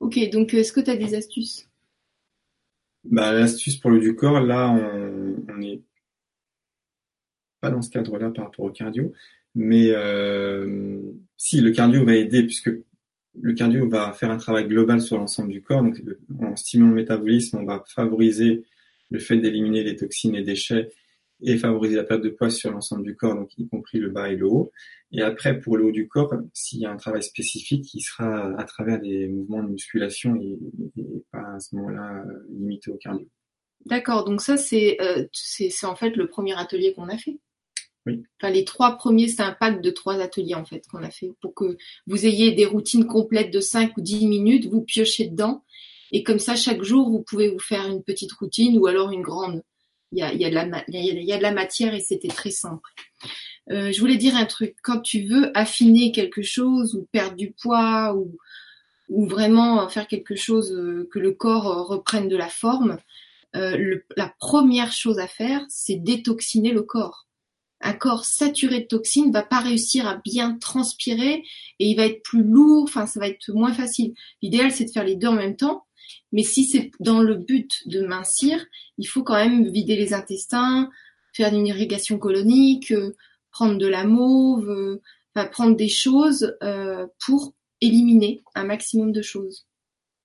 Ok, 0.00 0.18
donc 0.30 0.52
est-ce 0.54 0.72
que 0.72 0.80
tu 0.80 0.90
as 0.90 0.96
des 0.96 1.14
astuces? 1.14 1.68
Bah, 3.04 3.32
l'astuce 3.32 3.76
pour 3.76 3.90
le 3.90 4.00
du 4.00 4.14
corps, 4.14 4.40
là, 4.40 4.70
on 4.70 5.56
n'est 5.56 5.82
pas 7.60 7.70
dans 7.70 7.82
ce 7.82 7.90
cadre-là 7.90 8.30
par 8.30 8.46
rapport 8.46 8.64
au 8.64 8.70
cardio, 8.70 9.12
mais 9.54 9.90
euh, 9.90 11.00
si 11.36 11.60
le 11.60 11.70
cardio 11.70 12.04
va 12.04 12.14
aider, 12.16 12.42
puisque 12.42 12.70
le 13.40 13.52
cardio 13.54 13.88
va 13.88 14.12
faire 14.12 14.30
un 14.30 14.36
travail 14.36 14.66
global 14.66 15.00
sur 15.00 15.16
l'ensemble 15.18 15.50
du 15.50 15.62
corps, 15.62 15.82
donc 15.82 16.00
en 16.40 16.56
stimulant 16.56 16.90
le 16.90 16.96
métabolisme, 16.96 17.58
on 17.58 17.64
va 17.64 17.84
favoriser 17.86 18.64
le 19.10 19.18
fait 19.18 19.38
d'éliminer 19.38 19.84
les 19.84 19.96
toxines 19.96 20.34
et 20.34 20.42
déchets 20.42 20.90
et 21.42 21.58
favoriser 21.58 21.96
la 21.96 22.04
perte 22.04 22.22
de 22.22 22.30
poids 22.30 22.50
sur 22.50 22.70
l'ensemble 22.70 23.04
du 23.04 23.16
corps, 23.16 23.34
donc 23.34 23.50
y 23.58 23.68
compris 23.68 23.98
le 23.98 24.10
bas 24.10 24.30
et 24.30 24.36
le 24.36 24.46
haut. 24.46 24.70
Et 25.10 25.22
après, 25.22 25.58
pour 25.58 25.76
le 25.76 25.84
haut 25.84 25.92
du 25.92 26.08
corps, 26.08 26.32
s'il 26.54 26.80
y 26.80 26.86
a 26.86 26.90
un 26.90 26.96
travail 26.96 27.22
spécifique, 27.22 27.84
qui 27.84 28.00
sera 28.00 28.58
à 28.58 28.64
travers 28.64 29.00
des 29.00 29.28
mouvements 29.28 29.62
de 29.62 29.70
musculation 29.70 30.36
et, 30.36 30.58
pas 31.30 31.54
à 31.56 31.60
ce 31.60 31.74
moment-là 31.76 32.24
limité 32.50 32.90
au 32.90 32.96
cardio. 32.96 33.28
D'accord, 33.86 34.24
donc 34.24 34.40
ça 34.40 34.56
c'est 34.56 34.96
euh, 35.00 35.26
c'est 35.32 35.86
en 35.86 35.96
fait 35.96 36.16
le 36.16 36.28
premier 36.28 36.56
atelier 36.58 36.94
qu'on 36.94 37.08
a 37.08 37.18
fait? 37.18 37.38
Oui. 38.06 38.22
Enfin, 38.40 38.52
les 38.52 38.64
trois 38.64 38.96
premiers, 38.96 39.28
c'est 39.28 39.42
un 39.42 39.52
pack 39.52 39.80
de 39.80 39.90
trois 39.90 40.20
ateliers 40.20 40.54
en 40.54 40.64
fait 40.64 40.86
qu'on 40.88 41.02
a 41.02 41.10
fait 41.10 41.32
pour 41.40 41.54
que 41.54 41.76
vous 42.06 42.26
ayez 42.26 42.52
des 42.52 42.66
routines 42.66 43.06
complètes 43.06 43.52
de 43.52 43.60
5 43.60 43.96
ou 43.96 44.00
10 44.00 44.26
minutes, 44.26 44.66
vous 44.66 44.82
piochez 44.82 45.26
dedans 45.28 45.64
et 46.12 46.22
comme 46.22 46.38
ça 46.38 46.56
chaque 46.56 46.82
jour 46.82 47.10
vous 47.10 47.22
pouvez 47.22 47.48
vous 47.48 47.58
faire 47.58 47.86
une 47.86 48.02
petite 48.02 48.32
routine 48.32 48.78
ou 48.78 48.86
alors 48.86 49.10
une 49.10 49.22
grande. 49.22 49.62
Il 50.12 50.18
y 50.18 50.22
a, 50.44 50.50
de, 50.50 51.42
la, 51.42 51.52
matière 51.52 51.94
et 51.94 52.00
c'était 52.00 52.28
très 52.28 52.50
simple. 52.50 52.88
Euh, 53.70 53.90
je 53.92 54.00
voulais 54.00 54.18
dire 54.18 54.36
un 54.36 54.44
truc. 54.44 54.76
Quand 54.82 55.00
tu 55.00 55.22
veux 55.22 55.56
affiner 55.56 56.12
quelque 56.12 56.42
chose 56.42 56.94
ou 56.94 57.08
perdre 57.12 57.36
du 57.36 57.52
poids 57.52 58.14
ou, 58.14 58.36
ou 59.08 59.26
vraiment 59.26 59.88
faire 59.88 60.06
quelque 60.06 60.36
chose 60.36 60.72
euh, 60.72 61.08
que 61.10 61.18
le 61.18 61.32
corps 61.32 61.66
euh, 61.66 61.82
reprenne 61.82 62.28
de 62.28 62.36
la 62.36 62.48
forme, 62.48 62.98
la 63.54 64.32
première 64.38 64.92
chose 64.92 65.18
à 65.18 65.26
faire, 65.26 65.62
c'est 65.68 65.96
détoxiner 65.96 66.72
le 66.72 66.82
corps. 66.82 67.26
Un 67.82 67.92
corps 67.92 68.24
saturé 68.24 68.80
de 68.80 68.86
toxines 68.86 69.30
va 69.30 69.42
pas 69.42 69.60
réussir 69.60 70.08
à 70.08 70.16
bien 70.16 70.56
transpirer 70.56 71.42
et 71.78 71.86
il 71.86 71.96
va 71.96 72.06
être 72.06 72.22
plus 72.22 72.42
lourd. 72.42 72.84
Enfin, 72.84 73.06
ça 73.06 73.20
va 73.20 73.28
être 73.28 73.52
moins 73.52 73.74
facile. 73.74 74.14
L'idéal, 74.40 74.72
c'est 74.72 74.86
de 74.86 74.90
faire 74.90 75.04
les 75.04 75.16
deux 75.16 75.28
en 75.28 75.34
même 75.34 75.56
temps. 75.56 75.84
Mais 76.32 76.42
si 76.42 76.64
c'est 76.64 76.90
dans 77.00 77.22
le 77.22 77.36
but 77.36 77.86
de 77.86 78.06
mincir, 78.06 78.64
il 78.98 79.06
faut 79.06 79.22
quand 79.22 79.36
même 79.36 79.68
vider 79.68 79.96
les 79.96 80.14
intestins, 80.14 80.90
faire 81.32 81.54
une 81.54 81.66
irrigation 81.66 82.18
colonique, 82.18 82.92
prendre 83.50 83.78
de 83.78 83.86
la 83.86 84.04
mauve, 84.04 84.68
euh, 85.36 85.44
prendre 85.50 85.76
des 85.76 85.88
choses 85.88 86.56
euh, 86.62 87.06
pour 87.24 87.54
éliminer 87.80 88.42
un 88.54 88.64
maximum 88.64 89.12
de 89.12 89.22
choses. 89.22 89.66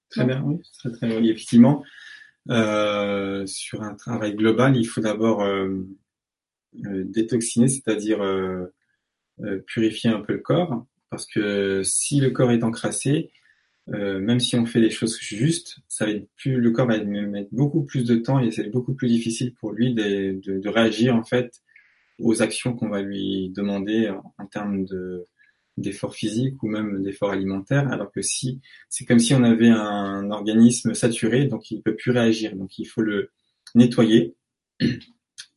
Très 0.10 0.26
bien, 0.26 0.42
oui, 0.44 0.58
très 0.80 0.92
très 0.92 1.08
bien. 1.08 1.22
Effectivement, 1.22 1.84
euh, 2.50 3.46
sur 3.46 3.84
un 3.84 3.96
travail 3.96 4.36
global, 4.36 4.78
il 4.78 4.86
faut 4.86 5.02
d'abord 5.02 5.46
détoxiner, 6.74 7.68
c'est-à-dire 7.68 8.20
purifier 9.66 10.12
un 10.12 10.22
peu 10.22 10.34
le 10.34 10.40
corps, 10.40 10.86
parce 11.10 11.26
que 11.26 11.84
si 11.84 12.22
le 12.22 12.30
corps 12.30 12.52
est 12.52 12.64
encrassé, 12.64 13.32
même 13.88 14.40
si 14.40 14.56
on 14.56 14.66
fait 14.66 14.80
les 14.80 14.90
choses 14.90 15.18
justes, 15.20 15.80
ça 15.88 16.06
va 16.06 16.12
être 16.12 16.28
plus, 16.36 16.60
le 16.60 16.72
corps 16.72 16.88
va 16.88 17.02
mettre 17.04 17.50
beaucoup 17.52 17.84
plus 17.84 18.04
de 18.04 18.16
temps 18.16 18.40
et 18.40 18.52
c'est 18.52 18.70
beaucoup 18.70 18.94
plus 18.94 19.08
difficile 19.08 19.54
pour 19.54 19.72
lui 19.72 19.94
de, 19.94 20.40
de, 20.44 20.60
de 20.60 20.70
réagir 20.70 21.16
en 21.16 21.24
fait 21.24 21.62
aux 22.20 22.42
actions 22.42 22.74
qu'on 22.76 22.90
va 22.90 23.02
lui 23.02 23.50
demander 23.50 24.10
en, 24.38 24.46
termes 24.48 24.86
de 24.86 25.28
d'efforts 25.78 26.16
physiques 26.16 26.64
ou 26.64 26.68
même 26.70 27.04
d'efforts 27.04 27.30
alimentaires, 27.30 27.88
alors 27.92 28.12
que 28.12 28.24
si 28.24 28.62
c'est 28.90 29.06
comme 29.06 29.20
si 29.20 29.36
on 29.36 29.44
avait 29.44 29.70
un 29.70 30.32
organisme 30.32 30.96
saturé, 30.96 31.46
donc 31.46 31.70
il 31.70 31.84
peut 31.84 31.96
plus 31.96 32.10
réagir, 32.10 32.56
donc 32.56 32.80
il 32.80 32.86
faut 32.86 33.02
le 33.02 33.30
nettoyer. 33.76 34.36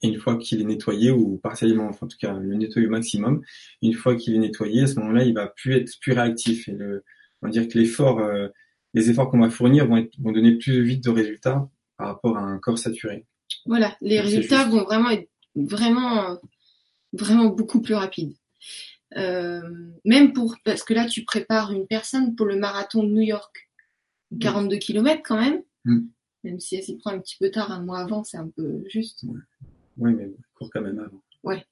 Et 0.03 0.09
une 0.09 0.19
fois 0.19 0.37
qu'il 0.37 0.61
est 0.61 0.64
nettoyé 0.64 1.11
ou 1.11 1.38
partiellement, 1.38 1.88
enfin, 1.88 2.07
en 2.07 2.09
tout 2.09 2.19
cas 2.19 2.38
le 2.38 2.55
nettoyer 2.55 2.87
au 2.87 2.90
maximum, 2.90 3.43
une 3.83 3.95
fois 3.95 4.14
qu'il 4.14 4.35
est 4.35 4.38
nettoyé, 4.38 4.83
à 4.83 4.87
ce 4.87 4.99
moment-là, 5.01 5.25
il 5.25 5.35
va 5.35 5.47
plus 5.47 5.75
être 5.75 5.93
plus 6.01 6.12
réactif. 6.12 6.69
Et 6.69 6.73
le, 6.73 7.03
on 7.42 7.46
va 7.46 7.53
dire 7.53 7.68
que 7.68 7.79
l'effort, 7.79 8.20
euh, 8.20 8.48
les 8.94 9.11
efforts 9.11 9.31
qu'on 9.31 9.40
va 9.40 9.50
fournir 9.50 9.87
vont, 9.87 9.96
être, 9.96 10.12
vont 10.18 10.33
donner 10.33 10.57
plus 10.57 10.83
vite 10.83 11.05
de 11.05 11.11
résultats 11.11 11.68
par 11.96 12.09
rapport 12.09 12.37
à 12.37 12.42
un 12.42 12.59
corps 12.59 12.79
saturé. 12.79 13.26
Voilà, 13.66 13.96
les 14.00 14.20
résultats 14.20 14.64
vont 14.64 14.85
vraiment 14.85 15.11
être 15.11 15.29
vraiment, 15.55 16.38
vraiment 17.12 17.46
beaucoup 17.46 17.81
plus 17.81 17.94
rapide. 17.94 18.35
Euh, 19.16 19.61
même 20.05 20.33
pour, 20.33 20.57
parce 20.64 20.83
que 20.83 20.94
là, 20.94 21.07
tu 21.07 21.24
prépares 21.24 21.72
une 21.72 21.87
personne 21.87 22.35
pour 22.37 22.46
le 22.46 22.57
marathon 22.57 23.03
de 23.03 23.09
New 23.09 23.22
York. 23.22 23.68
42 24.38 24.76
km 24.76 25.22
quand 25.24 25.40
même. 25.40 25.62
Mm. 25.85 26.00
Même 26.44 26.61
si 26.61 26.76
elle 26.76 26.85
s'y 26.85 26.96
prend 26.96 27.11
un 27.11 27.18
petit 27.18 27.37
peu 27.38 27.50
tard, 27.50 27.72
un 27.72 27.83
mois 27.83 27.98
avant, 27.98 28.22
c'est 28.24 28.37
un 28.37 28.48
peu 28.48 28.85
juste. 28.88 29.24
Oui, 29.98 30.14
mais 30.14 30.31
court 30.55 30.70
quand 30.72 30.81
même 30.81 30.98
avant. 30.98 31.20
Ouais. 31.42 31.64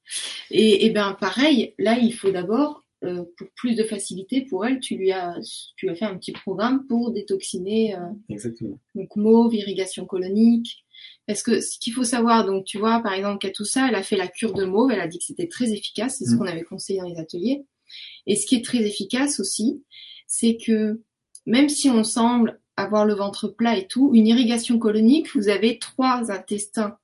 Et, 0.50 0.87
et 0.87 0.90
ben 0.90 1.16
pareil, 1.18 1.74
là, 1.78 1.96
il 1.98 2.12
faut 2.12 2.31
d'abord, 2.31 2.85
euh, 3.04 3.24
pour 3.37 3.46
plus 3.54 3.76
de 3.76 3.84
facilité 3.84 4.42
pour 4.42 4.66
elle, 4.66 4.80
tu 4.80 4.96
lui 4.96 5.12
as, 5.12 5.37
tu 5.76 5.88
as 5.88 5.94
fait 5.94 6.04
un 6.04 6.16
petit 6.16 6.32
programme 6.32 6.87
pour 6.88 7.12
détoxiner. 7.12 7.94
Euh, 7.94 8.00
Exactement. 8.28 8.78
Donc 8.94 9.14
mauve, 9.14 9.54
irrigation 9.54 10.04
colonique, 10.04 10.84
parce 11.26 11.42
que 11.42 11.61
ce 11.61 11.78
qu'il 11.78 11.92
faut 11.92 12.04
savoir, 12.04 12.44
donc 12.44 12.64
tu 12.64 12.78
vois, 12.78 13.00
par 13.00 13.12
exemple, 13.12 13.38
qu'à 13.38 13.50
tout 13.50 13.64
ça, 13.64 13.87
elle 13.88 13.94
a 13.94 14.02
fait 14.02 14.16
la 14.16 14.28
cure 14.28 14.52
de 14.52 14.64
mauve, 14.64 14.90
elle 14.90 15.00
a 15.00 15.06
dit 15.06 15.18
que 15.18 15.24
c'était 15.24 15.46
très 15.46 15.72
efficace, 15.72 16.16
c'est 16.18 16.24
ce 16.24 16.34
mm. 16.34 16.38
qu'on 16.38 16.46
avait 16.46 16.64
conseillé 16.64 17.00
dans 17.00 17.06
les 17.06 17.18
ateliers. 17.18 17.64
Et 18.26 18.34
ce 18.34 18.46
qui 18.46 18.56
est 18.56 18.64
très 18.64 18.82
efficace 18.82 19.38
aussi, 19.38 19.82
c'est 20.26 20.56
que 20.56 21.00
même 21.46 21.68
si 21.68 21.88
on 21.88 22.04
semble 22.04 22.61
avoir 22.76 23.06
le 23.06 23.14
ventre 23.14 23.48
plat 23.48 23.76
et 23.76 23.87
tout, 23.87 24.11
une 24.12 24.26
irrigation 24.26 24.78
colonique, 24.78 25.34
vous 25.34 25.48
avez 25.48 25.78
trois 25.78 26.30
intestins. 26.30 26.98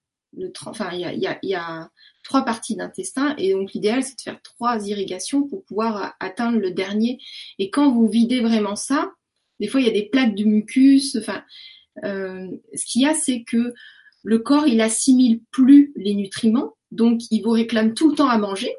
Enfin, 0.66 0.90
il 0.92 1.38
y 1.42 1.54
a, 1.54 1.90
trois 2.22 2.44
parties 2.44 2.74
d'intestin 2.74 3.34
et 3.36 3.52
donc 3.52 3.74
l'idéal 3.74 4.02
c'est 4.02 4.16
de 4.16 4.20
faire 4.22 4.40
trois 4.40 4.88
irrigations 4.88 5.46
pour 5.46 5.62
pouvoir 5.64 6.14
atteindre 6.20 6.58
le 6.58 6.70
dernier. 6.70 7.18
Et 7.58 7.68
quand 7.68 7.92
vous 7.92 8.08
videz 8.08 8.40
vraiment 8.40 8.76
ça, 8.76 9.12
des 9.60 9.68
fois 9.68 9.80
il 9.80 9.86
y 9.86 9.90
a 9.90 9.92
des 9.92 10.08
plaques 10.08 10.34
de 10.34 10.44
mucus. 10.44 11.16
Enfin, 11.16 11.44
euh, 12.04 12.48
ce 12.74 12.86
qu'il 12.86 13.02
y 13.02 13.06
a, 13.06 13.14
c'est 13.14 13.44
que 13.44 13.74
le 14.24 14.38
corps, 14.38 14.66
il 14.66 14.80
assimile 14.80 15.42
plus 15.50 15.92
les 15.96 16.14
nutriments, 16.14 16.76
donc 16.90 17.20
il 17.30 17.42
vous 17.42 17.50
réclame 17.50 17.92
tout 17.92 18.10
le 18.10 18.16
temps 18.16 18.28
à 18.28 18.38
manger. 18.38 18.74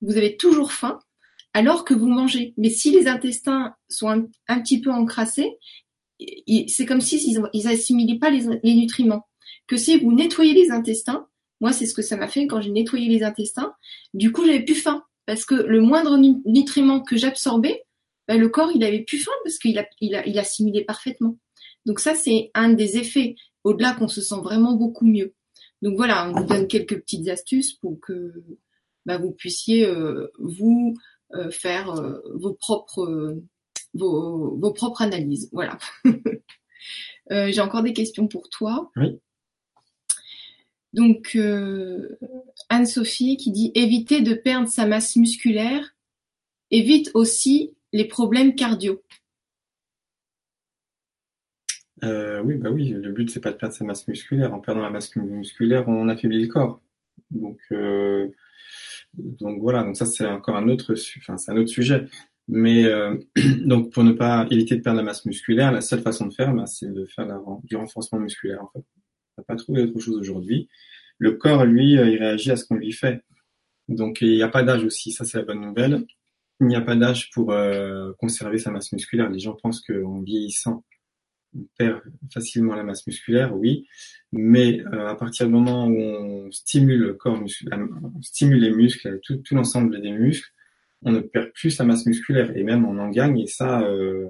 Vous 0.00 0.16
avez 0.16 0.36
toujours 0.36 0.72
faim, 0.72 0.98
alors 1.52 1.84
que 1.84 1.92
vous 1.92 2.08
mangez. 2.08 2.54
Mais 2.56 2.70
si 2.70 2.90
les 2.90 3.06
intestins 3.06 3.74
sont 3.90 4.08
un, 4.48 4.60
petit 4.60 4.80
peu 4.80 4.90
encrassés, 4.90 5.58
c'est 6.68 6.86
comme 6.86 7.02
si 7.02 7.18
ils, 7.52 7.68
assimilaient 7.68 8.18
pas 8.18 8.30
les, 8.30 8.74
nutriments. 8.74 9.27
Que 9.68 9.76
si 9.76 9.98
vous 9.98 10.12
nettoyez 10.12 10.54
les 10.54 10.70
intestins, 10.72 11.28
moi 11.60 11.72
c'est 11.72 11.86
ce 11.86 11.94
que 11.94 12.02
ça 12.02 12.16
m'a 12.16 12.28
fait 12.28 12.46
quand 12.46 12.60
j'ai 12.60 12.70
nettoyé 12.70 13.08
les 13.08 13.22
intestins. 13.22 13.74
Du 14.14 14.32
coup, 14.32 14.44
j'avais 14.44 14.64
plus 14.64 14.74
faim 14.74 15.04
parce 15.26 15.44
que 15.44 15.54
le 15.54 15.80
moindre 15.80 16.18
nutriment 16.46 17.00
que 17.00 17.16
j'absorbais, 17.16 17.84
ben, 18.26 18.40
le 18.40 18.48
corps 18.48 18.70
il 18.74 18.82
avait 18.82 19.04
plus 19.04 19.18
faim 19.18 19.32
parce 19.44 19.58
qu'il 19.58 19.86
il 20.00 20.38
assimilait 20.38 20.84
parfaitement. 20.84 21.38
Donc 21.86 22.00
ça 22.00 22.14
c'est 22.14 22.50
un 22.54 22.70
des 22.72 22.98
effets 22.98 23.36
au-delà 23.64 23.92
qu'on 23.94 24.08
se 24.08 24.20
sent 24.20 24.40
vraiment 24.42 24.74
beaucoup 24.74 25.06
mieux. 25.06 25.34
Donc 25.82 25.96
voilà, 25.96 26.28
on 26.28 26.40
vous 26.40 26.46
donne 26.46 26.66
quelques 26.66 27.00
petites 27.00 27.28
astuces 27.28 27.72
pour 27.74 28.00
que 28.00 28.42
bah, 29.06 29.18
vous 29.18 29.32
puissiez 29.32 29.86
euh, 29.86 30.30
vous 30.38 30.94
euh, 31.34 31.50
faire 31.50 31.90
euh, 31.90 32.20
vos 32.34 32.54
propres 32.54 33.38
vos, 33.94 34.72
propres 34.72 35.02
analyses. 35.02 35.48
Voilà. 35.52 35.78
J'ai 37.30 37.60
encore 37.60 37.82
des 37.82 37.92
questions 37.92 38.28
pour 38.28 38.48
toi. 38.48 38.90
Oui. 38.96 39.18
Donc 40.92 41.36
Anne-Sophie 42.68 43.36
qui 43.36 43.52
dit 43.52 43.72
éviter 43.74 44.20
de 44.22 44.34
perdre 44.34 44.68
sa 44.68 44.86
masse 44.86 45.16
musculaire, 45.16 45.94
évite 46.70 47.10
aussi 47.14 47.74
les 47.92 48.06
problèmes 48.06 48.54
cardio. 48.54 49.02
Euh, 52.04 52.42
oui, 52.42 52.54
bah 52.54 52.70
oui, 52.70 52.90
le 52.90 53.12
but 53.12 53.30
c'est 53.30 53.40
pas 53.40 53.50
de 53.50 53.56
perdre 53.56 53.74
sa 53.74 53.84
masse 53.84 54.06
musculaire. 54.06 54.54
En 54.54 54.60
perdant 54.60 54.82
la 54.82 54.90
masse 54.90 55.14
musculaire, 55.16 55.88
on 55.88 56.08
affaiblit 56.08 56.42
le 56.42 56.48
corps. 56.48 56.80
Donc, 57.30 57.58
euh, 57.72 58.28
donc 59.14 59.60
voilà. 59.60 59.82
Donc 59.82 59.96
ça 59.96 60.06
c'est 60.06 60.26
encore 60.26 60.56
un 60.56 60.68
autre, 60.68 60.94
enfin 61.18 61.36
un 61.48 61.56
autre 61.56 61.70
sujet. 61.70 62.06
Mais 62.46 62.84
euh, 62.84 63.16
donc 63.64 63.92
pour 63.92 64.04
ne 64.04 64.12
pas 64.12 64.46
éviter 64.50 64.76
de 64.76 64.82
perdre 64.82 64.98
la 64.98 65.04
masse 65.04 65.24
musculaire, 65.24 65.72
la 65.72 65.80
seule 65.80 66.02
façon 66.02 66.26
de 66.26 66.34
faire, 66.34 66.54
bah, 66.54 66.66
c'est 66.66 66.92
de 66.92 67.04
faire 67.06 67.26
du 67.64 67.76
renforcement 67.76 68.20
musculaire. 68.20 68.62
En 68.62 68.68
fait, 68.68 68.84
n'a 69.38 69.44
pas 69.44 69.56
trouvé 69.56 69.82
autre 69.82 69.98
chose 69.98 70.16
aujourd'hui. 70.16 70.68
Le 71.18 71.32
corps, 71.32 71.64
lui, 71.64 71.92
il 71.92 71.98
réagit 71.98 72.50
à 72.50 72.56
ce 72.56 72.64
qu'on 72.64 72.76
lui 72.76 72.92
fait. 72.92 73.22
Donc 73.88 74.20
il 74.20 74.34
n'y 74.34 74.42
a 74.42 74.48
pas 74.48 74.62
d'âge 74.62 74.84
aussi. 74.84 75.12
Ça 75.12 75.24
c'est 75.24 75.38
la 75.38 75.44
bonne 75.44 75.60
nouvelle. 75.60 76.04
Il 76.60 76.66
n'y 76.66 76.76
a 76.76 76.80
pas 76.80 76.96
d'âge 76.96 77.30
pour 77.30 77.54
conserver 78.18 78.58
sa 78.58 78.70
masse 78.70 78.92
musculaire. 78.92 79.30
Les 79.30 79.38
gens 79.38 79.54
pensent 79.54 79.80
qu'en 79.80 80.20
vieillissant 80.20 80.84
on 81.56 81.66
perd 81.76 82.00
facilement 82.32 82.74
la 82.74 82.84
masse 82.84 83.06
musculaire, 83.06 83.56
oui, 83.56 83.86
mais 84.32 84.80
euh, 84.92 85.08
à 85.08 85.14
partir 85.14 85.46
du 85.46 85.52
moment 85.52 85.86
où 85.86 85.98
on 85.98 86.50
stimule 86.50 87.00
le 87.00 87.14
corps 87.14 87.40
on 87.40 88.22
stimule 88.22 88.60
les 88.60 88.70
muscles, 88.70 89.20
tout, 89.22 89.40
l'ensemble 89.52 90.00
des 90.00 90.12
muscles, 90.12 90.50
on 91.02 91.12
ne 91.12 91.20
perd 91.20 91.52
plus 91.52 91.70
sa 91.70 91.84
masse 91.84 92.06
musculaire 92.06 92.56
et 92.56 92.64
même 92.64 92.84
on 92.84 92.98
en 92.98 93.08
gagne. 93.08 93.38
Et 93.38 93.46
ça, 93.46 93.82
euh, 93.82 94.26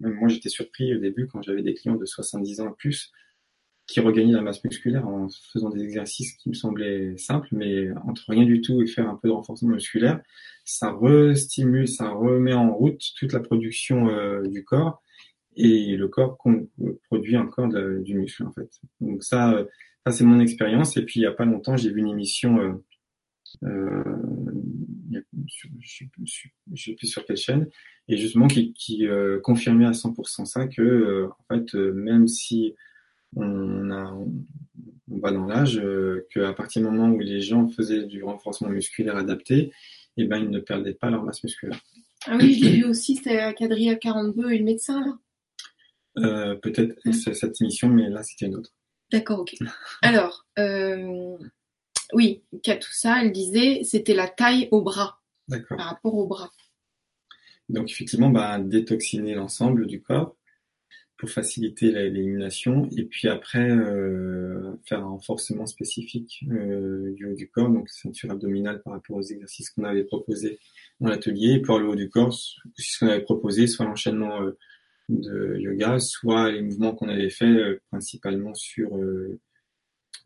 moi 0.00 0.28
j'étais 0.28 0.48
surpris 0.48 0.94
au 0.94 0.98
début 0.98 1.28
quand 1.28 1.40
j'avais 1.42 1.62
des 1.62 1.74
clients 1.74 1.96
de 1.96 2.04
70 2.04 2.60
ans 2.60 2.68
et 2.68 2.74
plus 2.76 3.12
qui 3.86 4.00
regagnaient 4.00 4.32
la 4.32 4.42
masse 4.42 4.64
musculaire 4.64 5.06
en 5.06 5.28
faisant 5.52 5.70
des 5.70 5.82
exercices 5.82 6.32
qui 6.34 6.48
me 6.48 6.54
semblaient 6.54 7.16
simples, 7.18 7.48
mais 7.52 7.90
entre 8.06 8.24
rien 8.28 8.44
du 8.44 8.60
tout 8.60 8.80
et 8.82 8.86
faire 8.86 9.08
un 9.08 9.16
peu 9.16 9.28
de 9.28 9.32
renforcement 9.32 9.74
musculaire, 9.74 10.20
ça 10.64 10.90
restimule, 10.90 11.86
ça 11.86 12.10
remet 12.10 12.54
en 12.54 12.72
route 12.72 13.00
toute 13.18 13.32
la 13.32 13.40
production 13.40 14.08
euh, 14.08 14.42
du 14.46 14.64
corps 14.64 15.02
et 15.56 15.96
le 15.96 16.08
corps 16.08 16.38
produit 17.08 17.36
encore 17.36 17.68
du 17.68 18.14
muscle 18.14 18.44
en 18.44 18.52
fait. 18.52 18.70
Donc 19.00 19.22
ça, 19.22 19.64
Ça, 20.06 20.12
c'est 20.12 20.24
mon 20.24 20.40
expérience. 20.40 20.96
Et 20.96 21.02
puis, 21.02 21.20
il 21.20 21.22
n'y 21.22 21.26
a 21.26 21.32
pas 21.32 21.46
longtemps, 21.46 21.76
j'ai 21.76 21.90
vu 21.90 22.00
une 22.00 22.08
émission, 22.08 22.58
euh, 22.58 22.72
euh, 23.64 24.04
je 25.80 26.08
sais 26.76 26.94
plus 26.94 27.06
sur 27.06 27.24
quelle 27.24 27.36
chaîne, 27.36 27.68
et 28.08 28.16
justement 28.16 28.46
qui, 28.46 28.72
qui 28.74 29.06
euh, 29.06 29.40
confirmait 29.40 29.86
à 29.86 29.92
100% 29.92 30.44
ça, 30.44 30.66
que 30.66 30.82
euh, 30.82 31.28
en 31.28 31.54
fait, 31.54 31.74
euh, 31.74 31.92
même 31.92 32.28
si 32.28 32.74
on, 33.36 33.90
a, 33.90 34.12
on 35.10 35.18
va 35.18 35.32
dans 35.32 35.46
l'âge, 35.46 35.80
qu'à 36.30 36.52
partir 36.52 36.82
du 36.82 36.88
moment 36.88 37.14
où 37.14 37.18
les 37.18 37.40
gens 37.40 37.68
faisaient 37.68 38.04
du 38.04 38.22
renforcement 38.22 38.68
musculaire 38.68 39.16
adapté, 39.16 39.72
eh 40.16 40.24
ben, 40.24 40.38
ils 40.38 40.50
ne 40.50 40.60
perdaient 40.60 40.94
pas 40.94 41.10
leur 41.10 41.24
masse 41.24 41.42
musculaire. 41.42 41.80
Ah 42.26 42.36
oui, 42.36 42.54
j'ai 42.54 42.70
vu 42.70 42.84
aussi, 42.84 43.16
c'était 43.16 43.52
Cadria 43.54 43.96
42 43.96 44.50
et 44.50 44.58
le 44.58 44.64
médecin, 44.64 45.00
là 45.00 45.18
euh, 46.18 46.54
Peut-être 46.56 46.94
cette 47.12 47.60
émission, 47.60 47.88
mais 47.88 48.08
là, 48.08 48.22
c'était 48.22 48.46
une 48.46 48.56
autre. 48.56 48.70
D'accord, 49.12 49.40
ok. 49.40 49.54
Alors, 50.02 50.46
euh, 50.58 51.36
oui, 52.12 52.42
ça, 52.80 53.22
elle 53.22 53.32
disait, 53.32 53.82
c'était 53.84 54.14
la 54.14 54.28
taille 54.28 54.68
au 54.70 54.82
bras. 54.82 55.20
Par 55.68 55.86
rapport 55.86 56.14
au 56.14 56.26
bras. 56.26 56.50
Donc, 57.68 57.90
effectivement, 57.90 58.30
bah, 58.30 58.58
détoxiner 58.58 59.34
l'ensemble 59.34 59.86
du 59.86 60.00
corps 60.00 60.36
faciliter 61.30 61.90
l'élimination 61.90 62.88
et 62.96 63.04
puis 63.04 63.28
après 63.28 63.70
euh, 63.70 64.72
faire 64.86 65.00
un 65.00 65.08
renforcement 65.08 65.66
spécifique 65.66 66.44
euh, 66.50 67.12
du 67.14 67.26
haut 67.26 67.34
du 67.34 67.48
corps, 67.48 67.70
donc 67.70 67.88
ceinture 67.88 68.30
abdominale 68.30 68.82
par 68.82 68.94
rapport 68.94 69.16
aux 69.16 69.22
exercices 69.22 69.70
qu'on 69.70 69.84
avait 69.84 70.04
proposés 70.04 70.58
dans 71.00 71.08
l'atelier 71.08 71.54
et 71.54 71.60
pour 71.60 71.78
le 71.78 71.88
haut 71.88 71.96
du 71.96 72.08
corps, 72.08 72.32
ce 72.32 72.98
qu'on 72.98 73.08
avait 73.08 73.22
proposé, 73.22 73.66
soit 73.66 73.84
l'enchaînement 73.84 74.42
euh, 74.42 74.56
de 75.08 75.56
yoga, 75.58 75.98
soit 75.98 76.50
les 76.50 76.62
mouvements 76.62 76.94
qu'on 76.94 77.08
avait 77.08 77.30
fait 77.30 77.44
euh, 77.44 77.80
principalement 77.90 78.54
sur 78.54 78.96
euh, 78.96 79.38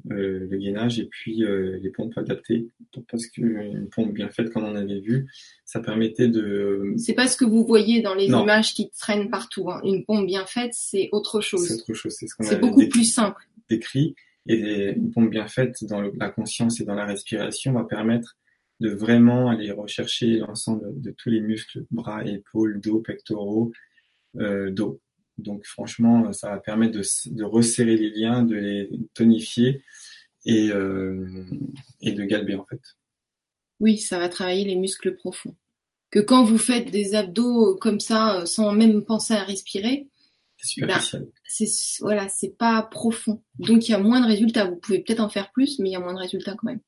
le 0.07 0.57
gainage 0.57 0.99
et 1.01 1.07
puis 1.07 1.43
les 1.45 1.91
pompes 1.91 2.17
adaptées. 2.17 2.69
Parce 3.11 3.27
qu'une 3.27 3.89
pompe 3.91 4.13
bien 4.13 4.29
faite, 4.29 4.51
comme 4.51 4.65
on 4.65 4.75
avait 4.75 5.01
vu, 5.01 5.27
ça 5.65 5.81
permettait 5.81 6.29
de. 6.29 6.95
C'est 6.97 7.15
pas 7.15 7.27
ce 7.27 7.37
que 7.37 7.45
vous 7.45 7.65
voyez 7.67 8.01
dans 8.01 8.15
les 8.15 8.27
images 8.27 8.75
qui 8.75 8.91
traînent 8.91 9.31
partout. 9.31 9.71
Hein. 9.71 9.81
Une 9.85 10.05
pompe 10.05 10.27
bien 10.27 10.47
faite, 10.47 10.73
c'est 10.73 11.09
autre 11.13 11.41
chose. 11.41 11.67
C'est 11.67 11.75
autre 11.75 11.95
chose. 11.95 12.15
C'est 12.19 12.27
ce 12.27 12.35
qu'on 12.35 12.45
C'est 12.45 12.61
beaucoup 12.61 12.87
plus 12.89 13.05
simple. 13.05 13.43
Décrit. 13.69 14.15
Et 14.47 14.93
une 14.97 15.11
pompe 15.11 15.31
bien 15.31 15.47
faite 15.47 15.85
dans 15.85 16.01
la 16.01 16.31
conscience 16.31 16.81
et 16.81 16.85
dans 16.85 16.95
la 16.95 17.05
respiration 17.05 17.73
va 17.75 17.85
permettre 17.85 18.39
de 18.81 18.91
vraiment 18.91 19.51
aller 19.51 19.71
rechercher 19.71 20.39
l'ensemble 20.39 21.01
de 21.01 21.11
tous 21.11 21.31
les 21.31 21.41
muscles, 21.41 21.85
bras, 21.91 22.25
épaules, 22.25 22.81
dos, 22.81 23.01
pectoraux, 23.01 23.73
euh, 24.37 24.71
d'eau. 24.71 25.01
Donc 25.39 25.65
franchement, 25.65 26.33
ça 26.33 26.51
va 26.51 26.59
permettre 26.59 26.99
de, 26.99 27.45
resserrer 27.45 27.97
les 27.97 28.11
liens, 28.11 28.43
de 28.43 28.57
les 28.57 28.91
tonifier 29.15 29.83
et, 30.45 30.71
euh, 30.71 31.45
et 32.01 32.13
de 32.13 32.25
galber 32.25 32.57
en 32.57 32.67
fait. 32.67 32.81
Oui, 33.81 33.99
ça 33.99 34.19
va 34.19 34.29
travailler 34.29 34.65
les 34.65 34.77
muscles 34.77 35.15
profonds. 35.15 35.57
Que 36.11 36.19
quand 36.19 36.43
vous 36.43 36.59
faites 36.59 36.91
des 36.91 37.15
abdos 37.15 37.77
comme 37.77 38.01
ça, 38.01 38.45
sans 38.47 38.73
même 38.73 39.05
penser 39.05 39.35
à 39.35 39.45
respirer, 39.45 40.09
c'est 40.57 40.67
superficiel. 40.67 41.23
Ben, 41.23 41.67
voilà, 42.01 42.29
c'est 42.29 42.57
pas 42.57 42.83
profond. 42.83 43.43
Donc 43.59 43.89
il 43.89 43.93
y 43.93 43.95
a 43.95 43.99
moins 43.99 44.21
de 44.21 44.27
résultats. 44.27 44.65
Vous 44.65 44.77
pouvez 44.77 45.01
peut-être 45.01 45.21
en 45.21 45.29
faire 45.29 45.53
plus, 45.53 45.79
mais 45.79 45.91
il 45.91 45.93
y 45.93 45.97
a 45.97 46.01
moins 46.01 46.15
de 46.15 46.19
résultats 46.19 46.55
quand 46.55 46.67
même. 46.67 46.81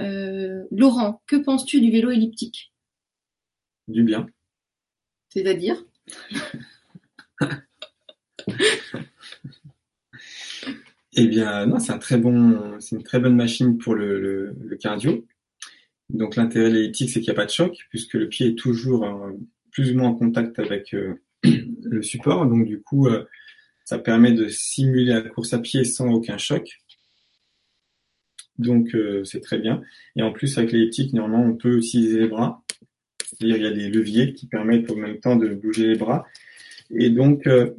Euh, 0.00 0.64
Laurent, 0.70 1.22
que 1.26 1.36
penses-tu 1.36 1.80
du 1.80 1.90
vélo 1.90 2.10
elliptique? 2.10 2.72
Du 3.86 4.02
bien. 4.02 4.26
C'est-à-dire? 5.28 5.84
eh 11.16 11.26
bien, 11.26 11.66
non, 11.66 11.78
c'est 11.78 11.92
une 11.92 13.02
très 13.02 13.20
bonne 13.20 13.36
machine 13.36 13.78
pour 13.78 13.94
le, 13.94 14.56
cardio. 14.80 15.26
Donc 16.10 16.36
l'intérêt 16.36 16.68
de 16.70 16.74
l'elliptique, 16.74 17.10
c'est 17.10 17.20
qu'il 17.20 17.30
n'y 17.30 17.36
a 17.36 17.40
pas 17.40 17.46
de 17.46 17.50
choc, 17.50 17.76
puisque 17.90 18.14
le 18.14 18.28
pied 18.28 18.48
est 18.48 18.58
toujours 18.58 19.04
euh, 19.04 19.32
plus 19.72 19.92
ou 19.92 19.98
moins 19.98 20.08
en 20.10 20.14
contact 20.14 20.58
avec 20.58 20.94
euh, 20.94 21.14
le 21.44 22.02
support. 22.02 22.46
Donc 22.46 22.66
du 22.66 22.82
coup, 22.82 23.06
euh, 23.08 23.24
ça 23.84 23.98
permet 23.98 24.32
de 24.32 24.48
simuler 24.48 25.12
la 25.12 25.22
course 25.22 25.52
à 25.54 25.58
pied 25.58 25.84
sans 25.84 26.10
aucun 26.12 26.38
choc. 26.38 26.80
Donc 28.58 28.96
c'est 29.24 29.40
très 29.40 29.58
bien. 29.58 29.82
Et 30.14 30.22
en 30.22 30.30
plus, 30.30 30.56
avec 30.58 30.70
l'elliptique, 30.70 31.12
normalement, 31.12 31.44
on 31.44 31.56
peut 31.56 31.78
utiliser 31.78 32.20
les 32.20 32.28
bras. 32.28 32.62
C'est-à-dire 33.24 33.56
il 33.56 33.62
y 33.64 33.66
a 33.66 33.72
des 33.72 33.90
leviers 33.90 34.32
qui 34.32 34.46
permettent 34.46 34.88
en 34.92 34.96
même 34.96 35.18
temps 35.18 35.34
de 35.34 35.48
bouger 35.48 35.88
les 35.88 35.96
bras. 35.96 36.24
Et 36.90 37.10
donc, 37.10 37.46
euh, 37.46 37.74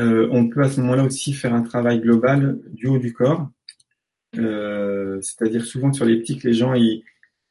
euh, 0.00 0.28
on 0.30 0.48
peut 0.48 0.62
à 0.62 0.70
ce 0.70 0.80
moment-là 0.80 1.04
aussi 1.04 1.32
faire 1.32 1.54
un 1.54 1.62
travail 1.62 2.00
global 2.00 2.60
du 2.70 2.86
haut 2.86 2.98
du 2.98 3.12
corps. 3.12 3.50
Euh, 4.38 5.20
c'est-à-dire 5.20 5.64
souvent 5.64 5.92
sur 5.92 6.06
les 6.06 6.18
petits, 6.18 6.40
les 6.42 6.54
gens 6.54 6.72
ils 6.72 7.04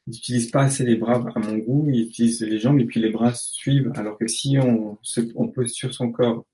n'utilisent 0.08 0.50
pas 0.50 0.62
assez 0.62 0.84
les 0.84 0.96
bras 0.96 1.24
à 1.34 1.38
mon 1.38 1.58
goût, 1.58 1.88
ils 1.88 2.08
utilisent 2.08 2.42
les 2.42 2.58
jambes 2.58 2.80
et 2.80 2.84
puis 2.84 3.00
les 3.00 3.10
bras 3.10 3.32
suivent. 3.34 3.92
Alors 3.94 4.18
que 4.18 4.26
si 4.26 4.58
on, 4.58 4.98
se, 5.02 5.20
on 5.36 5.48
pose 5.48 5.72
sur 5.72 5.94
son 5.94 6.10
corps 6.10 6.44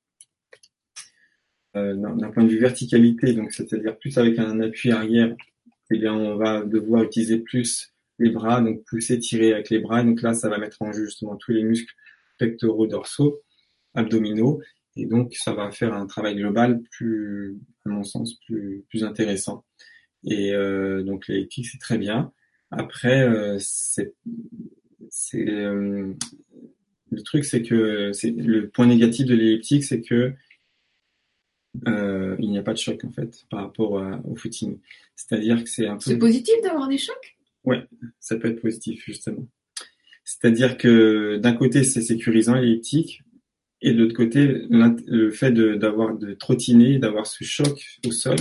d'un 1.75 2.31
point 2.31 2.43
de 2.43 2.49
vue 2.49 2.59
verticalité, 2.59 3.35
donc 3.35 3.53
c'est-à-dire 3.53 3.97
plus 3.99 4.19
avec 4.19 4.39
un 4.39 4.61
appui 4.61 4.91
arrière, 4.91 5.35
eh 5.93 5.99
bien 5.99 6.13
on 6.13 6.37
va 6.37 6.65
devoir 6.65 7.05
utiliser 7.05 7.39
plus 7.39 7.95
les 8.19 8.31
bras, 8.31 8.61
donc 8.61 8.85
pousser, 8.85 9.19
tirer 9.19 9.55
avec 9.55 9.71
les 9.71 9.79
bras. 9.79 10.03
Donc 10.03 10.23
là, 10.23 10.35
ça 10.35 10.49
va 10.49 10.59
mettre 10.59 10.83
en 10.83 10.93
jeu 10.93 11.05
justement 11.05 11.37
tous 11.37 11.53
les 11.53 11.63
muscles 11.63 11.95
pectoraux, 12.39 12.87
dorsaux, 12.87 13.43
abdominaux. 13.95 14.61
Et 14.97 15.07
donc, 15.07 15.35
ça 15.35 15.53
va 15.53 15.71
faire 15.71 15.95
un 15.95 16.07
travail 16.07 16.37
global 16.37 16.83
plus, 16.91 17.59
à 17.87 17.91
mon 17.91 18.03
sens, 18.03 18.35
plus, 18.47 18.85
plus 18.89 19.05
intéressant. 19.05 19.65
Et 20.25 20.53
euh, 20.53 21.03
donc, 21.03 21.29
l'elliptique, 21.29 21.67
c'est 21.67 21.79
très 21.79 21.99
bien. 21.99 22.33
Après, 22.71 23.23
euh, 23.23 23.57
c'est, 23.61 24.15
c'est 25.09 25.49
euh, 25.49 26.13
le 27.11 27.23
truc, 27.23 27.45
c'est 27.45 27.63
que 27.63 28.13
c'est 28.13 28.31
le 28.31 28.69
point 28.69 28.87
négatif 28.87 29.27
de 29.27 29.35
l'elliptique, 29.35 29.85
c'est 29.85 30.03
que 30.03 30.33
il 31.87 32.51
n'y 32.51 32.59
a 32.59 32.63
pas 32.63 32.73
de 32.73 32.79
choc 32.79 33.05
en 33.05 33.11
fait 33.13 33.45
par 33.51 33.61
rapport 33.61 34.03
au 34.25 34.35
footing. 34.35 34.81
C'est-à-dire 35.15 35.63
que 35.63 35.71
c'est 35.71 35.87
un 35.87 35.95
peu. 35.95 36.01
C'est 36.01 36.19
positif 36.19 36.55
d'avoir 36.63 36.89
des 36.89 36.99
chocs? 36.99 37.37
Ouais, 37.63 37.87
ça 38.19 38.37
peut 38.37 38.49
être 38.49 38.61
positif 38.61 39.05
justement. 39.05 39.47
C'est-à-dire 40.29 40.77
que 40.77 41.39
d'un 41.39 41.55
côté 41.55 41.85
c'est 41.85 42.03
sécurisant 42.03 42.55
l'elliptique 42.55 43.23
et 43.81 43.95
de 43.95 44.03
l'autre 44.03 44.15
côté 44.15 44.67
le 44.69 45.31
fait 45.31 45.53
d'avoir 45.53 46.19
de, 46.19 46.35
trottiner, 46.35 46.99
d'avoir 46.99 47.27
ce 47.27 47.45
choc 47.45 47.99
au 48.07 48.13
sol, 48.13 48.37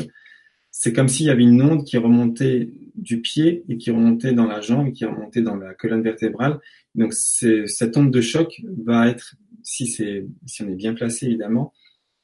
c'est 0.69 0.91
comme 0.91 1.07
s'il 1.07 1.27
y 1.27 1.29
avait 1.29 1.43
une 1.43 1.61
onde 1.61 1.85
qui 1.85 1.97
remontait 1.97 2.69
du 2.95 3.21
pied 3.21 3.63
et 3.69 3.77
qui 3.77 3.89
remontait 3.91 4.33
dans 4.33 4.47
la 4.47 4.59
jambe, 4.59 4.87
et 4.87 4.91
qui 4.91 5.05
remontait 5.05 5.41
dans 5.41 5.55
la 5.55 5.73
colonne 5.73 6.03
vertébrale. 6.03 6.59
Donc 6.93 7.13
cette 7.13 7.95
onde 7.95 8.11
de 8.11 8.21
choc 8.21 8.61
va 8.83 9.07
être, 9.07 9.35
si 9.63 9.87
si 9.87 10.63
on 10.63 10.67
est 10.67 10.75
bien 10.75 10.93
placé 10.93 11.27
évidemment, 11.27 11.71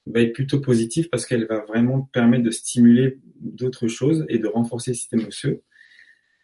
va 0.08 0.20
être 0.20 0.34
plutôt 0.34 0.60
positive 0.60 1.08
parce 1.10 1.26
qu'elle 1.26 1.48
va 1.48 1.64
vraiment 1.66 2.02
permettre 2.12 2.44
de 2.44 2.52
stimuler 2.52 3.18
d'autres 3.40 3.88
choses 3.88 4.26
et 4.28 4.40
de 4.40 4.48
renforcer 4.48 4.92
le 4.92 4.96
système 4.96 5.26
osseux 5.26 5.62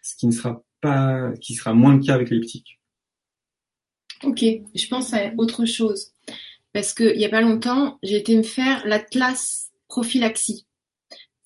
ce 0.02 0.16
qui 0.16 0.28
ne 0.28 0.32
sera 0.32 0.64
pas, 0.80 1.34
qui 1.42 1.56
sera 1.56 1.74
moins 1.74 1.96
le 1.96 2.02
cas 2.02 2.14
avec 2.14 2.30
l'elliptique. 2.30 2.79
Ok, 4.24 4.44
je 4.76 4.88
pense 4.88 5.14
à 5.14 5.32
autre 5.38 5.66
chose. 5.66 6.12
Parce 6.74 6.94
qu'il 6.94 7.18
n'y 7.18 7.26
a 7.26 7.30
pas 7.30 7.42
longtemps, 7.42 7.98
j'ai 8.04 8.18
été 8.18 8.36
me 8.36 8.44
faire 8.44 8.86
l'Atlas 8.86 9.72
prophylaxie. 9.88 10.66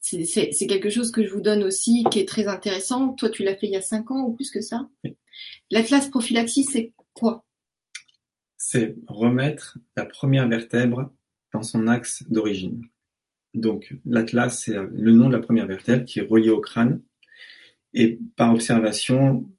C'est 0.01 0.67
quelque 0.67 0.89
chose 0.89 1.11
que 1.11 1.23
je 1.23 1.31
vous 1.31 1.41
donne 1.41 1.63
aussi, 1.63 2.03
qui 2.11 2.19
est 2.19 2.27
très 2.27 2.47
intéressant. 2.47 3.13
Toi, 3.13 3.29
tu 3.29 3.43
l'as 3.43 3.55
fait 3.55 3.67
il 3.67 3.73
y 3.73 3.77
a 3.77 3.81
cinq 3.81 4.11
ans 4.11 4.25
ou 4.25 4.33
plus 4.33 4.51
que 4.51 4.61
ça. 4.61 4.89
L'Atlas 5.71 6.09
prophylaxie, 6.09 6.65
c'est 6.65 6.93
quoi? 7.13 7.45
C'est 8.57 8.95
remettre 9.07 9.77
la 9.95 10.05
première 10.05 10.47
vertèbre 10.47 11.11
dans 11.53 11.63
son 11.63 11.87
axe 11.87 12.23
d'origine. 12.29 12.83
Donc, 13.53 13.95
l'Atlas, 14.05 14.63
c'est 14.63 14.75
le 14.75 15.11
nom 15.11 15.29
de 15.29 15.33
la 15.33 15.41
première 15.41 15.67
vertèbre 15.67 16.05
qui 16.05 16.19
est 16.19 16.27
reliée 16.27 16.49
au 16.49 16.59
crâne 16.59 17.01
et 17.93 18.19
par 18.35 18.53
observation, 18.53 19.49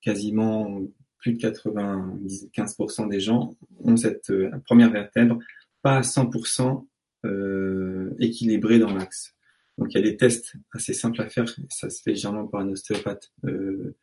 quasiment 0.00 0.82
plus 1.26 1.34
de 1.34 1.38
95% 1.38 3.08
des 3.08 3.20
gens 3.20 3.56
ont 3.82 3.96
cette 3.96 4.30
euh, 4.30 4.50
première 4.64 4.90
vertèbre 4.90 5.38
pas 5.82 5.96
à 5.96 6.00
100% 6.02 6.86
euh, 7.24 8.14
équilibrée 8.18 8.78
dans 8.78 8.94
l'axe. 8.94 9.34
Donc 9.78 9.88
il 9.92 9.96
y 9.96 10.00
a 10.00 10.02
des 10.02 10.16
tests 10.16 10.54
assez 10.72 10.94
simples 10.94 11.20
à 11.20 11.28
faire, 11.28 11.44
ça 11.68 11.90
se 11.90 12.02
fait 12.02 12.14
généralement 12.14 12.46
par 12.46 12.60
un 12.60 12.68
ostéopathe 12.68 13.30
euh, 13.44 13.94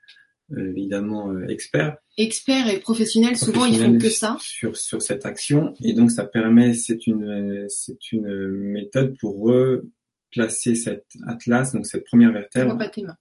évidemment 0.55 1.31
euh, 1.31 1.47
expert. 1.47 1.97
Expert 2.17 2.67
et 2.67 2.79
professionnel, 2.79 3.37
souvent 3.37 3.65
ils 3.65 3.79
font 3.79 3.97
que 3.97 4.09
ça. 4.09 4.37
Sur, 4.39 4.77
sur 4.77 5.01
cette 5.01 5.25
action 5.25 5.73
et 5.81 5.93
donc 5.93 6.11
ça 6.11 6.25
permet, 6.25 6.73
c'est 6.73 7.07
une, 7.07 7.65
c'est 7.69 8.11
une 8.11 8.51
méthode 8.51 9.17
pour 9.17 9.41
replacer 9.41 10.75
cette 10.75 11.07
atlas, 11.27 11.73
donc 11.73 11.85
cette 11.85 12.05
première 12.05 12.33
vertèbre. 12.33 12.77
Pas 12.77 12.89
tes 12.89 13.03
mains 13.03 13.17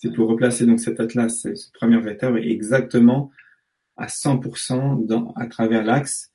c'est 0.00 0.12
pour 0.12 0.28
replacer 0.28 0.66
donc 0.66 0.80
cet 0.80 0.98
atlas, 0.98 1.40
cette 1.42 1.72
première 1.72 2.00
vertèbre 2.00 2.38
exactement 2.38 3.30
à 3.96 4.06
100% 4.06 5.04
dans, 5.04 5.32
à 5.36 5.46
travers 5.46 5.84
l'axe 5.84 6.30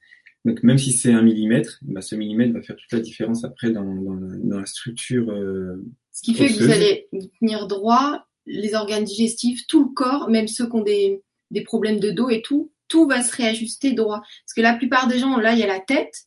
Donc 0.46 0.62
même 0.62 0.78
si 0.78 0.94
c'est 0.94 1.12
un 1.12 1.24
millimètre, 1.24 1.80
bah, 1.82 2.02
ce 2.02 2.16
millimètre 2.16 2.54
va 2.54 2.62
faire 2.62 2.76
toute 2.76 2.92
la 2.92 3.00
différence 3.00 3.44
après 3.44 3.72
dans, 3.72 3.84
dans, 3.84 4.14
la, 4.14 4.38
dans 4.38 4.60
la 4.60 4.66
structure. 4.68 5.32
Euh, 5.32 5.84
Ce 6.12 6.22
qui 6.22 6.36
fait 6.36 6.48
que 6.48 6.64
vous 6.64 6.72
allez 6.72 7.10
tenir 7.40 7.68
droit, 7.68 8.28
les 8.46 8.76
organes 8.76 9.04
digestifs, 9.04 9.66
tout 9.68 9.84
le 9.84 9.94
corps, 9.94 10.30
même 10.30 10.48
ceux 10.48 10.68
qui 10.70 10.76
ont 10.76 10.84
des, 10.84 11.24
des 11.50 11.62
problèmes 11.62 12.00
de 12.00 12.12
dos 12.12 12.30
et 12.30 12.44
tout, 12.44 12.72
tout 12.88 13.08
va 13.08 13.24
se 13.24 13.36
réajuster 13.36 13.94
droit. 13.94 14.20
Parce 14.20 14.54
que 14.56 14.62
la 14.62 14.76
plupart 14.76 15.08
des 15.08 15.18
gens, 15.18 15.38
là, 15.38 15.54
il 15.54 15.60
y 15.60 15.64
a 15.64 15.68
la 15.68 15.80
tête, 15.80 16.26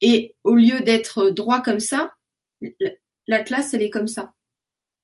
et 0.00 0.34
au 0.42 0.54
lieu 0.54 0.80
d'être 0.80 1.28
droit 1.28 1.60
comme 1.60 1.80
ça, 1.80 2.12
l'atlas, 3.26 3.74
elle 3.74 3.82
est 3.82 3.90
comme 3.90 4.06
ça. 4.06 4.32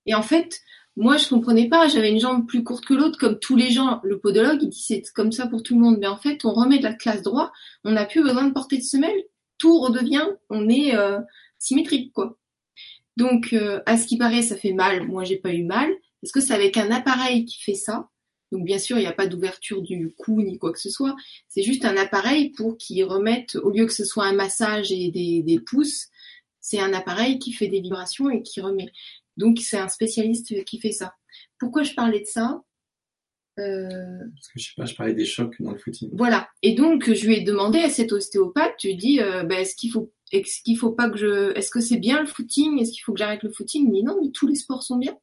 Et 0.07 0.15
en 0.15 0.23
fait, 0.23 0.61
moi, 0.97 1.17
je 1.17 1.29
comprenais 1.29 1.69
pas. 1.69 1.89
J'avais 1.89 2.11
une 2.11 2.21
jambe 2.21 2.47
plus 2.47 2.63
courte 2.63 2.85
que 2.85 2.95
l'autre, 2.95 3.19
comme 3.19 3.39
tous 3.39 3.57
les 3.57 3.71
gens. 3.71 4.01
Le 4.05 4.19
podologue, 4.19 4.63
il 4.63 4.69
dit 4.69 4.83
c'est 4.87 5.03
comme 5.13 5.33
ça 5.33 5.47
pour 5.47 5.63
tout 5.63 5.75
le 5.75 5.81
monde. 5.81 5.99
Mais 5.99 6.07
en 6.07 6.17
fait, 6.17 6.45
on 6.45 6.53
remet 6.53 6.79
de 6.79 6.85
la 6.85 6.95
classe 6.95 7.23
droit. 7.23 7.53
On 7.85 7.93
n'a 7.93 8.05
plus 8.05 8.23
besoin 8.23 8.47
de 8.47 8.53
porter 8.53 8.79
de 8.79 8.83
semelle. 8.83 9.25
Tout 9.59 9.81
redevient, 9.81 10.27
on 10.51 10.69
est 10.69 10.95
euh, 10.95 11.19
symétrique, 11.59 12.13
quoi. 12.13 12.39
Donc, 13.17 13.53
euh, 13.53 13.81
à 13.87 13.97
ce 13.97 14.07
qui 14.07 14.19
paraît, 14.19 14.43
ça 14.43 14.57
fait 14.57 14.73
mal. 14.73 15.07
Moi, 15.07 15.25
j'ai 15.25 15.37
pas 15.37 15.53
eu 15.53 15.65
mal. 15.65 15.91
Est-ce 16.23 16.33
que 16.33 16.41
c'est 16.41 16.55
avec 16.55 16.77
un 16.77 16.91
appareil 16.91 17.45
qui 17.45 17.63
fait 17.63 17.75
ça 17.75 18.09
Donc, 18.51 18.65
bien 18.65 18.79
sûr, 18.79 18.97
il 18.99 19.03
n'y 19.03 19.07
a 19.07 19.13
pas 19.13 19.27
d'ouverture 19.27 19.83
du 19.83 20.13
cou 20.17 20.43
ni 20.43 20.59
quoi 20.59 20.73
que 20.73 20.81
ce 20.81 20.91
soit. 20.91 21.15
C'est 21.49 21.63
juste 21.63 21.85
un 21.85 21.97
appareil 21.97 22.51
pour 22.51 22.77
qu'il 22.77 23.05
remette, 23.05 23.57
au 23.57 23.71
lieu 23.71 23.87
que 23.87 23.93
ce 23.93 24.05
soit 24.05 24.27
un 24.27 24.33
massage 24.33 24.91
et 24.91 25.11
des, 25.11 25.43
des 25.43 25.61
pouces, 25.61 26.09
c'est 26.61 26.81
un 26.81 26.95
appareil 26.95 27.39
qui 27.39 27.53
fait 27.53 27.69
des 27.69 27.81
vibrations 27.81 28.31
et 28.31 28.43
qui 28.43 28.61
remet. 28.61 28.91
Donc 29.37 29.59
c'est 29.61 29.79
un 29.79 29.89
spécialiste 29.89 30.65
qui 30.65 30.81
fait 30.81 30.93
ça. 30.93 31.15
Pourquoi 31.59 31.83
je 31.83 31.95
parlais 31.95 32.21
de 32.21 32.27
ça? 32.27 32.63
Euh... 33.59 33.89
Parce 34.35 34.49
que 34.49 34.59
je 34.59 34.65
sais 34.65 34.73
pas, 34.77 34.85
je 34.85 34.95
parlais 34.95 35.15
des 35.15 35.25
chocs 35.25 35.55
dans 35.61 35.73
le 35.73 35.79
footing. 35.79 36.11
Voilà. 36.13 36.49
Et 36.63 36.75
donc 36.75 37.13
je 37.13 37.27
lui 37.27 37.37
ai 37.37 37.41
demandé 37.43 37.79
à 37.79 37.91
cet 37.91 38.13
ostéopathe, 38.13 38.77
tu 38.79 38.95
dis, 38.95 39.21
euh, 39.21 39.45
bah, 39.45 39.61
est-ce 39.61 39.77
qu'il 39.77 39.91
faut, 39.93 40.13
est-ce 40.33 40.63
qu'il 40.63 40.79
faut 40.79 40.93
pas 40.93 41.09
que 41.09 41.17
je, 41.17 41.57
est-ce 41.57 41.71
que 41.71 41.81
c'est 41.81 41.99
bien 41.99 42.21
le 42.21 42.27
footing, 42.27 42.79
est-ce 42.81 42.93
qu'il 42.93 43.03
faut 43.03 43.13
que 43.13 43.19
j'arrête 43.19 43.43
le 43.43 43.51
footing? 43.51 43.85
Il 43.85 43.89
me 43.91 43.95
dit 43.95 44.03
non, 44.03 44.19
mais 44.21 44.31
tous 44.31 44.47
les 44.47 44.57
sports 44.57 44.83
sont 44.83 44.99
bien. 44.99 45.17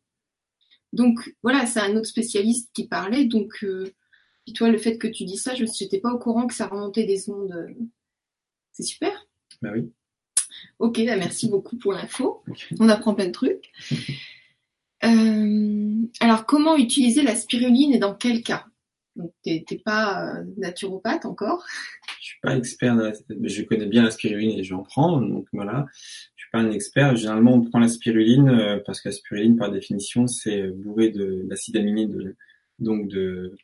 Donc 0.93 1.33
voilà, 1.41 1.65
c'est 1.65 1.79
un 1.79 1.95
autre 1.95 2.07
spécialiste 2.07 2.69
qui 2.73 2.87
parlait. 2.87 3.25
Donc 3.25 3.63
euh, 3.63 3.93
toi, 4.55 4.69
le 4.69 4.77
fait 4.77 4.97
que 4.97 5.07
tu 5.07 5.23
dis 5.25 5.37
ça, 5.37 5.55
je 5.55 5.63
n'étais 5.63 5.99
pas 5.99 6.13
au 6.13 6.19
courant 6.19 6.47
que 6.47 6.53
ça 6.53 6.67
remontait 6.67 7.05
des 7.05 7.29
ondes. 7.29 7.53
Euh, 7.53 7.73
c'est 8.73 8.83
super. 8.83 9.27
Bah 9.61 9.71
oui. 9.73 9.91
Ok, 10.79 11.01
bah, 11.05 11.15
merci 11.15 11.49
beaucoup 11.49 11.77
pour 11.77 11.93
l'info. 11.93 12.43
On 12.79 12.89
apprend 12.89 13.13
plein 13.13 13.27
de 13.27 13.31
trucs. 13.31 13.71
Euh, 15.03 15.95
alors, 16.19 16.45
comment 16.45 16.77
utiliser 16.77 17.23
la 17.23 17.35
spiruline 17.35 17.91
et 17.91 17.97
dans 17.97 18.13
quel 18.13 18.43
cas? 18.43 18.65
Donc, 19.15 19.33
t'es 19.43 19.65
pas 19.83 20.37
euh, 20.37 20.43
naturopathe 20.57 21.25
encore? 21.25 21.65
Je 22.19 22.27
suis 22.27 22.39
pas 22.43 22.55
expert, 22.55 22.95
je 23.41 23.63
connais 23.63 23.87
bien 23.87 24.03
la 24.03 24.11
spiruline 24.11 24.59
et 24.59 24.63
j'en 24.63 24.83
prends, 24.83 25.19
donc 25.19 25.47
voilà. 25.53 25.87
Je 26.35 26.43
suis 26.43 26.51
pas 26.51 26.59
un 26.59 26.71
expert. 26.71 27.15
Généralement, 27.15 27.55
on 27.55 27.61
prend 27.61 27.79
la 27.79 27.87
spiruline 27.87 28.47
euh, 28.49 28.79
parce 28.85 29.01
que 29.01 29.09
la 29.09 29.13
spiruline, 29.13 29.57
par 29.57 29.71
définition, 29.71 30.27
c'est 30.27 30.67
bourré 30.67 31.11
d'acide 31.45 31.77
aminé, 31.77 32.05
de, 32.05 32.35
donc 32.77 33.07
de 33.07 33.55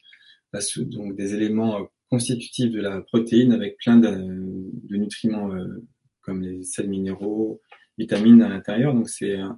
donc 0.78 1.16
des 1.16 1.36
éléments 1.36 1.88
constitutifs 2.10 2.72
de 2.72 2.82
la 2.82 3.02
protéine 3.02 3.52
avec 3.52 3.78
plein 3.78 3.98
de, 3.98 4.10
de 4.10 4.96
nutriments 4.96 5.52
comme 6.28 6.42
les 6.42 6.64
sels 6.64 6.90
minéraux, 6.90 7.62
vitamines 7.98 8.44
à 8.44 8.50
l'intérieur. 8.50 8.94
Donc 8.94 9.10
c'est 9.10 9.40
euh, 9.40 9.50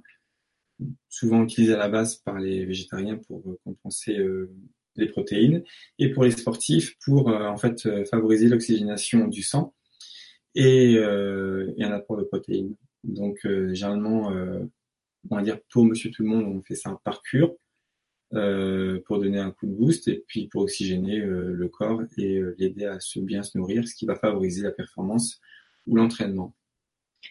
souvent 1.08 1.42
utilisé 1.42 1.74
à 1.74 1.78
la 1.78 1.88
base 1.88 2.16
par 2.16 2.38
les 2.38 2.64
végétariens 2.64 3.16
pour 3.16 3.42
euh, 3.46 3.58
compenser 3.64 4.16
euh, 4.16 4.50
les 4.96 5.08
protéines 5.08 5.64
et 5.98 6.10
pour 6.10 6.24
les 6.24 6.30
sportifs 6.30 6.96
pour 7.04 7.28
en 7.28 7.56
fait 7.56 7.88
favoriser 8.06 8.48
l'oxygénation 8.48 9.28
du 9.28 9.42
sang 9.42 9.72
et, 10.56 10.98
un 10.98 11.92
apport 11.92 12.16
de 12.16 12.24
protéines. 12.24 12.74
Donc 13.04 13.38
généralement, 13.72 14.32
on 15.30 15.36
va 15.36 15.42
dire 15.42 15.60
pour 15.70 15.84
Monsieur 15.84 16.10
Tout 16.10 16.24
le 16.24 16.28
Monde, 16.28 16.44
on 16.44 16.60
fait 16.62 16.74
ça 16.74 16.98
par 17.04 17.22
cure 17.22 17.54
pour 18.30 19.20
donner 19.20 19.38
un 19.38 19.52
coup 19.52 19.66
de 19.66 19.72
boost 19.72 20.08
et 20.08 20.24
puis 20.26 20.48
pour 20.48 20.62
oxygéner 20.62 21.18
le 21.20 21.68
corps 21.68 22.02
et 22.18 22.42
l'aider 22.58 22.86
à 22.86 22.98
se 22.98 23.20
bien 23.20 23.44
se 23.44 23.56
nourrir, 23.56 23.86
ce 23.86 23.94
qui 23.94 24.06
va 24.06 24.16
favoriser 24.16 24.62
la 24.62 24.72
performance 24.72 25.40
ou 25.86 25.94
l'entraînement. 25.94 26.56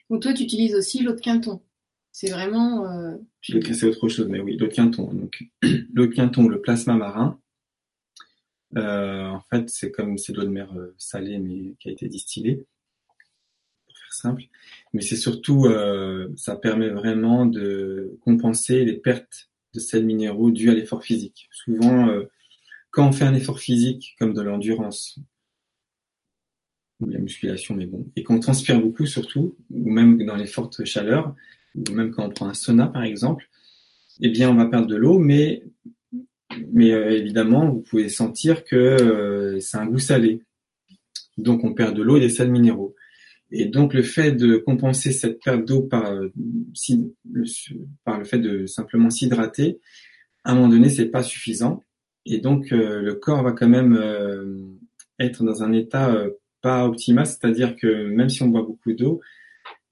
Donc 0.09 0.21
toi, 0.21 0.33
tu 0.33 0.43
utilises 0.43 0.75
aussi 0.75 1.01
l'eau 1.03 1.13
de 1.13 1.19
quinton. 1.19 1.61
C'est 2.11 2.31
vraiment. 2.31 2.85
Euh, 2.85 3.15
c'est 3.41 3.85
autre 3.85 4.09
chose, 4.09 4.27
mais 4.27 4.39
oui, 4.39 4.57
l'eau 4.57 4.67
de 4.67 4.73
quinton. 4.73 5.13
Donc 5.13 5.43
l'eau 5.93 6.07
de 6.07 6.13
quinton, 6.13 6.47
le 6.47 6.61
plasma 6.61 6.95
marin. 6.95 7.39
Euh, 8.77 9.27
en 9.27 9.41
fait, 9.49 9.69
c'est 9.69 9.91
comme 9.91 10.17
c'est 10.17 10.33
de 10.33 10.39
l'eau 10.39 10.45
de 10.45 10.51
mer 10.51 10.71
euh, 10.75 10.93
salée, 10.97 11.39
mais 11.39 11.75
qui 11.79 11.89
a 11.89 11.91
été 11.91 12.07
distillée, 12.07 12.65
pour 13.87 13.97
faire 13.97 14.13
simple. 14.13 14.43
Mais 14.93 15.01
c'est 15.01 15.15
surtout, 15.15 15.67
ça 16.35 16.55
permet 16.55 16.89
vraiment 16.89 17.45
de 17.45 18.17
compenser 18.21 18.85
les 18.85 18.97
pertes 18.97 19.49
de 19.73 19.79
sels 19.79 20.05
minéraux 20.05 20.51
dues 20.51 20.69
à 20.69 20.73
l'effort 20.73 21.03
physique. 21.03 21.47
Souvent, 21.51 22.09
quand 22.91 23.07
on 23.07 23.11
fait 23.11 23.25
un 23.25 23.35
effort 23.35 23.59
physique, 23.59 24.15
comme 24.19 24.33
de 24.33 24.41
l'endurance, 24.41 25.19
ou 26.99 27.07
la 27.07 27.19
musculation, 27.19 27.75
mais 27.75 27.85
bon. 27.85 28.05
Et 28.15 28.23
quand 28.23 28.35
on 28.35 28.39
transpire 28.39 28.79
beaucoup 28.81 29.05
surtout, 29.05 29.55
ou 29.69 29.89
même 29.89 30.23
dans 30.25 30.35
les 30.35 30.47
fortes 30.47 30.83
chaleurs, 30.85 31.35
ou 31.75 31.93
même 31.93 32.11
quand 32.11 32.25
on 32.25 32.29
prend 32.29 32.47
un 32.47 32.53
sauna 32.53 32.87
par 32.87 33.03
exemple, 33.03 33.47
eh 34.21 34.29
bien 34.29 34.49
on 34.49 34.55
va 34.55 34.65
perdre 34.65 34.87
de 34.87 34.95
l'eau, 34.95 35.19
mais 35.19 35.63
mais 36.73 36.91
euh, 36.91 37.11
évidemment 37.11 37.69
vous 37.69 37.81
pouvez 37.81 38.09
sentir 38.09 38.65
que 38.65 38.75
euh, 38.75 39.59
c'est 39.59 39.77
un 39.77 39.85
goût 39.85 39.99
salé. 39.99 40.41
Donc 41.37 41.63
on 41.63 41.73
perd 41.73 41.95
de 41.95 42.01
l'eau 42.01 42.17
et 42.17 42.21
des 42.21 42.29
sels 42.29 42.51
minéraux. 42.51 42.95
Et 43.51 43.65
donc 43.65 43.93
le 43.93 44.03
fait 44.03 44.33
de 44.33 44.57
compenser 44.57 45.11
cette 45.11 45.41
perte 45.41 45.65
d'eau 45.65 45.81
par, 45.81 46.11
euh, 46.11 46.31
par 48.03 48.19
le 48.19 48.25
fait 48.25 48.39
de 48.39 48.65
simplement 48.65 49.09
s'hydrater, 49.09 49.79
à 50.43 50.51
un 50.51 50.55
moment 50.55 50.67
donné 50.67 50.89
c'est 50.89 51.07
pas 51.07 51.23
suffisant. 51.23 51.83
Et 52.25 52.39
donc 52.39 52.69
le 52.71 53.13
corps 53.13 53.41
va 53.41 53.53
quand 53.53 53.69
même 53.69 53.97
être 55.17 55.43
dans 55.43 55.63
un 55.63 55.71
état 55.71 56.13
pas 56.61 56.85
optimale, 56.85 57.25
c'est-à-dire 57.25 57.75
que 57.75 58.09
même 58.09 58.29
si 58.29 58.43
on 58.43 58.47
boit 58.49 58.63
beaucoup 58.63 58.93
d'eau, 58.93 59.21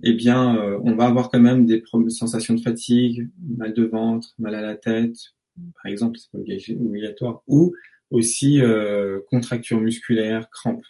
eh 0.03 0.13
bien, 0.13 0.57
euh, 0.57 0.79
on 0.83 0.95
va 0.95 1.05
avoir 1.05 1.29
quand 1.29 1.39
même 1.39 1.65
des 1.65 1.83
sensations 2.09 2.53
de 2.53 2.61
fatigue, 2.61 3.29
mal 3.57 3.73
de 3.73 3.83
ventre, 3.83 4.33
mal 4.37 4.55
à 4.55 4.61
la 4.61 4.75
tête, 4.75 5.17
par 5.81 5.91
exemple, 5.91 6.17
c'est 6.19 6.31
pas 6.31 6.37
obligatoire, 6.37 7.41
ou 7.47 7.73
aussi 8.11 8.61
euh, 8.61 9.19
contracture 9.29 9.79
musculaire, 9.81 10.49
crampes. 10.49 10.85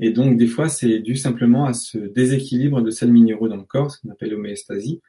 Et 0.00 0.10
donc, 0.10 0.36
des 0.36 0.46
fois, 0.46 0.68
c'est 0.68 0.98
dû 1.00 1.16
simplement 1.16 1.66
à 1.66 1.72
ce 1.72 1.98
déséquilibre 1.98 2.82
de 2.82 2.90
sels 2.90 3.12
minéraux 3.12 3.48
dans 3.48 3.56
le 3.56 3.64
corps, 3.64 3.90
ce 3.90 4.00
qu'on 4.00 4.10
appelle 4.10 4.30
l'homéostasie. 4.30 5.00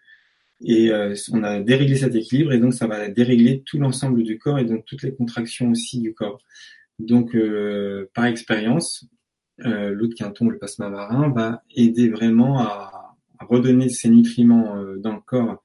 Et 0.63 0.91
euh, 0.91 1.15
on 1.31 1.43
a 1.43 1.59
déréglé 1.59 1.95
cet 1.97 2.15
équilibre, 2.15 2.53
et 2.53 2.59
donc 2.59 2.73
ça 2.73 2.88
va 2.88 3.09
dérégler 3.09 3.63
tout 3.65 3.77
l'ensemble 3.77 4.23
du 4.23 4.38
corps 4.38 4.59
et 4.59 4.65
donc 4.65 4.85
toutes 4.85 5.03
les 5.03 5.13
contractions 5.13 5.71
aussi 5.71 5.99
du 5.99 6.13
corps. 6.13 6.39
Donc, 6.99 7.35
euh, 7.35 8.09
par 8.13 8.25
expérience, 8.25 9.05
euh, 9.62 9.91
l'eau 9.91 10.08
de 10.08 10.13
quinton, 10.13 10.50
le 10.50 10.58
plasma 10.58 10.89
marin, 10.89 11.30
va 11.30 11.63
aider 11.76 12.10
vraiment 12.10 12.60
à, 12.60 13.15
redonner 13.39 13.89
ces 13.89 14.10
nutriments 14.10 14.78
euh, 14.78 14.98
dans 14.98 15.13
le 15.13 15.22
corps 15.22 15.62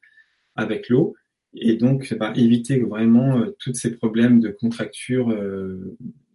avec 0.56 0.88
l'eau 0.88 1.14
et 1.54 1.76
donc 1.76 2.12
va 2.12 2.32
éviter 2.36 2.80
vraiment 2.80 3.38
euh, 3.38 3.56
tous 3.58 3.74
ces 3.74 3.96
problèmes 3.96 4.40
de 4.40 4.50
contracture 4.50 5.32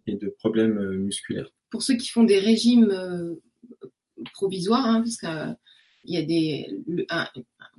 et 0.07 0.15
de 0.15 0.27
problèmes 0.39 0.79
musculaires. 0.97 1.49
Pour 1.69 1.83
ceux 1.83 1.95
qui 1.95 2.09
font 2.09 2.23
des 2.23 2.39
régimes 2.39 3.37
provisoires, 4.33 4.85
hein, 4.85 5.01
parce 5.01 5.17
qu'il 5.17 6.13
y 6.13 6.17
a 6.17 6.21
des, 6.23 6.67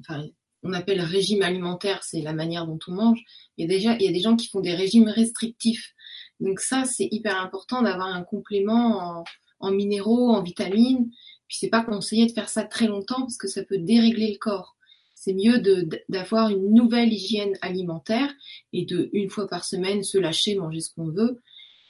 enfin, 0.00 0.26
on 0.62 0.72
appelle 0.72 1.00
régime 1.00 1.42
alimentaire, 1.42 2.02
c'est 2.04 2.20
la 2.20 2.32
manière 2.32 2.66
dont 2.66 2.78
on 2.88 2.92
mange. 2.92 3.22
Il 3.56 3.62
y 3.62 3.64
a 3.64 3.68
déjà, 3.68 3.96
il 3.96 4.02
y 4.02 4.08
a 4.08 4.12
des 4.12 4.20
gens 4.20 4.36
qui 4.36 4.48
font 4.48 4.60
des 4.60 4.74
régimes 4.74 5.08
restrictifs. 5.08 5.94
Donc 6.40 6.60
ça, 6.60 6.84
c'est 6.84 7.08
hyper 7.10 7.40
important 7.40 7.82
d'avoir 7.82 8.08
un 8.08 8.22
complément 8.22 9.18
en, 9.20 9.24
en 9.60 9.70
minéraux, 9.70 10.30
en 10.30 10.42
vitamines. 10.42 11.10
Puis 11.48 11.58
c'est 11.60 11.68
pas 11.68 11.84
conseillé 11.84 12.26
de 12.26 12.32
faire 12.32 12.48
ça 12.48 12.64
très 12.64 12.86
longtemps 12.86 13.20
parce 13.20 13.36
que 13.36 13.48
ça 13.48 13.64
peut 13.64 13.78
dérégler 13.78 14.32
le 14.32 14.38
corps. 14.38 14.76
C'est 15.14 15.32
mieux 15.32 15.62
d'avoir 16.08 16.50
une 16.50 16.72
nouvelle 16.72 17.12
hygiène 17.12 17.56
alimentaire 17.62 18.32
et 18.72 18.84
de 18.84 19.10
une 19.12 19.30
fois 19.30 19.48
par 19.48 19.64
semaine 19.64 20.04
se 20.04 20.18
lâcher, 20.18 20.54
manger 20.56 20.80
ce 20.80 20.92
qu'on 20.94 21.10
veut. 21.10 21.40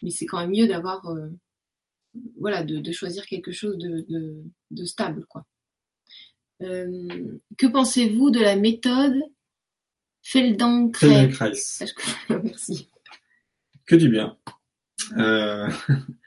Mais 0.02 0.10
c'est 0.10 0.26
quand 0.26 0.40
même 0.40 0.50
mieux 0.50 0.68
d'avoir, 0.68 1.06
euh, 1.06 1.28
voilà, 2.38 2.62
de, 2.62 2.92
choisir 2.92 3.26
quelque 3.26 3.52
chose 3.52 3.76
de, 3.78 4.84
stable, 4.84 5.26
quoi. 5.26 5.44
Euh, 6.62 7.38
que 7.58 7.66
pensez-vous 7.66 8.30
de 8.30 8.40
la 8.40 8.56
méthode 8.56 9.20
Feldenkrais? 10.22 11.30
Merci. 12.30 12.88
Que 13.84 13.96
du 13.96 14.08
bien. 14.08 14.38
Euh, 15.18 15.68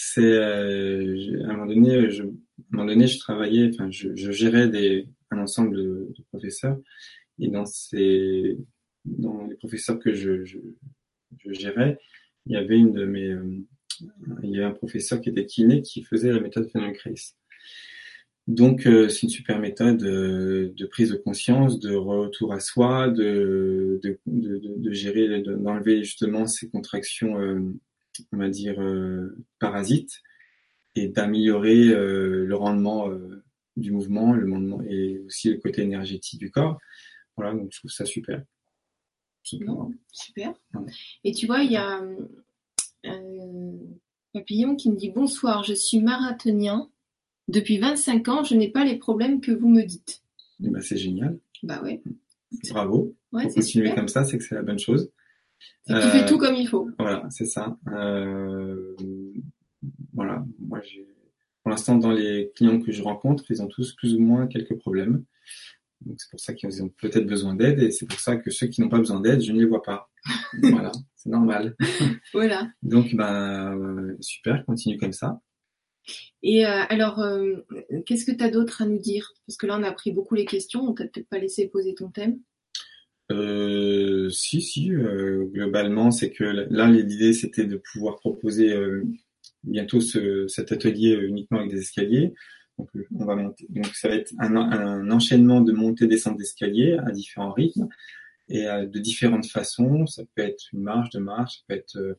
c'est 0.00 0.20
euh, 0.22 1.42
à 1.44 1.50
un 1.50 1.52
moment 1.54 1.66
donné, 1.66 2.08
je, 2.08 2.22
à 2.22 2.26
un 2.26 2.30
moment 2.70 2.84
donné, 2.84 3.08
je 3.08 3.18
travaillais, 3.18 3.68
enfin, 3.74 3.90
je, 3.90 4.14
je 4.14 4.30
gérais 4.30 4.68
des, 4.68 5.08
un 5.32 5.38
ensemble 5.38 5.74
de, 5.74 6.12
de, 6.16 6.22
professeurs, 6.30 6.78
et 7.40 7.48
dans 7.48 7.66
ces, 7.66 8.56
dans 9.04 9.44
les 9.48 9.56
professeurs 9.56 9.98
que 9.98 10.14
je, 10.14 10.44
je, 10.44 10.58
je 11.38 11.52
gérais, 11.52 11.98
il 12.46 12.52
y 12.52 12.56
avait 12.56 12.78
une 12.78 12.92
de 12.92 13.06
mes, 13.06 13.28
euh, 13.28 13.58
il 14.44 14.50
y 14.50 14.58
avait 14.58 14.66
un 14.66 14.70
professeur 14.70 15.20
qui 15.20 15.30
était 15.30 15.46
kiné 15.46 15.82
qui 15.82 16.04
faisait 16.04 16.30
la 16.30 16.38
méthode 16.38 16.70
Feldenkrais. 16.70 17.14
Donc 18.46 18.82
c'est 18.84 19.22
une 19.24 19.28
super 19.28 19.58
méthode 19.58 19.98
de 19.98 20.86
prise 20.86 21.10
de 21.10 21.16
conscience, 21.16 21.80
de 21.80 21.94
retour 21.94 22.54
à 22.54 22.60
soi, 22.60 23.08
de 23.08 24.00
de, 24.02 24.18
de, 24.26 24.74
de 24.76 24.92
gérer, 24.92 25.42
d'enlever 25.42 26.02
justement 26.02 26.46
ces 26.46 26.70
contractions, 26.70 27.36
on 28.32 28.38
va 28.38 28.48
dire 28.48 28.82
parasites, 29.58 30.22
et 30.94 31.08
d'améliorer 31.08 31.84
le 31.86 32.54
rendement 32.54 33.08
du 33.76 33.92
mouvement, 33.92 34.32
le 34.32 34.46
mouvement 34.46 34.82
et 34.82 35.18
aussi 35.20 35.50
le 35.50 35.58
côté 35.58 35.82
énergétique 35.82 36.40
du 36.40 36.50
corps. 36.50 36.78
Voilà, 37.36 37.54
donc 37.54 37.68
je 37.72 37.78
trouve 37.78 37.90
ça 37.90 38.04
super. 38.04 38.42
super. 39.42 40.54
Et 41.24 41.32
tu 41.32 41.46
vois, 41.46 41.62
il 41.62 41.72
y 41.72 41.76
a 41.76 42.02
un 43.04 43.78
papillon 44.32 44.74
qui 44.76 44.90
me 44.90 44.96
dit 44.96 45.10
bonsoir, 45.10 45.62
je 45.62 45.74
suis 45.74 46.00
marathonien. 46.00 46.90
Depuis 47.46 47.78
25 47.78 48.28
ans, 48.28 48.44
je 48.44 48.54
n'ai 48.54 48.68
pas 48.68 48.84
les 48.84 48.96
problèmes 48.96 49.40
que 49.40 49.52
vous 49.52 49.68
me 49.68 49.82
dites. 49.82 50.22
Eh 50.62 50.68
ben, 50.68 50.82
c'est 50.82 50.98
génial. 50.98 51.38
Bah 51.62 51.80
ouais. 51.82 52.02
Bravo. 52.70 53.14
Ouais, 53.32 53.44
Pour 53.44 53.54
continuer 53.54 53.94
comme 53.94 54.08
ça, 54.08 54.24
c'est 54.24 54.36
que 54.36 54.44
c'est 54.44 54.54
la 54.54 54.62
bonne 54.62 54.78
chose. 54.78 55.10
Tu 55.86 55.94
fais 55.94 56.26
tout 56.26 56.38
comme 56.38 56.54
il 56.54 56.68
faut. 56.68 56.88
Voilà, 56.98 57.26
c'est 57.30 57.46
ça. 57.46 57.76
Euh, 57.92 58.94
voilà, 60.12 60.44
moi 60.58 60.80
j'ai 60.82 61.06
pour 61.68 61.72
l'instant, 61.72 61.96
dans 61.96 62.12
les 62.12 62.50
clients 62.56 62.80
que 62.80 62.92
je 62.92 63.02
rencontre, 63.02 63.44
ils 63.50 63.60
ont 63.60 63.66
tous 63.66 63.94
plus 63.94 64.14
ou 64.14 64.20
moins 64.20 64.46
quelques 64.46 64.78
problèmes. 64.78 65.24
Donc 66.00 66.16
c'est 66.18 66.30
pour 66.30 66.40
ça 66.40 66.54
qu'ils 66.54 66.82
ont 66.82 66.88
peut-être 66.88 67.26
besoin 67.26 67.54
d'aide 67.54 67.82
et 67.82 67.90
c'est 67.90 68.06
pour 68.06 68.20
ça 68.20 68.36
que 68.36 68.50
ceux 68.50 68.68
qui 68.68 68.80
n'ont 68.80 68.88
pas 68.88 68.96
besoin 68.96 69.20
d'aide, 69.20 69.42
je 69.42 69.52
ne 69.52 69.58
les 69.58 69.66
vois 69.66 69.82
pas. 69.82 70.08
voilà, 70.62 70.90
c'est 71.14 71.28
normal. 71.28 71.76
Voilà. 72.32 72.70
Donc 72.82 73.14
ben 73.14 74.16
super, 74.20 74.64
continue 74.64 74.96
comme 74.96 75.12
ça. 75.12 75.42
Et 76.42 76.64
euh, 76.64 76.84
alors, 76.88 77.18
euh, 77.18 77.56
qu'est-ce 78.06 78.24
que 78.24 78.32
tu 78.32 78.42
as 78.42 78.50
d'autre 78.50 78.80
à 78.80 78.86
nous 78.86 78.98
dire? 78.98 79.30
Parce 79.46 79.58
que 79.58 79.66
là, 79.66 79.76
on 79.78 79.82
a 79.82 79.92
pris 79.92 80.10
beaucoup 80.10 80.36
les 80.36 80.46
questions, 80.46 80.80
on 80.84 80.94
t'a 80.94 81.04
peut-être 81.04 81.28
pas 81.28 81.38
laissé 81.38 81.68
poser 81.68 81.94
ton 81.94 82.10
thème. 82.10 82.38
Euh, 83.30 84.30
si, 84.30 84.62
si, 84.62 84.90
globalement, 84.90 86.10
c'est 86.10 86.30
que 86.30 86.44
là, 86.44 86.90
l'idée, 86.90 87.32
c'était 87.32 87.66
de 87.66 87.76
pouvoir 87.92 88.16
proposer 88.16 88.74
bientôt 89.64 90.00
ce, 90.00 90.46
cet 90.48 90.72
atelier 90.72 91.12
uniquement 91.14 91.58
avec 91.58 91.70
des 91.70 91.80
escaliers. 91.80 92.32
Donc, 92.78 92.88
on 93.14 93.24
va 93.24 93.36
monter. 93.36 93.66
Donc, 93.70 93.86
ça 93.86 94.08
va 94.08 94.14
être 94.14 94.32
un, 94.38 94.56
un 94.56 95.10
enchaînement 95.10 95.60
de 95.60 95.72
montées-descentes 95.72 96.38
d'escaliers 96.38 96.98
à 97.04 97.10
différents 97.10 97.52
rythmes 97.52 97.88
et 98.48 98.64
de 98.64 98.98
différentes 98.98 99.46
façons. 99.46 100.06
Ça 100.06 100.22
peut 100.34 100.42
être 100.42 100.64
une 100.72 100.82
marche 100.82 101.10
de 101.10 101.18
marche, 101.18 101.58
ça 101.58 101.62
peut 101.68 101.74
être 101.74 101.96
euh, 101.96 102.14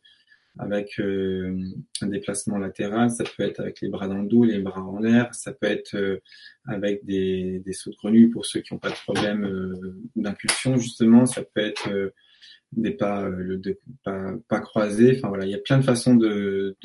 avec 0.59 0.99
euh, 0.99 1.57
un 2.01 2.07
déplacement 2.07 2.57
latéral, 2.57 3.09
ça 3.09 3.23
peut 3.23 3.43
être 3.43 3.61
avec 3.61 3.81
les 3.81 3.89
bras 3.89 4.07
dans 4.07 4.21
le 4.21 4.27
dos, 4.27 4.43
les 4.43 4.59
bras 4.59 4.83
en 4.83 4.99
l'air, 4.99 5.33
ça 5.33 5.53
peut 5.53 5.67
être 5.67 5.95
euh, 5.95 6.21
avec 6.65 7.03
des, 7.05 7.63
sauts 7.71 7.91
de 7.91 7.95
grenouille 7.95 8.27
pour 8.27 8.45
ceux 8.45 8.59
qui 8.59 8.73
n'ont 8.73 8.79
pas 8.79 8.89
de 8.89 8.95
problème 8.95 9.81
d'impulsion 10.15 10.77
justement, 10.77 11.25
ça 11.25 11.43
peut 11.43 11.61
être 11.61 12.11
des 12.71 12.91
pas, 12.91 13.23
euh, 13.23 14.59
croisés. 14.61 15.15
Enfin 15.17 15.29
voilà, 15.29 15.45
il 15.45 15.51
y 15.51 15.55
a 15.55 15.59
plein 15.59 15.77
de 15.77 15.83
façons 15.83 16.15
de, 16.15 16.75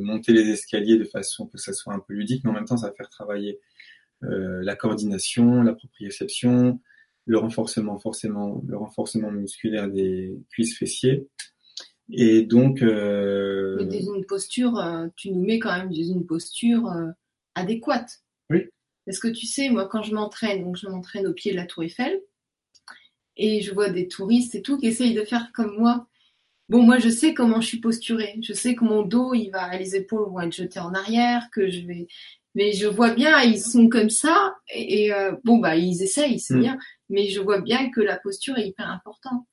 monter 0.00 0.32
les 0.32 0.48
escaliers 0.50 0.98
de 0.98 1.04
façon 1.04 1.46
que 1.46 1.58
ça 1.58 1.72
soit 1.72 1.92
un 1.92 2.00
peu 2.00 2.14
ludique, 2.14 2.44
mais 2.44 2.50
en 2.50 2.54
même 2.54 2.64
temps, 2.64 2.76
ça 2.76 2.88
va 2.88 2.94
faire 2.94 3.10
travailler 3.10 3.58
euh, 4.24 4.62
la 4.62 4.76
coordination, 4.76 5.62
la 5.62 5.74
proprioception, 5.74 6.80
le 7.26 7.38
renforcement 7.38 7.98
forcément, 7.98 8.62
le 8.66 8.76
renforcement 8.76 9.30
musculaire 9.30 9.88
des 9.90 10.38
cuisses 10.50 10.76
fessiers. 10.78 11.28
Et 12.12 12.42
donc, 12.42 12.82
euh... 12.82 13.84
mais 13.90 14.00
une 14.00 14.24
posture, 14.24 14.78
euh, 14.78 15.08
tu 15.16 15.30
nous 15.30 15.44
mets 15.44 15.58
quand 15.58 15.76
même 15.76 15.90
une 15.90 16.24
posture 16.24 16.86
euh, 16.88 17.10
adéquate. 17.54 18.22
Oui. 18.50 18.66
Parce 19.06 19.18
que 19.18 19.28
tu 19.28 19.46
sais, 19.46 19.70
moi, 19.70 19.88
quand 19.88 20.02
je 20.02 20.14
m'entraîne, 20.14 20.64
donc 20.64 20.76
je 20.76 20.88
m'entraîne 20.88 21.26
au 21.26 21.32
pied 21.32 21.52
de 21.52 21.56
la 21.56 21.66
Tour 21.66 21.82
Eiffel, 21.82 22.20
et 23.36 23.60
je 23.60 23.74
vois 23.74 23.90
des 23.90 24.08
touristes 24.08 24.54
et 24.54 24.62
tout 24.62 24.78
qui 24.78 24.86
essayent 24.86 25.14
de 25.14 25.24
faire 25.24 25.50
comme 25.52 25.76
moi. 25.76 26.06
Bon, 26.68 26.82
moi, 26.82 26.98
je 26.98 27.08
sais 27.08 27.34
comment 27.34 27.60
je 27.60 27.66
suis 27.68 27.80
posturée. 27.80 28.38
Je 28.42 28.52
sais 28.52 28.74
que 28.74 28.84
mon 28.84 29.02
dos, 29.02 29.34
il 29.34 29.50
va, 29.50 29.76
les 29.76 29.94
épaules 29.94 30.28
vont 30.30 30.40
être 30.40 30.54
jetées 30.54 30.80
en 30.80 30.94
arrière, 30.94 31.48
que 31.52 31.70
je 31.70 31.86
vais, 31.86 32.08
mais 32.56 32.72
je 32.72 32.86
vois 32.86 33.10
bien, 33.10 33.42
ils 33.42 33.60
sont 33.60 33.88
comme 33.88 34.08
ça. 34.08 34.56
Et, 34.74 35.12
euh, 35.12 35.36
bon, 35.44 35.58
bah, 35.58 35.76
ils 35.76 36.02
essayent, 36.02 36.40
c'est 36.40 36.54
mm. 36.54 36.60
bien. 36.60 36.78
Mais 37.10 37.28
je 37.28 37.40
vois 37.40 37.60
bien 37.60 37.90
que 37.90 38.00
la 38.00 38.16
posture 38.16 38.56
est 38.56 38.66
hyper 38.66 38.88
importante. 38.90 39.44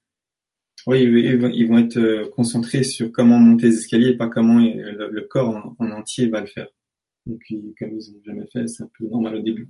Oui, 0.88 1.02
ils 1.02 1.68
vont 1.68 1.78
être 1.78 1.98
euh, 1.98 2.30
concentrés 2.30 2.84
sur 2.84 3.12
comment 3.12 3.40
monter 3.40 3.68
les 3.68 3.78
escaliers 3.78 4.10
et 4.10 4.18
pas 4.18 4.28
comment 4.28 4.60
le 4.60 5.22
corps 5.22 5.76
en, 5.80 5.92
entier 5.92 6.28
va 6.28 6.42
le 6.42 6.48
faire. 6.48 6.68
Donc, 7.26 7.42
comme 7.80 7.98
ils 7.98 8.14
n'ont 8.14 8.24
jamais 8.26 8.48
fait, 8.52 8.68
c'est 8.68 8.84
un 8.84 8.90
peu 8.98 9.08
normal 9.08 9.36
au 9.38 9.42
début. 9.42 9.68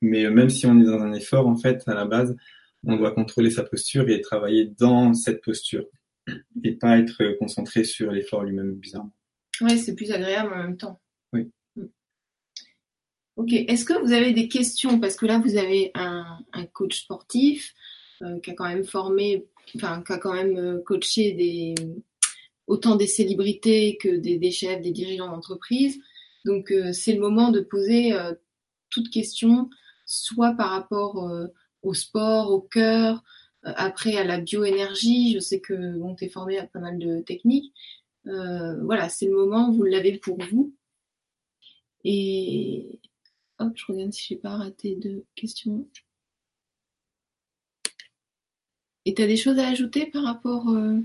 Mais 0.00 0.24
euh, 0.24 0.30
même 0.30 0.50
si 0.50 0.66
on 0.66 0.80
est 0.80 0.84
dans 0.84 1.00
un 1.00 1.12
effort, 1.12 1.46
en 1.46 1.56
fait, 1.56 1.82
à 1.86 1.94
la 1.94 2.04
base, 2.04 2.36
on 2.84 2.96
doit 2.96 3.12
contrôler 3.12 3.50
sa 3.50 3.64
posture 3.64 4.08
et 4.08 4.20
travailler 4.20 4.66
dans 4.78 5.12
cette 5.12 5.42
posture 5.42 5.84
et 6.62 6.72
pas 6.72 6.98
être 6.98 7.36
concentré 7.38 7.84
sur 7.84 8.12
l'effort 8.12 8.44
lui-même 8.44 8.74
bizarrement. 8.74 9.12
Oui, 9.60 9.78
c'est 9.78 9.94
plus 9.94 10.12
agréable 10.12 10.52
en 10.52 10.62
même 10.62 10.76
temps. 10.76 11.00
Oui. 11.32 11.50
Mm. 11.74 11.86
Ok, 13.36 13.52
est-ce 13.52 13.84
que 13.84 14.00
vous 14.00 14.12
avez 14.12 14.32
des 14.32 14.48
questions? 14.48 15.00
Parce 15.00 15.16
que 15.16 15.26
là, 15.26 15.38
vous 15.38 15.56
avez 15.56 15.90
un, 15.94 16.38
coach 16.72 17.00
sportif 17.00 17.74
euh, 18.22 18.38
qui 18.40 18.50
a 18.50 18.54
quand 18.54 18.68
même 18.68 18.84
formé, 18.84 19.46
enfin, 19.76 20.02
qui 20.02 20.12
a 20.12 20.18
quand 20.18 20.34
même 20.34 20.56
euh, 20.56 20.82
coaché 20.84 21.32
des, 21.32 21.74
autant 22.66 22.96
des 22.96 23.06
célébrités 23.06 23.98
que 24.00 24.08
des, 24.08 24.50
chefs, 24.50 24.80
des 24.82 24.92
dirigeants 24.92 25.28
d'entreprise. 25.28 25.98
Donc, 26.44 26.70
euh, 26.70 26.92
c'est 26.92 27.14
le 27.14 27.20
moment 27.20 27.50
de 27.50 27.60
poser 27.60 28.12
toute 28.90 29.10
question, 29.10 29.68
soit 30.06 30.52
par 30.52 30.70
rapport 30.70 31.30
au 31.82 31.94
sport, 31.94 32.50
au 32.50 32.60
cœur, 32.60 33.22
euh, 33.66 33.72
après 33.76 34.16
à 34.16 34.24
la 34.24 34.38
bioénergie. 34.40 35.32
Je 35.34 35.40
sais 35.40 35.60
que 35.60 35.96
bon, 35.98 36.14
tu 36.14 36.24
es 36.24 36.28
formé 36.28 36.58
à 36.58 36.66
pas 36.66 36.80
mal 36.80 36.98
de 36.98 37.20
techniques. 37.20 37.72
Euh, 38.26 38.82
voilà, 38.84 39.08
c'est 39.08 39.26
le 39.26 39.36
moment, 39.36 39.72
vous 39.72 39.84
l'avez 39.84 40.18
pour 40.18 40.38
vous. 40.50 40.74
Et 42.04 43.00
hop, 43.58 43.72
je 43.74 43.84
regarde 43.86 44.12
si 44.12 44.26
j'ai 44.28 44.36
pas 44.36 44.56
raté 44.56 44.96
de 44.96 45.24
questions. 45.34 45.88
Et 49.08 49.14
tu 49.14 49.22
as 49.22 49.26
des 49.26 49.38
choses 49.38 49.58
à 49.58 49.66
ajouter 49.68 50.04
par 50.06 50.22
rapport 50.22 50.68
euh, 50.68 50.98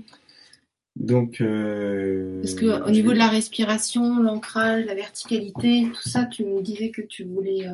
Donc, 0.94 1.38
parce 1.38 2.54
que 2.54 2.86
au 2.86 2.90
niveau 2.90 3.14
de 3.14 3.18
la 3.18 3.28
respiration, 3.28 4.20
l'ancrage, 4.20 4.84
la 4.84 4.94
verticalité, 4.94 5.88
tout 5.88 6.08
ça, 6.08 6.26
tu 6.26 6.44
me 6.44 6.60
disais 6.60 6.90
que 6.90 7.00
tu 7.00 7.24
voulais 7.24 7.66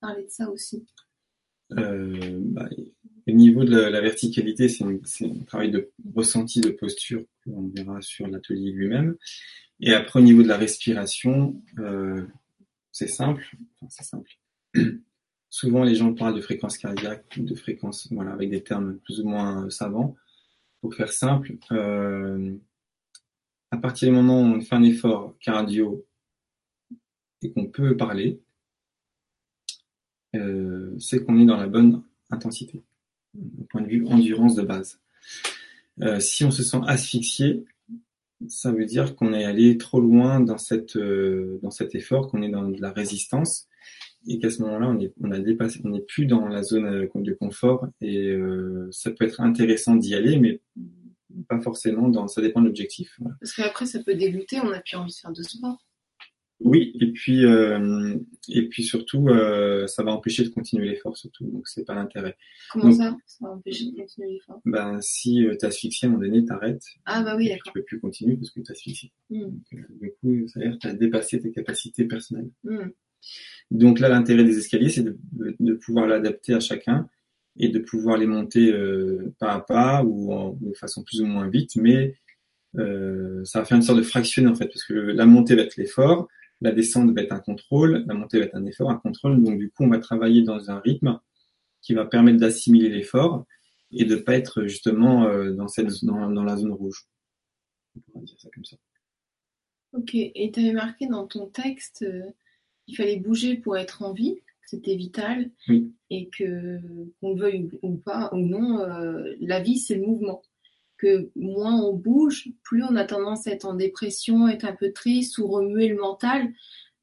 parler 0.00 0.24
de 0.24 0.30
ça 0.30 0.48
aussi. 0.48 0.86
Euh, 1.78 2.38
bah, 2.40 2.68
au 3.28 3.32
niveau 3.32 3.64
de 3.64 3.76
la, 3.76 4.00
verticalité, 4.00 4.68
c'est 4.68 4.84
un, 4.84 4.98
travail 5.46 5.70
de 5.70 5.90
ressenti 6.14 6.60
de 6.60 6.70
posture 6.70 7.22
qu'on 7.44 7.68
verra 7.68 8.00
sur 8.00 8.26
l'atelier 8.26 8.72
lui-même. 8.72 9.16
Et 9.80 9.92
après, 9.92 10.20
au 10.20 10.22
niveau 10.22 10.42
de 10.42 10.48
la 10.48 10.56
respiration, 10.56 11.62
euh, 11.78 12.22
c'est 12.92 13.08
simple. 13.08 13.46
Enfin, 13.76 13.86
c'est 13.90 14.04
simple. 14.04 14.30
Souvent, 15.50 15.82
les 15.82 15.96
gens 15.96 16.14
parlent 16.14 16.36
de 16.36 16.40
fréquence 16.40 16.78
cardiaque, 16.78 17.38
de 17.38 17.54
fréquence, 17.54 18.08
voilà, 18.12 18.32
avec 18.32 18.50
des 18.50 18.62
termes 18.62 18.98
plus 18.98 19.20
ou 19.20 19.28
moins 19.28 19.68
savants. 19.68 20.16
Pour 20.80 20.94
faire 20.94 21.12
simple, 21.12 21.56
euh, 21.72 22.54
à 23.70 23.76
partir 23.76 24.08
du 24.08 24.14
moment 24.14 24.40
où 24.40 24.44
on 24.44 24.60
fait 24.60 24.76
un 24.76 24.82
effort 24.82 25.34
cardio 25.40 26.06
et 27.42 27.50
qu'on 27.52 27.66
peut 27.66 27.96
parler, 27.96 28.40
euh, 30.36 30.94
c'est 30.98 31.24
qu'on 31.24 31.38
est 31.38 31.44
dans 31.44 31.56
la 31.56 31.66
bonne 31.66 32.02
intensité, 32.30 32.82
du 33.34 33.64
point 33.64 33.82
de 33.82 33.88
vue 33.88 34.06
endurance 34.06 34.54
de 34.54 34.62
base. 34.62 35.00
Euh, 36.02 36.20
si 36.20 36.44
on 36.44 36.50
se 36.50 36.62
sent 36.62 36.80
asphyxié, 36.86 37.64
ça 38.48 38.72
veut 38.72 38.86
dire 38.86 39.16
qu'on 39.16 39.34
est 39.34 39.44
allé 39.44 39.76
trop 39.76 40.00
loin 40.00 40.40
dans, 40.40 40.58
cette, 40.58 40.96
euh, 40.96 41.58
dans 41.62 41.70
cet 41.70 41.94
effort, 41.94 42.28
qu'on 42.28 42.42
est 42.42 42.48
dans 42.48 42.68
de 42.68 42.80
la 42.80 42.92
résistance, 42.92 43.68
et 44.26 44.38
qu'à 44.38 44.50
ce 44.50 44.62
moment-là, 44.62 44.88
on, 44.88 45.00
est, 45.00 45.12
on 45.20 45.30
a 45.30 45.38
dépassé, 45.38 45.80
on 45.84 45.90
n'est 45.90 46.02
plus 46.02 46.26
dans 46.26 46.46
la 46.46 46.62
zone 46.62 47.08
de 47.14 47.32
confort, 47.32 47.86
et 48.00 48.36
ça 48.90 49.10
peut 49.10 49.24
être 49.24 49.40
intéressant 49.40 49.96
d'y 49.96 50.14
aller, 50.14 50.38
mais 50.38 50.60
pas 51.48 51.60
forcément 51.60 52.08
dans, 52.08 52.28
ça 52.28 52.42
dépend 52.42 52.60
de 52.60 52.66
l'objectif. 52.66 53.18
Parce 53.40 53.54
qu'après, 53.54 53.86
ça 53.86 54.02
peut 54.02 54.14
dégoûter, 54.14 54.60
on 54.60 54.70
n'a 54.70 54.80
plus 54.80 54.96
envie 54.96 55.12
de 55.12 55.18
faire 55.18 55.32
de 55.32 55.42
sport. 55.42 55.78
Oui, 56.62 56.92
et 57.00 57.10
puis 57.10 57.46
euh, 57.46 58.18
et 58.48 58.68
puis 58.68 58.84
surtout, 58.84 59.28
euh, 59.28 59.86
ça 59.86 60.02
va 60.02 60.12
empêcher 60.12 60.44
de 60.44 60.50
continuer 60.50 60.90
l'effort 60.90 61.16
surtout, 61.16 61.46
donc 61.46 61.66
c'est 61.66 61.86
pas 61.86 61.94
l'intérêt. 61.94 62.36
Comment 62.70 62.92
ça, 62.92 63.16
ça 63.24 63.46
va 63.46 63.52
empêcher 63.52 63.86
de 63.86 63.96
continuer 63.96 64.32
l'effort? 64.32 64.60
Ben 64.66 65.00
si 65.00 65.46
euh, 65.46 65.56
t'asphyxies 65.56 66.04
à 66.04 66.08
un 66.08 66.12
moment 66.12 66.24
donné, 66.24 66.44
t'arrêtes. 66.44 66.84
Ah 67.06 67.22
bah 67.22 67.34
oui, 67.34 67.48
d'accord. 67.48 67.72
Tu 67.72 67.72
peux 67.72 67.82
plus 67.82 67.98
continuer 67.98 68.36
parce 68.36 68.50
que 68.50 68.60
t'asphyxies. 68.60 69.10
Mm. 69.30 69.40
Donc, 69.40 69.62
euh, 69.72 69.78
du 70.02 70.12
coup, 70.20 70.48
ça 70.48 70.60
veut 70.60 70.66
dire 70.66 70.74
que 70.74 70.82
t'as 70.82 70.92
dépassé 70.92 71.40
tes 71.40 71.50
capacités 71.50 72.04
personnelles. 72.04 72.50
Mm. 72.64 72.90
Donc 73.70 74.00
là, 74.00 74.08
l'intérêt 74.08 74.44
des 74.44 74.58
escaliers, 74.58 74.88
c'est 74.88 75.04
de, 75.04 75.72
pouvoir 75.74 76.06
l'adapter 76.06 76.54
à 76.54 76.60
chacun 76.60 77.08
et 77.56 77.68
de 77.68 77.78
pouvoir 77.78 78.16
les 78.16 78.26
monter 78.26 78.72
euh, 78.72 79.32
pas 79.38 79.52
à 79.52 79.60
pas 79.60 80.04
ou 80.04 80.56
de 80.60 80.72
façon 80.74 81.02
plus 81.02 81.20
ou 81.20 81.26
moins 81.26 81.48
vite, 81.48 81.76
mais 81.76 82.14
euh, 82.78 83.44
ça 83.44 83.60
va 83.60 83.64
faire 83.64 83.76
une 83.76 83.82
sorte 83.82 83.98
de 83.98 84.04
fractionner 84.04 84.48
en 84.48 84.54
fait, 84.54 84.66
parce 84.66 84.84
que 84.84 84.94
la 84.94 85.26
montée 85.26 85.54
va 85.54 85.62
être 85.62 85.76
l'effort, 85.76 86.28
la 86.60 86.72
descente 86.72 87.12
va 87.12 87.22
être 87.22 87.32
un 87.32 87.40
contrôle, 87.40 88.04
la 88.06 88.14
montée 88.14 88.38
va 88.38 88.44
être 88.46 88.56
un 88.56 88.66
effort, 88.66 88.90
un 88.90 88.96
contrôle. 88.96 89.42
Donc 89.42 89.58
du 89.58 89.70
coup, 89.70 89.84
on 89.84 89.88
va 89.88 89.98
travailler 89.98 90.42
dans 90.42 90.70
un 90.70 90.78
rythme 90.80 91.18
qui 91.82 91.94
va 91.94 92.04
permettre 92.04 92.38
d'assimiler 92.38 92.88
l'effort 92.88 93.46
et 93.92 94.04
de 94.04 94.16
pas 94.16 94.36
être 94.36 94.64
justement 94.64 95.24
euh, 95.24 95.52
dans 95.52 96.44
la 96.44 96.56
zone 96.56 96.72
rouge. 96.72 97.06
On 97.96 98.00
pourrait 98.12 98.24
dire 98.24 98.40
ça 98.40 98.48
comme 98.54 98.64
ça. 98.64 98.76
Ok, 99.92 100.14
et 100.14 100.50
tu 100.54 100.60
avais 100.60 100.72
marqué 100.72 101.06
dans 101.08 101.26
ton 101.26 101.46
texte 101.46 102.04
qu'il 102.90 102.96
fallait 102.96 103.16
bouger 103.20 103.56
pour 103.56 103.76
être 103.76 104.02
en 104.02 104.12
vie, 104.12 104.36
c'était 104.66 104.94
vital, 104.96 105.50
Oui. 105.68 105.92
et 106.10 106.28
que 106.28 106.78
qu'on 107.20 107.34
le 107.34 107.40
veuille 107.40 107.70
ou 107.82 107.96
pas 107.96 108.30
ou 108.32 108.38
non, 108.38 108.80
euh, 108.80 109.34
la 109.40 109.60
vie 109.60 109.78
c'est 109.78 109.96
le 109.96 110.06
mouvement. 110.06 110.42
Que 110.98 111.30
moins 111.34 111.80
on 111.80 111.94
bouge, 111.94 112.48
plus 112.62 112.84
on 112.84 112.94
a 112.96 113.04
tendance 113.04 113.46
à 113.46 113.52
être 113.52 113.64
en 113.64 113.74
dépression, 113.74 114.46
être 114.48 114.64
un 114.66 114.74
peu 114.76 114.92
triste 114.92 115.38
ou 115.38 115.46
remuer 115.46 115.88
le 115.88 115.96
mental. 115.96 116.52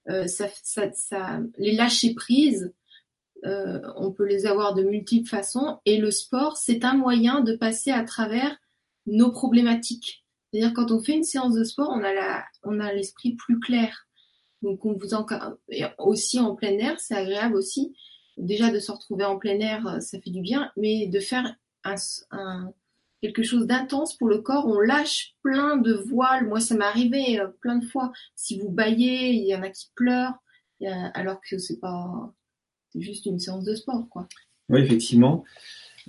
Euh, 0.10 0.28
ça, 0.28 0.48
ça, 0.64 0.92
ça, 0.94 1.42
les 1.58 1.74
lâcher 1.74 2.14
prise, 2.14 2.74
euh, 3.46 3.82
on 3.98 4.12
peut 4.12 4.26
les 4.26 4.46
avoir 4.46 4.74
de 4.74 4.84
multiples 4.84 5.28
façons, 5.28 5.80
et 5.86 5.98
le 5.98 6.12
sport 6.12 6.56
c'est 6.58 6.86
un 6.86 6.96
moyen 6.96 7.42
de 7.42 7.56
passer 7.56 7.92
à 7.92 8.04
travers 8.04 8.58
nos 9.08 9.32
problématiques. 9.32 10.24
C'est-à-dire 10.54 10.74
quand 10.74 10.92
on 10.92 11.02
fait 11.02 11.14
une 11.14 11.24
séance 11.24 11.56
de 11.56 11.64
sport, 11.66 11.90
on 11.94 12.04
a 12.04 12.14
la, 12.14 12.46
on 12.64 12.80
a 12.80 12.94
l'esprit 12.94 13.36
plus 13.36 13.60
clair. 13.60 14.07
Donc 14.62 14.86
on 14.86 14.94
vous 14.94 15.14
en, 15.14 15.26
et 15.70 15.84
aussi 16.00 16.40
en 16.40 16.56
plein 16.56 16.78
air, 16.78 17.00
c'est 17.00 17.16
agréable 17.16 17.56
aussi. 17.56 17.94
Déjà 18.38 18.72
de 18.72 18.80
se 18.80 18.92
retrouver 18.92 19.24
en 19.26 19.38
plein 19.38 19.60
air, 19.60 19.88
euh, 19.88 20.00
ça 20.00 20.20
fait 20.20 20.30
du 20.30 20.42
bien, 20.42 20.72
mais 20.78 21.08
de 21.08 21.20
faire 21.20 21.56
un, 21.84 21.96
un- 22.32 22.72
quelque 23.22 23.42
chose 23.44 23.66
d'intense 23.66 24.16
pour 24.16 24.28
le 24.28 24.40
corps, 24.40 24.68
on 24.68 24.80
lâche 24.80 25.36
plein 25.42 25.78
de 25.78 25.94
voiles. 25.94 26.48
Moi, 26.48 26.60
ça 26.60 26.76
m'est 26.76 26.86
arrivé 26.86 27.40
euh, 27.40 27.48
plein 27.62 27.78
de 27.78 27.86
fois. 27.86 28.12
Si 28.36 28.60
vous 28.60 28.70
baillez, 28.70 29.32
il 29.32 29.46
y 29.48 29.56
en 29.56 29.64
a 29.64 29.70
qui 29.70 29.88
pleurent, 29.96 30.36
alors 31.16 31.40
que 31.42 31.58
c'est 31.58 31.80
pas, 31.80 32.32
c'est 32.94 33.02
juste 33.02 33.26
une 33.26 33.40
séance 33.40 33.64
de 33.64 33.74
sport, 33.74 34.08
quoi. 34.10 34.28
Oui, 34.70 34.82
effectivement. 34.82 35.44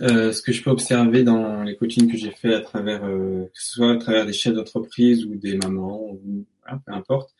Euh, 0.00 0.32
ce 0.32 0.42
que 0.42 0.52
je 0.52 0.62
peux 0.62 0.70
observer 0.70 1.22
dans 1.22 1.62
les 1.62 1.76
coachings 1.76 2.10
que 2.10 2.18
j'ai 2.18 2.30
fait 2.30 2.54
à 2.54 2.60
travers, 2.60 3.00
que 3.00 3.48
ce 3.54 3.72
soit 3.72 3.92
à 3.92 3.96
travers 3.96 4.26
des 4.26 4.32
chefs 4.34 4.54
d'entreprise 4.54 5.24
ou 5.24 5.34
des 5.36 5.56
mamans, 5.56 6.10
ou, 6.12 6.44
voilà, 6.62 6.80
peu 6.84 6.92
importe, 6.92 7.34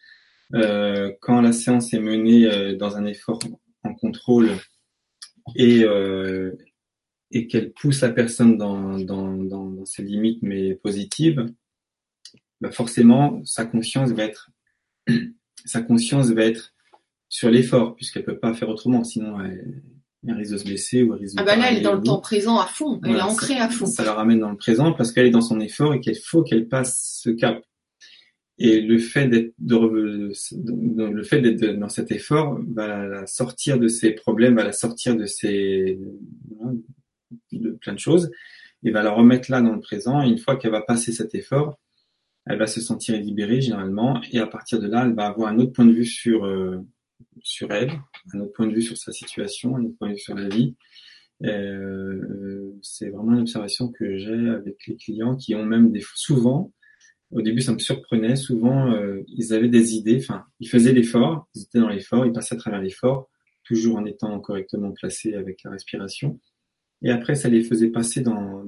quand 0.52 1.40
la 1.40 1.52
séance 1.52 1.92
est 1.92 2.00
menée 2.00 2.46
euh, 2.46 2.76
dans 2.76 2.96
un 2.96 3.04
effort 3.04 3.38
en 3.84 3.94
contrôle 3.94 4.50
et, 5.56 5.84
euh, 5.84 6.52
et 7.30 7.46
qu'elle 7.46 7.72
pousse 7.72 8.00
la 8.00 8.10
personne 8.10 8.56
dans, 8.56 8.98
dans, 8.98 9.32
dans, 9.36 9.66
dans 9.70 9.84
ses 9.84 10.02
limites 10.02 10.42
mais 10.42 10.74
positives, 10.74 11.46
bah 12.60 12.70
forcément 12.70 13.40
sa 13.44 13.64
conscience 13.64 14.10
va 14.10 14.24
être 14.24 14.50
sa 15.64 15.82
conscience 15.82 16.30
va 16.30 16.44
être 16.44 16.74
sur 17.28 17.50
l'effort 17.50 17.94
puisqu'elle 17.94 18.24
peut 18.24 18.38
pas 18.38 18.54
faire 18.54 18.68
autrement 18.68 19.04
sinon 19.04 19.40
elle, 19.40 19.82
elle 20.26 20.34
risque 20.34 20.52
de 20.52 20.56
se 20.58 20.64
blesser 20.64 21.02
ou 21.02 21.14
elle 21.14 21.20
risque 21.20 21.36
de 21.36 21.40
Ah 21.40 21.44
bah 21.44 21.56
là, 21.56 21.70
elle 21.70 21.78
est 21.78 21.82
dans 21.82 21.94
le 21.94 22.02
temps 22.02 22.20
présent 22.20 22.58
à 22.58 22.66
fond. 22.66 23.00
Elle 23.04 23.10
Voilà, 23.12 23.26
est 23.26 23.30
ancrée 23.30 23.58
à 23.58 23.68
fond. 23.68 23.86
Ça 23.86 24.04
la 24.04 24.14
ramène 24.14 24.40
dans 24.40 24.50
le 24.50 24.56
présent 24.56 24.92
parce 24.92 25.12
qu'elle 25.12 25.26
est 25.26 25.30
dans 25.30 25.40
son 25.40 25.60
effort 25.60 25.94
et 25.94 26.00
qu'il 26.00 26.16
faut 26.16 26.42
qu'elle 26.42 26.66
passe 26.68 27.20
ce 27.22 27.30
cap. 27.30 27.62
Et 28.58 28.80
le 28.80 28.98
fait 28.98 29.28
d'être 29.28 29.54
le 29.60 31.22
fait 31.22 31.40
d'être 31.40 31.78
dans 31.78 31.88
cet 31.88 32.10
effort 32.10 32.58
va 32.68 33.06
la 33.06 33.26
sortir 33.26 33.78
de 33.78 33.86
ses 33.86 34.10
problèmes, 34.12 34.56
va 34.56 34.64
la 34.64 34.72
sortir 34.72 35.16
de 35.16 35.26
ses 35.26 35.98
de 37.52 37.70
plein 37.70 37.92
de 37.92 37.98
choses 37.98 38.30
et 38.82 38.90
va 38.90 39.02
la 39.02 39.10
remettre 39.10 39.50
là 39.50 39.60
dans 39.60 39.74
le 39.74 39.80
présent. 39.80 40.22
Et 40.22 40.28
une 40.28 40.38
fois 40.38 40.56
qu'elle 40.56 40.72
va 40.72 40.82
passer 40.82 41.12
cet 41.12 41.34
effort, 41.34 41.78
elle 42.46 42.58
va 42.58 42.66
se 42.66 42.80
sentir 42.80 43.16
libérée 43.20 43.60
généralement 43.60 44.20
et 44.32 44.40
à 44.40 44.46
partir 44.46 44.80
de 44.80 44.88
là, 44.88 45.04
elle 45.06 45.14
va 45.14 45.26
avoir 45.26 45.48
un 45.48 45.58
autre 45.58 45.72
point 45.72 45.84
de 45.84 45.92
vue 45.92 46.06
sur 46.06 46.44
euh, 46.44 46.78
sur 47.42 47.72
elle, 47.72 47.92
un 48.34 48.40
autre 48.40 48.52
point 48.52 48.66
de 48.66 48.74
vue 48.74 48.82
sur 48.82 48.96
sa 48.96 49.12
situation, 49.12 49.76
un 49.76 49.84
autre 49.84 49.96
point 49.98 50.08
de 50.08 50.14
vue 50.14 50.20
sur 50.20 50.34
la 50.34 50.48
vie. 50.48 50.74
Euh, 51.44 52.72
c'est 52.82 53.10
vraiment 53.10 53.34
une 53.34 53.42
observation 53.42 53.92
que 53.92 54.18
j'ai 54.18 54.48
avec 54.48 54.86
les 54.86 54.96
clients 54.96 55.36
qui 55.36 55.54
ont 55.54 55.64
même 55.64 55.92
des 55.92 56.02
souvent 56.14 56.72
au 57.30 57.42
début, 57.42 57.60
ça 57.60 57.72
me 57.72 57.78
surprenait. 57.78 58.36
Souvent, 58.36 58.90
euh, 58.92 59.22
ils 59.28 59.52
avaient 59.52 59.68
des 59.68 59.94
idées. 59.94 60.18
Enfin, 60.18 60.44
ils 60.60 60.68
faisaient 60.68 60.92
l'effort, 60.92 61.48
ils 61.54 61.62
étaient 61.62 61.80
dans 61.80 61.88
l'effort, 61.88 62.24
ils 62.26 62.32
passaient 62.32 62.54
à 62.54 62.58
travers 62.58 62.80
l'effort, 62.80 63.28
toujours 63.64 63.96
en 63.96 64.06
étant 64.06 64.38
correctement 64.40 64.92
placés 64.92 65.34
avec 65.34 65.62
la 65.64 65.72
respiration. 65.72 66.40
Et 67.02 67.10
après, 67.10 67.34
ça 67.34 67.48
les 67.48 67.62
faisait 67.62 67.90
passer 67.90 68.22
dans 68.22 68.64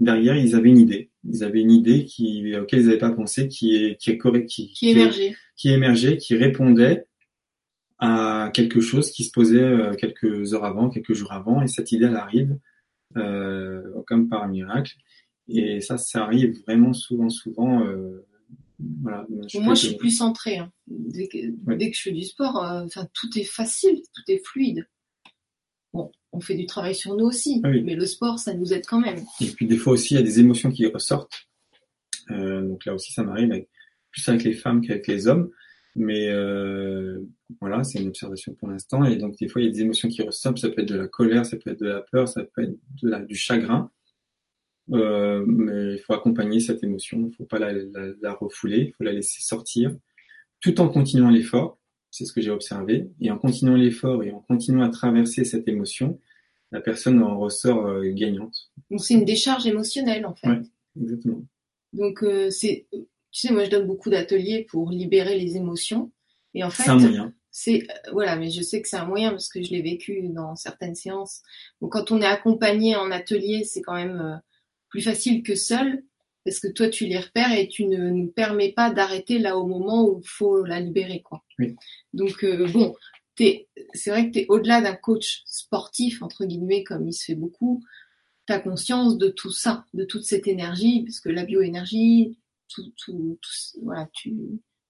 derrière. 0.00 0.36
Ils 0.36 0.54
avaient 0.54 0.70
une 0.70 0.78
idée. 0.78 1.10
Ils 1.24 1.44
avaient 1.44 1.60
une 1.60 1.70
idée 1.70 2.04
qui 2.04 2.56
auquel 2.56 2.80
ils 2.80 2.86
n'avaient 2.86 2.98
pas 2.98 3.12
pensé, 3.12 3.48
qui 3.48 3.76
est 3.76 3.96
qui 3.96 4.10
est 4.10 4.18
correct, 4.18 4.46
qui, 4.48 4.72
Qui 4.72 4.90
émergeait. 4.90 5.36
qui 5.56 5.70
émergeait, 5.70 6.16
qui 6.16 6.34
répondait 6.36 7.06
à 7.98 8.50
quelque 8.54 8.80
chose 8.80 9.10
qui 9.10 9.24
se 9.24 9.30
posait 9.32 9.60
euh, 9.62 9.92
quelques 9.94 10.54
heures 10.54 10.64
avant, 10.64 10.88
quelques 10.88 11.14
jours 11.14 11.32
avant, 11.32 11.62
et 11.62 11.68
cette 11.68 11.90
idée 11.92 12.06
elle 12.06 12.16
arrive 12.16 12.56
euh, 13.16 13.82
comme 14.06 14.28
par 14.28 14.42
un 14.42 14.48
miracle. 14.48 14.94
Et 15.48 15.80
ça, 15.80 15.96
ça 15.98 16.24
arrive 16.24 16.60
vraiment 16.66 16.92
souvent, 16.92 17.28
souvent. 17.30 17.84
Euh, 17.86 18.26
voilà. 19.02 19.26
Moi, 19.28 19.74
je 19.74 19.86
suis 19.88 19.96
plus 19.96 20.10
centrée. 20.10 20.58
hein. 20.58 20.70
Dès, 20.86 21.28
que, 21.28 21.38
Ouais. 21.66 21.76
dès 21.76 21.90
que 21.90 21.96
je 21.96 22.02
fais 22.02 22.12
du 22.12 22.22
sport, 22.22 22.62
euh, 22.62 22.86
tout 23.14 23.38
est 23.38 23.44
facile, 23.44 24.00
tout 24.14 24.22
est 24.30 24.44
fluide. 24.44 24.86
Bon, 25.92 26.12
on 26.32 26.40
fait 26.40 26.54
du 26.54 26.66
travail 26.66 26.94
sur 26.94 27.16
nous 27.16 27.24
aussi, 27.24 27.60
Ah 27.64 27.70
oui. 27.70 27.82
mais 27.82 27.94
le 27.96 28.06
sport, 28.06 28.38
ça 28.38 28.52
nous 28.54 28.72
aide 28.74 28.84
quand 28.86 29.00
même. 29.00 29.20
Et 29.40 29.46
puis 29.46 29.66
des 29.66 29.78
fois 29.78 29.94
aussi, 29.94 30.14
il 30.14 30.16
y 30.18 30.20
a 30.20 30.22
des 30.22 30.38
émotions 30.38 30.70
qui 30.70 30.86
ressortent. 30.86 31.32
Euh, 32.30 32.60
donc 32.62 32.84
là 32.84 32.94
aussi, 32.94 33.12
ça 33.12 33.22
m'arrive 33.22 33.50
avec- 33.50 33.68
plus 34.10 34.28
avec 34.28 34.44
les 34.44 34.52
femmes 34.52 34.80
qu'avec 34.82 35.06
les 35.06 35.26
hommes. 35.28 35.50
Mais 35.96 36.28
euh, 36.28 37.18
voilà, 37.60 37.82
c'est 37.82 37.98
une 38.00 38.08
observation 38.08 38.54
pour 38.54 38.68
l'instant. 38.68 39.04
Et 39.04 39.16
donc 39.16 39.36
des 39.38 39.48
fois, 39.48 39.62
il 39.62 39.64
y 39.64 39.68
a 39.68 39.72
des 39.72 39.80
émotions 39.80 40.08
qui 40.08 40.22
ressortent. 40.22 40.58
Ça 40.58 40.68
peut 40.68 40.82
être 40.82 40.88
de 40.88 40.94
la 40.96 41.08
colère, 41.08 41.44
ça 41.46 41.56
peut 41.56 41.70
être 41.70 41.80
de 41.80 41.86
la 41.88 42.02
peur, 42.12 42.28
ça 42.28 42.44
peut 42.44 42.62
être 42.62 42.76
de 43.02 43.08
la, 43.08 43.20
du 43.24 43.34
chagrin. 43.34 43.90
Euh, 44.92 45.44
mais 45.46 45.94
il 45.94 45.98
faut 45.98 46.14
accompagner 46.14 46.60
cette 46.60 46.82
émotion. 46.82 47.18
Il 47.18 47.26
ne 47.26 47.30
faut 47.32 47.44
pas 47.44 47.58
la, 47.58 47.72
la, 47.72 48.12
la 48.20 48.32
refouler. 48.32 48.86
Il 48.88 48.92
faut 48.92 49.04
la 49.04 49.12
laisser 49.12 49.40
sortir, 49.42 49.94
tout 50.60 50.80
en 50.80 50.88
continuant 50.88 51.30
l'effort. 51.30 51.78
C'est 52.10 52.24
ce 52.24 52.32
que 52.32 52.40
j'ai 52.40 52.50
observé. 52.50 53.10
Et 53.20 53.30
en 53.30 53.38
continuant 53.38 53.74
l'effort 53.76 54.22
et 54.22 54.32
en 54.32 54.40
continuant 54.40 54.84
à 54.84 54.88
traverser 54.88 55.44
cette 55.44 55.68
émotion, 55.68 56.18
la 56.72 56.80
personne 56.80 57.22
en 57.22 57.38
ressort 57.38 57.86
euh, 57.86 58.02
gagnante. 58.12 58.70
Donc, 58.90 59.00
c'est 59.04 59.14
une 59.14 59.24
décharge 59.24 59.66
émotionnelle, 59.66 60.24
en 60.26 60.34
fait. 60.34 60.48
Ouais. 60.48 60.60
Exactement. 61.00 61.42
Donc, 61.92 62.22
euh, 62.22 62.50
c'est, 62.50 62.86
tu 62.92 63.06
sais, 63.30 63.52
moi, 63.52 63.64
je 63.64 63.70
donne 63.70 63.86
beaucoup 63.86 64.10
d'ateliers 64.10 64.66
pour 64.70 64.90
libérer 64.90 65.38
les 65.38 65.56
émotions. 65.56 66.10
Et 66.54 66.64
en 66.64 66.70
fait, 66.70 66.84
C'est 66.84 66.90
un 66.90 66.98
moyen. 66.98 67.34
c'est 67.50 67.86
voilà, 68.12 68.36
mais 68.36 68.50
je 68.50 68.62
sais 68.62 68.80
que 68.80 68.88
c'est 68.88 68.96
un 68.96 69.04
moyen 69.06 69.30
parce 69.30 69.48
que 69.48 69.62
je 69.62 69.70
l'ai 69.70 69.82
vécu 69.82 70.28
dans 70.30 70.56
certaines 70.56 70.94
séances. 70.94 71.42
Donc 71.80 71.92
quand 71.92 72.10
on 72.10 72.20
est 72.22 72.26
accompagné 72.26 72.96
en 72.96 73.10
atelier, 73.10 73.64
c'est 73.64 73.82
quand 73.82 73.94
même 73.94 74.40
plus 74.88 75.02
facile 75.02 75.42
que 75.42 75.54
seul 75.54 76.02
parce 76.44 76.60
que 76.60 76.68
toi 76.68 76.88
tu 76.88 77.06
les 77.06 77.18
repères 77.18 77.52
et 77.52 77.68
tu 77.68 77.86
ne 77.86 78.10
nous 78.10 78.28
permets 78.28 78.72
pas 78.72 78.90
d'arrêter 78.90 79.38
là 79.38 79.56
au 79.56 79.66
moment 79.66 80.08
où 80.08 80.20
il 80.22 80.28
faut 80.28 80.64
la 80.64 80.80
libérer 80.80 81.20
quoi. 81.22 81.44
Oui. 81.58 81.76
Donc 82.12 82.42
euh, 82.44 82.66
bon, 82.68 82.94
t'es, 83.34 83.68
c'est 83.92 84.10
vrai 84.10 84.28
que 84.28 84.32
tu 84.32 84.38
es 84.40 84.46
au-delà 84.48 84.80
d'un 84.80 84.94
coach 84.94 85.42
sportif 85.44 86.22
entre 86.22 86.44
guillemets 86.44 86.84
comme 86.84 87.06
il 87.06 87.12
se 87.12 87.24
fait 87.24 87.34
beaucoup. 87.34 87.82
Tu 88.46 88.52
as 88.52 88.60
conscience 88.60 89.18
de 89.18 89.28
tout 89.28 89.50
ça, 89.50 89.84
de 89.92 90.04
toute 90.04 90.24
cette 90.24 90.46
énergie 90.46 91.02
parce 91.02 91.20
que 91.20 91.28
la 91.28 91.44
bioénergie, 91.44 92.38
tout 92.68 92.92
tout, 92.96 93.38
tout 93.42 93.80
voilà, 93.82 94.08
tu 94.14 94.34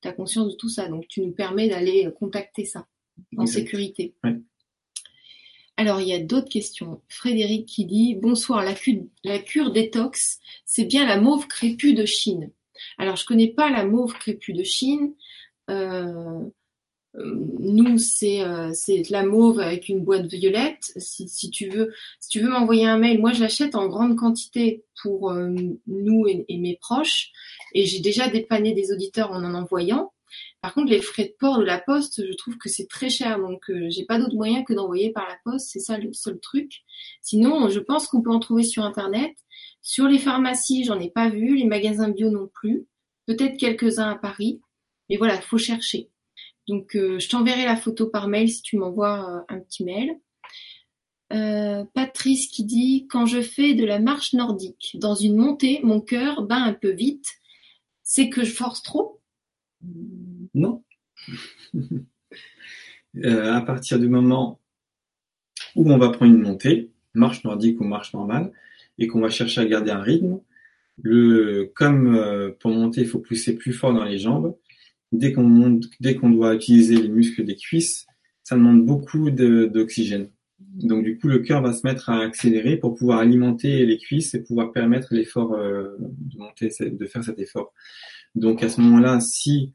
as 0.04 0.12
conscience 0.12 0.52
de 0.52 0.56
tout 0.56 0.68
ça, 0.68 0.88
donc 0.88 1.08
tu 1.08 1.22
nous 1.22 1.32
permets 1.32 1.68
d'aller 1.68 2.08
contacter 2.18 2.64
ça 2.64 2.86
en 3.36 3.46
sécurité. 3.46 4.14
Ouais. 4.22 4.36
Alors, 5.78 6.00
il 6.00 6.08
y 6.08 6.12
a 6.12 6.18
d'autres 6.18 6.48
questions. 6.48 7.00
Frédéric 7.08 7.66
qui 7.66 7.86
dit 7.86 8.16
Bonsoir, 8.16 8.64
la 8.64 9.38
cure, 9.38 9.70
détox, 9.70 10.40
c'est 10.64 10.84
bien 10.84 11.06
la 11.06 11.20
mauve 11.20 11.46
crépue 11.46 11.94
de 11.94 12.04
Chine. 12.04 12.50
Alors, 12.98 13.14
je 13.14 13.24
connais 13.24 13.46
pas 13.46 13.70
la 13.70 13.84
mauve 13.84 14.12
crépue 14.14 14.54
de 14.54 14.64
Chine. 14.64 15.14
Euh, 15.70 16.40
nous, 17.14 17.96
c'est 17.96 18.42
euh, 18.42 18.72
la 19.10 19.22
mauve 19.22 19.60
avec 19.60 19.88
une 19.88 20.00
boîte 20.00 20.26
violette. 20.26 20.92
Si, 20.96 21.28
si 21.28 21.48
tu 21.48 21.68
veux, 21.68 21.92
si 22.18 22.28
tu 22.28 22.40
veux 22.40 22.50
m'envoyer 22.50 22.86
un 22.86 22.98
mail, 22.98 23.20
moi 23.20 23.32
je 23.32 23.40
l'achète 23.40 23.76
en 23.76 23.86
grande 23.86 24.16
quantité 24.16 24.82
pour 25.00 25.30
euh, 25.30 25.54
nous 25.86 26.26
et, 26.26 26.44
et 26.48 26.58
mes 26.58 26.76
proches, 26.80 27.30
et 27.72 27.86
j'ai 27.86 28.00
déjà 28.00 28.26
dépanné 28.26 28.72
des 28.74 28.90
auditeurs 28.90 29.30
en 29.30 29.44
en 29.44 29.54
envoyant. 29.54 30.12
Par 30.60 30.74
contre, 30.74 30.90
les 30.90 31.00
frais 31.00 31.24
de 31.24 31.34
port 31.38 31.58
de 31.58 31.64
la 31.64 31.78
poste, 31.78 32.26
je 32.26 32.32
trouve 32.34 32.58
que 32.58 32.68
c'est 32.68 32.88
très 32.88 33.10
cher, 33.10 33.38
donc 33.38 33.70
euh, 33.70 33.88
j'ai 33.90 34.04
pas 34.04 34.18
d'autre 34.18 34.34
moyen 34.34 34.64
que 34.64 34.72
d'envoyer 34.72 35.12
par 35.12 35.28
la 35.28 35.36
poste. 35.44 35.68
C'est 35.70 35.80
ça 35.80 35.98
le 35.98 36.12
seul 36.12 36.40
truc. 36.40 36.82
Sinon, 37.22 37.68
je 37.68 37.78
pense 37.78 38.08
qu'on 38.08 38.22
peut 38.22 38.32
en 38.32 38.40
trouver 38.40 38.64
sur 38.64 38.84
internet. 38.84 39.36
Sur 39.82 40.08
les 40.08 40.18
pharmacies, 40.18 40.84
j'en 40.84 40.98
ai 40.98 41.10
pas 41.10 41.28
vu, 41.28 41.56
les 41.56 41.64
magasins 41.64 42.10
bio 42.10 42.30
non 42.30 42.48
plus. 42.52 42.86
Peut-être 43.26 43.56
quelques-uns 43.56 44.10
à 44.10 44.16
Paris, 44.16 44.60
mais 45.08 45.16
voilà, 45.16 45.40
faut 45.40 45.58
chercher. 45.58 46.10
Donc, 46.68 46.94
euh, 46.96 47.18
je 47.18 47.28
t'enverrai 47.28 47.64
la 47.64 47.76
photo 47.76 48.06
par 48.06 48.28
mail 48.28 48.50
si 48.50 48.62
tu 48.62 48.76
m'envoies 48.76 49.30
euh, 49.30 49.40
un 49.48 49.60
petit 49.60 49.84
mail. 49.84 50.20
Euh, 51.32 51.84
Patrice 51.94 52.48
qui 52.48 52.64
dit 52.64 53.06
quand 53.10 53.26
je 53.26 53.42
fais 53.42 53.74
de 53.74 53.84
la 53.84 53.98
marche 53.98 54.32
nordique 54.32 54.92
dans 54.94 55.14
une 55.14 55.36
montée, 55.36 55.80
mon 55.82 56.00
cœur 56.00 56.42
bat 56.42 56.56
un 56.56 56.72
peu 56.72 56.90
vite. 56.90 57.26
C'est 58.02 58.30
que 58.30 58.44
je 58.44 58.52
force 58.52 58.82
trop. 58.82 59.20
Non. 60.58 60.82
Euh, 63.24 63.54
à 63.54 63.62
partir 63.62 63.98
du 63.98 64.06
moment 64.06 64.60
où 65.74 65.90
on 65.90 65.96
va 65.96 66.10
prendre 66.10 66.32
une 66.32 66.42
montée, 66.42 66.90
marche 67.14 67.42
nordique 67.42 67.80
ou 67.80 67.84
marche 67.84 68.12
normale, 68.12 68.52
et 68.98 69.06
qu'on 69.08 69.20
va 69.20 69.30
chercher 69.30 69.62
à 69.62 69.64
garder 69.64 69.90
un 69.90 70.02
rythme, 70.02 70.40
comme 71.74 72.14
euh, 72.14 72.50
pour 72.60 72.70
monter, 72.70 73.00
il 73.00 73.08
faut 73.08 73.18
pousser 73.18 73.56
plus 73.56 73.72
fort 73.72 73.94
dans 73.94 74.04
les 74.04 74.18
jambes. 74.18 74.56
Dès 75.10 75.32
qu'on 75.32 75.44
monte, 75.44 75.84
dès 76.00 76.14
qu'on 76.16 76.30
doit 76.30 76.54
utiliser 76.54 76.96
les 76.96 77.08
muscles 77.08 77.44
des 77.44 77.56
cuisses, 77.56 78.06
ça 78.44 78.56
demande 78.56 78.84
beaucoup 78.84 79.30
d'oxygène. 79.30 80.30
Donc 80.58 81.02
du 81.02 81.18
coup, 81.18 81.28
le 81.28 81.38
cœur 81.38 81.62
va 81.62 81.72
se 81.72 81.86
mettre 81.86 82.10
à 82.10 82.20
accélérer 82.20 82.76
pour 82.76 82.94
pouvoir 82.94 83.20
alimenter 83.20 83.86
les 83.86 83.98
cuisses 83.98 84.34
et 84.34 84.42
pouvoir 84.42 84.70
permettre 84.70 85.08
l'effort 85.12 85.54
euh, 85.54 85.96
de 85.98 86.38
monter, 86.38 86.68
de 86.80 87.06
faire 87.06 87.24
cet 87.24 87.38
effort. 87.38 87.72
Donc 88.34 88.62
à 88.62 88.68
ce 88.68 88.80
moment-là, 88.80 89.18
si 89.20 89.72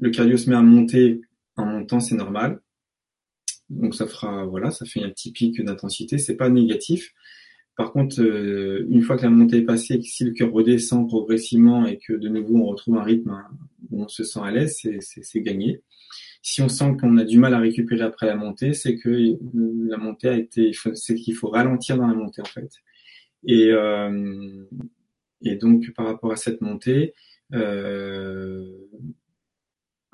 le 0.00 0.10
cardio 0.10 0.36
se 0.36 0.50
met 0.50 0.56
à 0.56 0.62
monter 0.62 1.20
en 1.56 1.66
montant, 1.66 2.00
c'est 2.00 2.16
normal. 2.16 2.60
Donc 3.70 3.94
ça 3.94 4.06
fera, 4.06 4.44
voilà, 4.44 4.70
ça 4.70 4.84
fait 4.84 5.02
un 5.02 5.10
petit 5.10 5.32
pic 5.32 5.62
d'intensité. 5.62 6.18
C'est 6.18 6.36
pas 6.36 6.48
négatif. 6.48 7.12
Par 7.76 7.92
contre, 7.92 8.20
euh, 8.20 8.86
une 8.88 9.02
fois 9.02 9.16
que 9.16 9.22
la 9.22 9.30
montée 9.30 9.58
est 9.58 9.62
passée, 9.62 10.00
si 10.02 10.24
le 10.24 10.32
cœur 10.32 10.52
redescend 10.52 11.08
progressivement 11.08 11.86
et 11.86 11.98
que 11.98 12.12
de 12.12 12.28
nouveau 12.28 12.58
on 12.58 12.66
retrouve 12.66 12.98
un 12.98 13.02
rythme 13.02 13.36
où 13.90 14.02
on 14.04 14.08
se 14.08 14.22
sent 14.22 14.40
à 14.42 14.50
l'aise, 14.50 14.78
c'est 15.00 15.40
gagné. 15.40 15.82
Si 16.42 16.62
on 16.62 16.68
sent 16.68 16.96
qu'on 17.00 17.16
a 17.16 17.24
du 17.24 17.38
mal 17.38 17.54
à 17.54 17.58
récupérer 17.58 18.02
après 18.02 18.26
la 18.26 18.36
montée, 18.36 18.74
c'est 18.74 18.96
que 18.96 19.36
la 19.88 19.96
montée 19.96 20.28
a 20.28 20.36
été, 20.36 20.72
c'est 20.94 21.14
qu'il 21.14 21.34
faut 21.34 21.48
ralentir 21.48 21.96
dans 21.96 22.06
la 22.06 22.14
montée 22.14 22.42
en 22.42 22.46
fait. 22.46 22.70
Et, 23.46 23.70
euh, 23.70 24.64
et 25.42 25.56
donc 25.56 25.92
par 25.94 26.06
rapport 26.06 26.32
à 26.32 26.36
cette 26.36 26.60
montée, 26.60 27.14
euh, 27.54 28.64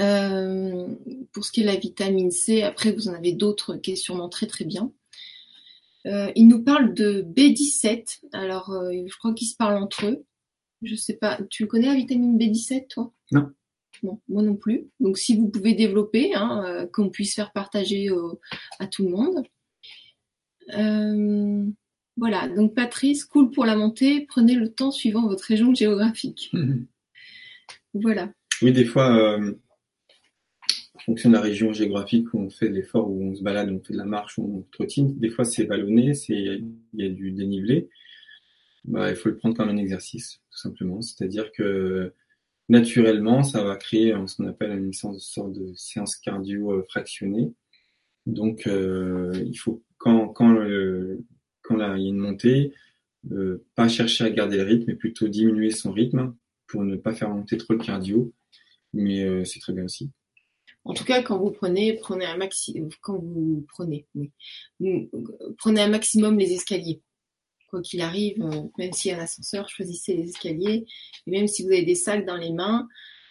Euh, 0.00 0.86
pour 1.32 1.44
ce 1.44 1.52
qui 1.52 1.60
est 1.60 1.64
de 1.64 1.68
la 1.68 1.76
vitamine 1.76 2.30
C, 2.30 2.62
après 2.62 2.92
vous 2.92 3.08
en 3.08 3.14
avez 3.14 3.32
d'autres 3.32 3.76
qui 3.76 3.92
est 3.92 3.96
sûrement 3.96 4.28
très 4.28 4.46
très 4.46 4.64
bien. 4.64 4.92
Euh, 6.06 6.30
ils 6.34 6.48
nous 6.48 6.62
parlent 6.62 6.94
de 6.94 7.22
B17. 7.22 8.20
Alors, 8.32 8.70
euh, 8.70 8.92
je 9.06 9.16
crois 9.18 9.34
qu'ils 9.34 9.48
se 9.48 9.56
parlent 9.56 9.76
entre 9.76 10.06
eux. 10.06 10.24
Je 10.82 10.94
sais 10.94 11.14
pas. 11.14 11.38
Tu 11.50 11.66
connais 11.66 11.86
la 11.86 11.94
vitamine 11.94 12.38
B17, 12.38 12.88
toi? 12.88 13.12
Non. 13.32 13.50
Bon, 14.02 14.20
moi 14.28 14.42
non 14.42 14.54
plus. 14.54 14.88
Donc, 15.00 15.18
si 15.18 15.36
vous 15.36 15.48
pouvez 15.48 15.74
développer, 15.74 16.34
hein, 16.34 16.62
euh, 16.64 16.86
qu'on 16.86 17.10
puisse 17.10 17.34
faire 17.34 17.52
partager 17.52 18.08
à 18.78 18.86
tout 18.86 19.04
le 19.04 19.10
monde. 19.10 19.42
voilà. 22.16 22.48
Donc, 22.48 22.74
Patrice, 22.74 23.24
cool 23.24 23.50
pour 23.50 23.66
la 23.66 23.76
montée. 23.76 24.24
Prenez 24.26 24.54
le 24.54 24.72
temps 24.72 24.92
suivant 24.92 25.26
votre 25.26 25.44
région 25.44 25.74
géographique. 25.74 26.52
voilà. 27.94 28.32
Oui, 28.62 28.72
des 28.72 28.84
fois, 28.84 29.38
fonction 31.08 31.30
de 31.30 31.34
la 31.34 31.40
région 31.40 31.72
géographique 31.72 32.34
où 32.34 32.38
on 32.38 32.50
fait 32.50 32.68
l'effort, 32.68 33.10
où 33.10 33.24
on 33.24 33.34
se 33.34 33.42
balade, 33.42 33.70
où 33.70 33.76
on 33.76 33.82
fait 33.82 33.94
de 33.94 33.98
la 33.98 34.04
marche, 34.04 34.36
où 34.36 34.58
on 34.58 34.62
trottine, 34.70 35.18
des 35.18 35.30
fois 35.30 35.46
c'est 35.46 35.64
vallonné, 35.64 36.12
c'est 36.12 36.34
il 36.34 36.74
y 36.92 37.04
a 37.04 37.08
du 37.08 37.32
dénivelé. 37.32 37.88
Bah, 38.84 39.08
il 39.08 39.16
faut 39.16 39.30
le 39.30 39.38
prendre 39.38 39.56
comme 39.56 39.70
un 39.70 39.78
exercice, 39.78 40.40
tout 40.50 40.58
simplement. 40.58 41.00
C'est-à-dire 41.00 41.50
que 41.52 42.12
naturellement, 42.68 43.42
ça 43.42 43.64
va 43.64 43.76
créer 43.76 44.14
ce 44.26 44.36
qu'on 44.36 44.48
appelle 44.48 44.78
une 44.78 44.92
sorte 44.92 45.52
de 45.52 45.72
séance 45.76 46.16
cardio 46.16 46.84
fractionnée. 46.90 47.52
Donc, 48.26 48.66
euh, 48.66 49.32
il 49.46 49.56
faut 49.56 49.82
quand 49.96 50.28
quand 50.28 50.56
quand 51.62 51.76
il 51.76 52.02
y 52.02 52.06
a 52.06 52.08
une 52.08 52.18
montée, 52.18 52.74
euh, 53.32 53.64
pas 53.74 53.88
chercher 53.88 54.24
à 54.24 54.30
garder 54.30 54.58
le 54.58 54.64
rythme, 54.64 54.84
mais 54.88 54.94
plutôt 54.94 55.28
diminuer 55.28 55.70
son 55.70 55.92
rythme 55.92 56.34
pour 56.66 56.84
ne 56.84 56.96
pas 56.96 57.14
faire 57.14 57.30
monter 57.30 57.56
trop 57.56 57.72
le 57.72 57.80
cardio. 57.80 58.32
Mais 58.92 59.24
euh, 59.24 59.44
c'est 59.44 59.60
très 59.60 59.72
bien 59.72 59.84
aussi. 59.84 60.10
En 60.88 60.94
tout 60.94 61.04
cas, 61.04 61.22
quand 61.22 61.38
vous 61.38 61.50
prenez, 61.50 61.92
prenez 61.98 62.24
un 62.24 62.38
maxi, 62.38 62.82
quand 63.02 63.18
vous 63.18 63.66
prenez, 63.68 64.06
oui. 64.14 64.30
prenez 65.58 65.82
un 65.82 65.88
maximum 65.88 66.38
les 66.38 66.54
escaliers. 66.54 67.02
Quoi 67.68 67.82
qu'il 67.82 68.00
arrive, 68.00 68.42
euh, 68.42 68.62
même 68.78 68.94
s'il 68.94 69.10
y 69.10 69.14
a 69.14 69.18
un 69.18 69.22
ascenseur, 69.22 69.68
choisissez 69.68 70.16
les 70.16 70.30
escaliers. 70.30 70.86
Et 71.26 71.30
même 71.30 71.46
si 71.46 71.62
vous 71.62 71.68
avez 71.68 71.82
des 71.82 71.94
sacs 71.94 72.24
dans 72.24 72.38
les 72.38 72.52
mains, 72.52 72.88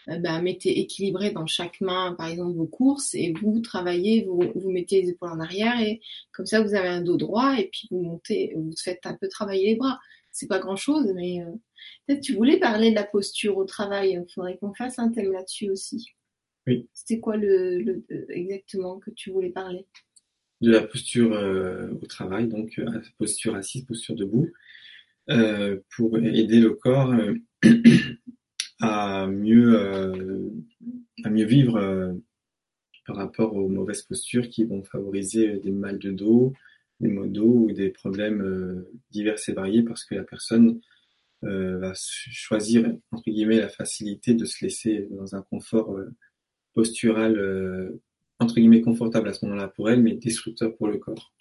euh, 0.09 0.19
ben, 0.19 0.39
mettez 0.43 0.79
équilibré 0.79 1.31
dans 1.31 1.47
chaque 1.47 1.81
main, 1.81 2.13
par 2.15 2.27
exemple, 2.27 2.55
vos 2.55 2.67
courses 2.67 3.15
et 3.15 3.33
vous 3.41 3.59
travaillez, 3.59 4.23
vous, 4.25 4.39
vous 4.53 4.69
mettez 4.69 5.01
les 5.01 5.09
épaules 5.09 5.31
en 5.31 5.39
arrière 5.39 5.81
et 5.81 5.99
comme 6.33 6.45
ça, 6.45 6.61
vous 6.61 6.75
avez 6.75 6.89
un 6.89 7.01
dos 7.01 7.17
droit 7.17 7.59
et 7.59 7.69
puis 7.71 7.87
vous 7.89 8.03
montez, 8.03 8.53
vous 8.55 8.71
faites 8.77 9.03
un 9.07 9.15
peu 9.15 9.27
travailler 9.29 9.65
les 9.69 9.75
bras. 9.75 9.97
C'est 10.31 10.47
pas 10.47 10.59
grand 10.59 10.75
chose, 10.75 11.11
mais 11.15 11.41
euh, 11.41 11.51
peut-être 12.05 12.21
tu 12.21 12.35
voulais 12.35 12.59
parler 12.59 12.91
de 12.91 12.95
la 12.95 13.03
posture 13.03 13.57
au 13.57 13.65
travail. 13.65 14.11
Il 14.11 14.31
faudrait 14.31 14.59
qu'on 14.59 14.75
fasse 14.75 14.99
un 14.99 15.09
thème 15.09 15.31
là-dessus 15.31 15.71
aussi. 15.71 16.13
C'était 16.93 17.19
quoi 17.19 17.37
le, 17.37 18.03
exactement 18.29 18.99
que 18.99 19.11
tu 19.11 19.31
voulais 19.31 19.49
parler? 19.49 19.85
De 20.61 20.71
la 20.71 20.81
posture 20.81 21.33
euh, 21.33 21.89
au 22.01 22.05
travail, 22.07 22.47
donc 22.47 22.79
euh, 22.79 22.85
posture 23.17 23.55
assise, 23.55 23.85
posture 23.85 24.15
debout, 24.15 24.49
euh, 25.29 25.79
pour 25.95 26.17
aider 26.17 26.59
le 26.59 26.71
corps 26.71 27.13
à 28.79 29.27
mieux 29.27 29.79
à 31.23 31.29
mieux 31.29 31.45
vivre 31.45 32.15
par 33.05 33.15
rapport 33.15 33.55
aux 33.55 33.69
mauvaises 33.69 34.03
postures 34.03 34.49
qui 34.49 34.65
vont 34.65 34.83
favoriser 34.83 35.57
des 35.57 35.71
mal 35.71 35.97
de 35.99 36.11
dos, 36.11 36.53
des 36.99 37.07
maux 37.07 37.25
de 37.25 37.31
dos 37.31 37.67
ou 37.67 37.71
des 37.71 37.89
problèmes 37.89 38.85
divers 39.11 39.37
et 39.47 39.53
variés 39.53 39.83
parce 39.83 40.05
que 40.05 40.15
la 40.15 40.23
personne 40.23 40.79
va 41.41 41.93
choisir 41.95 42.95
entre 43.11 43.29
guillemets 43.29 43.59
la 43.59 43.69
facilité 43.69 44.33
de 44.33 44.45
se 44.45 44.63
laisser 44.63 45.07
dans 45.11 45.35
un 45.35 45.41
confort 45.41 45.97
postural 46.77 47.35
euh, 47.39 47.99
entre 48.37 48.55
guillemets 48.55 48.81
confortable 48.81 49.27
à 49.29 49.33
ce 49.33 49.43
moment-là 49.45 49.67
pour 49.67 49.89
elle, 49.89 50.03
mais 50.03 50.13
destructeur 50.13 50.75
pour 50.77 50.87
le 50.87 50.99
corps. 50.99 51.33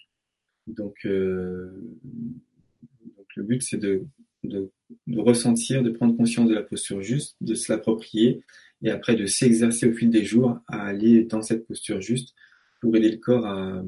Donc, 0.65 1.05
euh, 1.05 1.69
donc 2.03 3.27
le 3.35 3.43
but 3.43 3.61
c'est 3.61 3.77
de, 3.77 4.03
de, 4.43 4.71
de, 5.05 5.19
ressentir, 5.19 5.83
de 5.83 5.91
prendre 5.91 6.17
conscience 6.17 6.49
de 6.49 6.55
la 6.55 6.63
posture 6.63 7.03
juste, 7.03 7.35
de 7.39 7.53
se 7.53 7.71
l'approprier 7.71 8.41
et 8.81 8.89
après 8.89 9.15
de 9.15 9.27
s'exercer 9.27 9.87
au 9.87 9.93
fil 9.93 10.09
des 10.09 10.25
jours 10.25 10.59
à 10.67 10.87
aller 10.87 11.23
dans 11.23 11.43
cette 11.43 11.67
posture 11.67 12.01
juste 12.01 12.33
pour 12.81 12.95
aider 12.95 13.11
le 13.11 13.17
corps 13.17 13.45
à, 13.45 13.83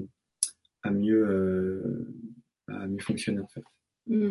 à 0.83 0.91
mieux, 0.91 1.25
euh, 1.27 2.13
à 2.67 2.85
mieux 2.85 2.99
fonctionner 2.99 3.39
en 3.39 3.47
fait. 3.47 3.63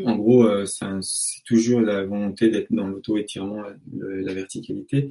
En 0.04 0.16
gros, 0.16 0.44
euh, 0.44 0.64
c'est 0.66 1.44
toujours 1.44 1.80
la 1.80 2.04
volonté 2.04 2.48
d'être 2.48 2.72
dans 2.72 2.88
l'auto-étirement, 2.88 3.62
la 3.92 4.34
verticalité. 4.34 5.10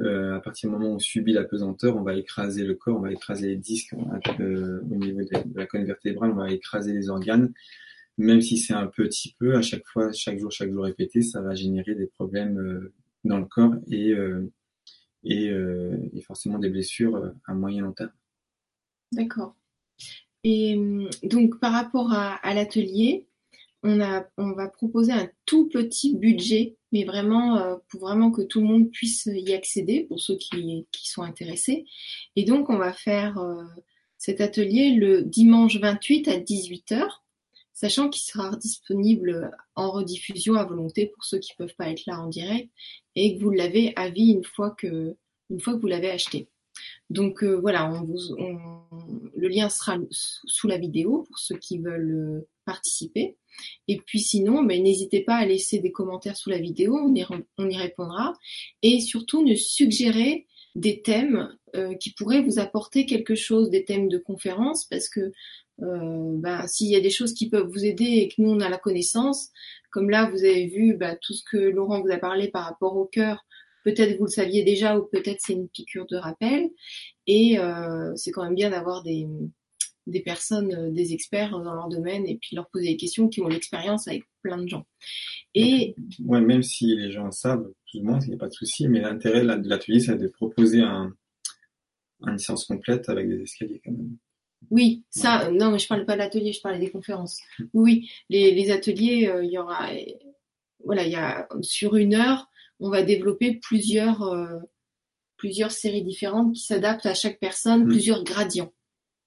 Euh, 0.00 0.34
à 0.34 0.40
partir 0.40 0.68
du 0.68 0.76
moment 0.76 0.92
où 0.92 0.96
on 0.96 0.98
subit 0.98 1.32
la 1.32 1.44
pesanteur, 1.44 1.96
on 1.96 2.02
va 2.02 2.16
écraser 2.16 2.64
le 2.64 2.74
corps, 2.74 2.96
on 2.96 3.02
va 3.02 3.12
écraser 3.12 3.48
les 3.48 3.56
disques 3.56 3.94
euh, 4.40 4.80
au 4.90 4.96
niveau 4.96 5.20
de, 5.20 5.28
la 5.54 5.66
colonne 5.66 5.86
vertébrale, 5.86 6.32
on 6.32 6.36
va 6.36 6.50
écraser 6.50 6.92
les 6.92 7.10
organes. 7.10 7.52
Même 8.18 8.40
si 8.40 8.58
c'est 8.58 8.74
un 8.74 8.86
petit 8.86 9.34
peu, 9.38 9.56
à 9.56 9.62
chaque 9.62 9.86
fois, 9.86 10.12
chaque 10.12 10.38
jour, 10.38 10.50
chaque 10.50 10.70
jour 10.70 10.84
répété, 10.84 11.22
ça 11.22 11.42
va 11.42 11.54
générer 11.54 11.94
des 11.94 12.06
problèmes 12.06 12.58
euh, 12.58 12.92
dans 13.24 13.38
le 13.38 13.46
corps 13.46 13.74
et, 13.90 14.12
et, 15.24 16.20
forcément 16.20 16.58
des 16.58 16.68
blessures 16.68 17.32
à 17.46 17.54
moyen 17.54 17.82
long 17.82 17.92
terme. 17.92 18.12
D'accord. 19.12 19.56
Et 20.42 20.76
donc 21.22 21.58
par 21.58 21.72
rapport 21.72 22.12
à, 22.12 22.34
à 22.34 22.52
l'atelier, 22.52 23.26
on 23.82 23.98
on 24.36 24.52
va 24.52 24.68
proposer 24.68 25.12
un 25.12 25.30
tout 25.46 25.70
petit 25.70 26.14
budget, 26.18 26.76
mais 26.94 27.04
vraiment 27.04 27.56
euh, 27.56 27.76
pour 27.88 28.00
vraiment 28.02 28.30
que 28.30 28.40
tout 28.40 28.60
le 28.60 28.68
monde 28.68 28.90
puisse 28.90 29.26
y 29.26 29.52
accéder 29.52 30.04
pour 30.04 30.20
ceux 30.20 30.36
qui, 30.36 30.86
sont 30.92 31.22
intéressés. 31.22 31.84
Et 32.36 32.44
donc 32.44 32.70
on 32.70 32.78
va 32.78 32.92
faire 32.92 33.36
euh, 33.38 33.64
cet 34.16 34.40
atelier 34.40 34.92
le 34.92 35.22
dimanche 35.22 35.76
28 35.76 36.28
à 36.28 36.38
18h, 36.38 37.04
sachant 37.72 38.08
qu'il 38.08 38.22
sera 38.22 38.54
disponible 38.56 39.50
en 39.74 39.90
rediffusion 39.90 40.54
à 40.54 40.64
volonté 40.64 41.06
pour 41.06 41.24
ceux 41.24 41.40
qui 41.40 41.52
peuvent 41.58 41.74
pas 41.76 41.90
être 41.90 42.06
là 42.06 42.20
en 42.20 42.28
direct 42.28 42.70
et 43.16 43.36
que 43.36 43.42
vous 43.42 43.50
l'avez 43.50 43.92
à 43.96 44.08
vie 44.08 44.30
une 44.30 44.44
fois 44.44 44.70
que 44.70 45.16
vous 45.50 45.86
l'avez 45.88 46.12
acheté. 46.12 46.48
Donc 47.10 47.44
euh, 47.44 47.54
voilà, 47.54 47.90
on 47.90 48.02
vous, 48.02 48.34
on- 48.38 48.80
le 49.36 49.48
lien 49.48 49.68
sera 49.68 49.98
sous 50.10 50.68
la 50.68 50.78
vidéo 50.78 51.24
pour 51.28 51.38
ceux 51.38 51.56
qui 51.58 51.78
veulent 51.78 52.14
euh, 52.14 52.48
participer. 52.64 53.36
Et 53.88 53.98
puis 53.98 54.20
sinon, 54.20 54.62
ben, 54.62 54.82
n'hésitez 54.82 55.20
pas 55.20 55.36
à 55.36 55.46
laisser 55.46 55.78
des 55.78 55.92
commentaires 55.92 56.36
sous 56.36 56.50
la 56.50 56.58
vidéo, 56.58 56.96
on 56.96 57.14
y, 57.14 57.76
répondra. 57.76 58.32
Et 58.82 59.00
surtout, 59.00 59.46
nous 59.46 59.54
suggérer 59.54 60.46
des 60.74 61.02
thèmes 61.02 61.54
euh, 61.76 61.94
qui 61.94 62.12
pourraient 62.12 62.42
vous 62.42 62.58
apporter 62.58 63.06
quelque 63.06 63.34
chose, 63.34 63.70
des 63.70 63.84
thèmes 63.84 64.08
de 64.08 64.18
conférence, 64.18 64.86
parce 64.86 65.08
que 65.08 65.32
ben, 65.78 66.66
s'il 66.68 66.88
y 66.88 66.96
a 66.96 67.00
des 67.00 67.10
choses 67.10 67.34
qui 67.34 67.48
peuvent 67.48 67.66
vous 67.66 67.84
aider 67.84 68.04
et 68.04 68.28
que 68.28 68.40
nous 68.40 68.50
on 68.50 68.60
a 68.60 68.68
la 68.68 68.78
connaissance, 68.78 69.50
comme 69.90 70.08
là 70.08 70.30
vous 70.30 70.44
avez 70.44 70.66
vu 70.66 70.94
ben, 70.96 71.18
tout 71.20 71.34
ce 71.34 71.42
que 71.44 71.56
Laurent 71.56 72.00
vous 72.00 72.12
a 72.12 72.16
parlé 72.16 72.48
par 72.48 72.64
rapport 72.64 72.96
au 72.96 73.06
cœur, 73.06 73.44
peut-être 73.84 74.18
vous 74.18 74.24
le 74.24 74.30
saviez 74.30 74.64
déjà 74.64 74.98
ou 74.98 75.04
peut-être 75.04 75.40
c'est 75.40 75.52
une 75.52 75.68
piqûre 75.68 76.06
de 76.06 76.16
rappel. 76.16 76.70
Et 77.26 77.58
euh, 77.58 78.12
c'est 78.16 78.32
quand 78.32 78.44
même 78.44 78.54
bien 78.54 78.70
d'avoir 78.70 79.02
des, 79.02 79.26
des 80.06 80.20
personnes, 80.20 80.74
euh, 80.74 80.90
des 80.90 81.12
experts 81.12 81.50
dans 81.50 81.74
leur 81.74 81.88
domaine 81.88 82.26
et 82.26 82.36
puis 82.36 82.56
leur 82.56 82.68
poser 82.68 82.88
des 82.88 82.96
questions 82.96 83.28
qui 83.28 83.40
ont 83.40 83.48
l'expérience 83.48 84.08
avec 84.08 84.24
plein 84.42 84.58
de 84.58 84.68
gens. 84.68 84.86
Et 85.54 85.94
Ouais, 86.24 86.40
même 86.40 86.62
si 86.62 86.94
les 86.96 87.10
gens 87.12 87.30
savent 87.30 87.70
plus 87.90 88.00
ou 88.00 88.04
moins, 88.04 88.18
il 88.22 88.28
n'y 88.28 88.34
a 88.34 88.38
pas 88.38 88.48
de 88.48 88.54
souci, 88.54 88.88
mais 88.88 89.00
l'intérêt 89.00 89.42
de 89.42 89.68
l'atelier, 89.68 90.00
c'est 90.00 90.16
de 90.16 90.28
proposer 90.28 90.80
un, 90.80 91.14
une 92.26 92.38
séance 92.38 92.64
complète 92.64 93.08
avec 93.08 93.28
des 93.28 93.42
escaliers 93.42 93.80
quand 93.84 93.92
même. 93.92 94.16
oui, 94.70 95.04
ça, 95.10 95.46
euh, 95.46 95.50
non, 95.50 95.70
mais 95.70 95.78
je 95.78 95.86
parlais 95.86 96.04
pas 96.04 96.14
de 96.14 96.18
l'atelier, 96.18 96.52
je 96.52 96.60
parlais 96.60 96.78
des 96.78 96.90
conférences. 96.90 97.38
Oui, 97.72 98.10
les, 98.28 98.52
les 98.52 98.70
ateliers, 98.70 99.28
euh, 99.28 99.44
il 99.44 99.50
y 99.50 99.58
aura, 99.58 99.90
voilà, 100.84 101.04
il 101.04 101.12
y 101.12 101.16
a 101.16 101.48
sur 101.62 101.96
une 101.96 102.14
heure, 102.14 102.48
on 102.84 102.90
va 102.90 103.02
développer 103.02 103.54
plusieurs, 103.54 104.22
euh, 104.24 104.58
plusieurs 105.38 105.70
séries 105.70 106.02
différentes 106.02 106.54
qui 106.54 106.62
s'adaptent 106.62 107.06
à 107.06 107.14
chaque 107.14 107.40
personne, 107.40 107.84
Mm. 107.84 107.88
plusieurs 107.88 108.24
gradients. 108.24 108.74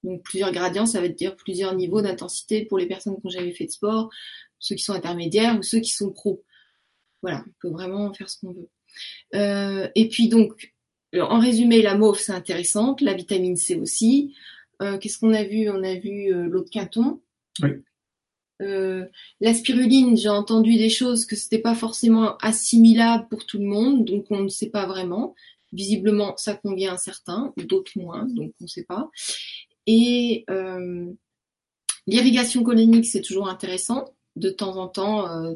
Donc 0.04 0.22
plusieurs 0.24 0.52
gradients, 0.52 0.86
ça 0.86 1.02
veut 1.02 1.10
dire 1.10 1.36
plusieurs 1.36 1.74
niveaux 1.76 2.04
d'intensité 2.04 2.66
pour 2.66 2.78
les 2.78 2.86
personnes 2.86 3.16
qui 3.16 3.22
n'ont 3.26 3.32
jamais 3.32 3.54
fait 3.54 3.66
de 3.66 3.72
sport, 3.72 4.12
ceux 4.60 4.76
qui 4.76 4.84
sont 4.84 4.94
intermédiaires 4.94 5.58
ou 5.58 5.64
ceux 5.64 5.80
qui 5.80 5.90
sont 5.90 6.12
pros. 6.12 6.44
Voilà, 7.24 7.44
on 7.48 7.52
peut 7.60 7.70
vraiment 7.70 8.14
faire 8.14 8.30
ce 8.30 8.40
qu'on 8.40 8.54
veut. 8.54 8.70
Euh, 9.34 9.90
et 9.96 10.08
puis 10.08 10.30
donc, 10.30 10.72
euh, 11.16 11.22
en 11.22 11.40
résumé, 11.40 11.82
la 11.82 11.96
mauve 11.96 12.20
c'est 12.20 12.34
intéressante, 12.34 13.02
la 13.02 13.16
vitamine 13.16 13.56
C 13.58 13.76
aussi. 13.76 14.36
Euh, 14.84 15.00
Qu'est-ce 15.00 15.18
qu'on 15.18 15.34
a 15.34 15.44
vu? 15.44 15.68
On 15.72 15.84
a 15.84 15.96
vu 15.96 16.32
euh, 16.32 16.48
l'eau 16.48 16.64
de 16.64 16.70
quinton. 16.70 17.22
Oui. 17.64 17.70
Euh, 18.62 19.06
la 19.40 19.54
spiruline, 19.54 20.18
j'ai 20.18 20.30
entendu 20.30 20.76
des 20.78 20.90
choses 20.90 21.26
que 21.26 21.36
c'était 21.36 21.60
pas 21.60 21.76
forcément 21.76 22.38
assimilable 22.38 23.28
pour 23.30 23.46
tout 23.46 23.60
le 23.60 23.66
monde, 23.66 24.06
donc 24.06 24.26
on 24.30 24.42
ne 24.44 24.48
sait 24.50 24.70
pas 24.70 24.86
vraiment. 24.88 25.36
Visiblement, 25.74 26.36
ça 26.38 26.56
convient 26.56 26.94
à 26.94 26.98
certains, 26.98 27.54
d'autres 27.58 27.92
moins, 27.96 28.26
donc 28.26 28.54
on 28.62 28.64
ne 28.64 28.70
sait 28.70 28.86
pas. 28.86 29.10
Et 29.86 30.46
euh, 30.50 31.06
l'irrigation 32.08 32.64
colonique, 32.64 33.06
c'est 33.06 33.22
toujours 33.22 33.50
intéressant. 33.50 34.14
De 34.36 34.50
temps 34.50 34.78
en 34.78 34.88
temps, 34.88 35.30
euh, 35.30 35.56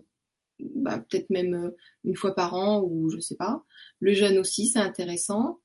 bah, 0.75 0.99
peut-être 0.99 1.29
même 1.29 1.53
euh, 1.53 1.77
une 2.03 2.15
fois 2.15 2.35
par 2.35 2.53
an 2.53 2.81
ou 2.83 3.09
je 3.09 3.19
sais 3.19 3.35
pas. 3.35 3.63
Le 3.99 4.13
jeûne 4.13 4.37
aussi, 4.37 4.67
c'est 4.67 4.79
intéressant. 4.79 5.59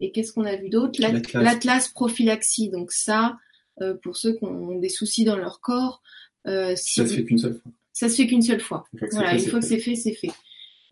Et 0.00 0.10
qu'est-ce 0.10 0.32
qu'on 0.32 0.44
a 0.44 0.56
vu 0.56 0.68
d'autre? 0.68 1.00
L'at- 1.00 1.32
L'atlas. 1.34 1.88
Prophylaxie. 1.88 2.70
Donc 2.70 2.92
ça, 2.92 3.36
euh, 3.80 3.94
pour 3.94 4.16
ceux 4.16 4.34
qui 4.34 4.44
ont 4.44 4.78
des 4.78 4.88
soucis 4.88 5.24
dans 5.24 5.36
leur 5.36 5.60
corps, 5.60 6.02
si 6.76 6.94
Ça 6.94 7.06
se 7.06 7.14
fait 7.14 7.24
qu'une 7.24 7.38
seule 7.38 7.54
fois. 7.54 7.72
ça 7.92 8.08
se 8.08 8.16
fait 8.16 8.26
qu'une 8.26 8.42
seule 8.42 8.60
fois. 8.60 8.84
Voilà, 9.12 9.30
fait, 9.30 9.34
une 9.36 9.40
c'est 9.42 9.50
fois 9.50 9.60
que 9.60 9.66
fait. 9.66 9.76
c'est 9.76 9.80
fait, 9.80 9.94
c'est 9.96 10.14
fait. 10.14 10.32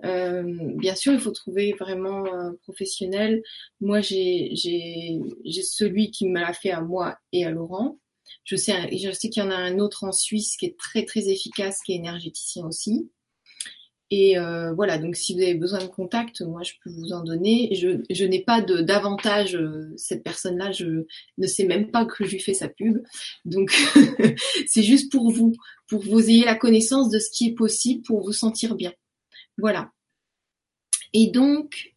Euh, 0.05 0.43
bien 0.77 0.95
sûr, 0.95 1.13
il 1.13 1.21
faut 1.21 1.31
trouver 1.31 1.75
vraiment 1.79 2.25
un 2.33 2.55
professionnel. 2.63 3.43
Moi, 3.81 4.01
j'ai 4.01 4.51
j'ai 4.55 5.19
j'ai 5.45 5.63
celui 5.63 6.11
qui 6.11 6.29
me 6.29 6.41
l'a 6.41 6.53
fait 6.53 6.71
à 6.71 6.81
moi 6.81 7.19
et 7.33 7.45
à 7.45 7.51
Laurent. 7.51 7.99
Je 8.45 8.57
sais 8.57 8.73
je 8.97 9.11
sais 9.11 9.29
qu'il 9.29 9.43
y 9.43 9.47
en 9.47 9.51
a 9.51 9.57
un 9.57 9.79
autre 9.79 10.05
en 10.05 10.13
Suisse 10.13 10.57
qui 10.57 10.67
est 10.67 10.79
très 10.79 11.05
très 11.05 11.29
efficace, 11.29 11.81
qui 11.85 11.93
est 11.93 11.97
énergéticien 11.97 12.67
aussi. 12.67 13.11
Et 14.13 14.37
euh, 14.39 14.73
voilà, 14.73 14.99
donc 14.99 15.15
si 15.15 15.35
vous 15.35 15.41
avez 15.41 15.55
besoin 15.55 15.79
de 15.79 15.87
contact, 15.87 16.41
moi 16.41 16.63
je 16.65 16.73
peux 16.83 16.91
vous 16.91 17.13
en 17.13 17.23
donner. 17.23 17.73
Je, 17.77 18.25
n'ai 18.25 18.43
pas 18.43 18.61
de 18.61 18.81
d'avantage. 18.81 19.55
euh, 19.55 19.93
Cette 19.97 20.25
personne-là, 20.25 20.73
je 20.73 21.05
ne 21.39 21.47
sais 21.47 21.65
même 21.65 21.93
pas 21.93 22.05
que 22.05 22.25
je 22.25 22.33
lui 22.33 22.41
fais 22.41 22.55
sa 22.55 22.69
pub. 22.69 22.99
Donc 23.45 23.71
c'est 24.67 24.83
juste 24.83 25.13
pour 25.13 25.31
vous, 25.31 25.55
pour 25.87 26.01
que 26.03 26.09
vous 26.09 26.29
ayez 26.29 26.45
la 26.45 26.57
connaissance 26.57 27.09
de 27.11 27.21
ce 27.21 27.31
qui 27.31 27.49
est 27.49 27.55
possible 27.55 28.03
pour 28.03 28.23
vous 28.25 28.33
sentir 28.33 28.75
bien. 28.75 28.93
Voilà. 29.59 29.93
Et 31.13 31.29
donc, 31.31 31.95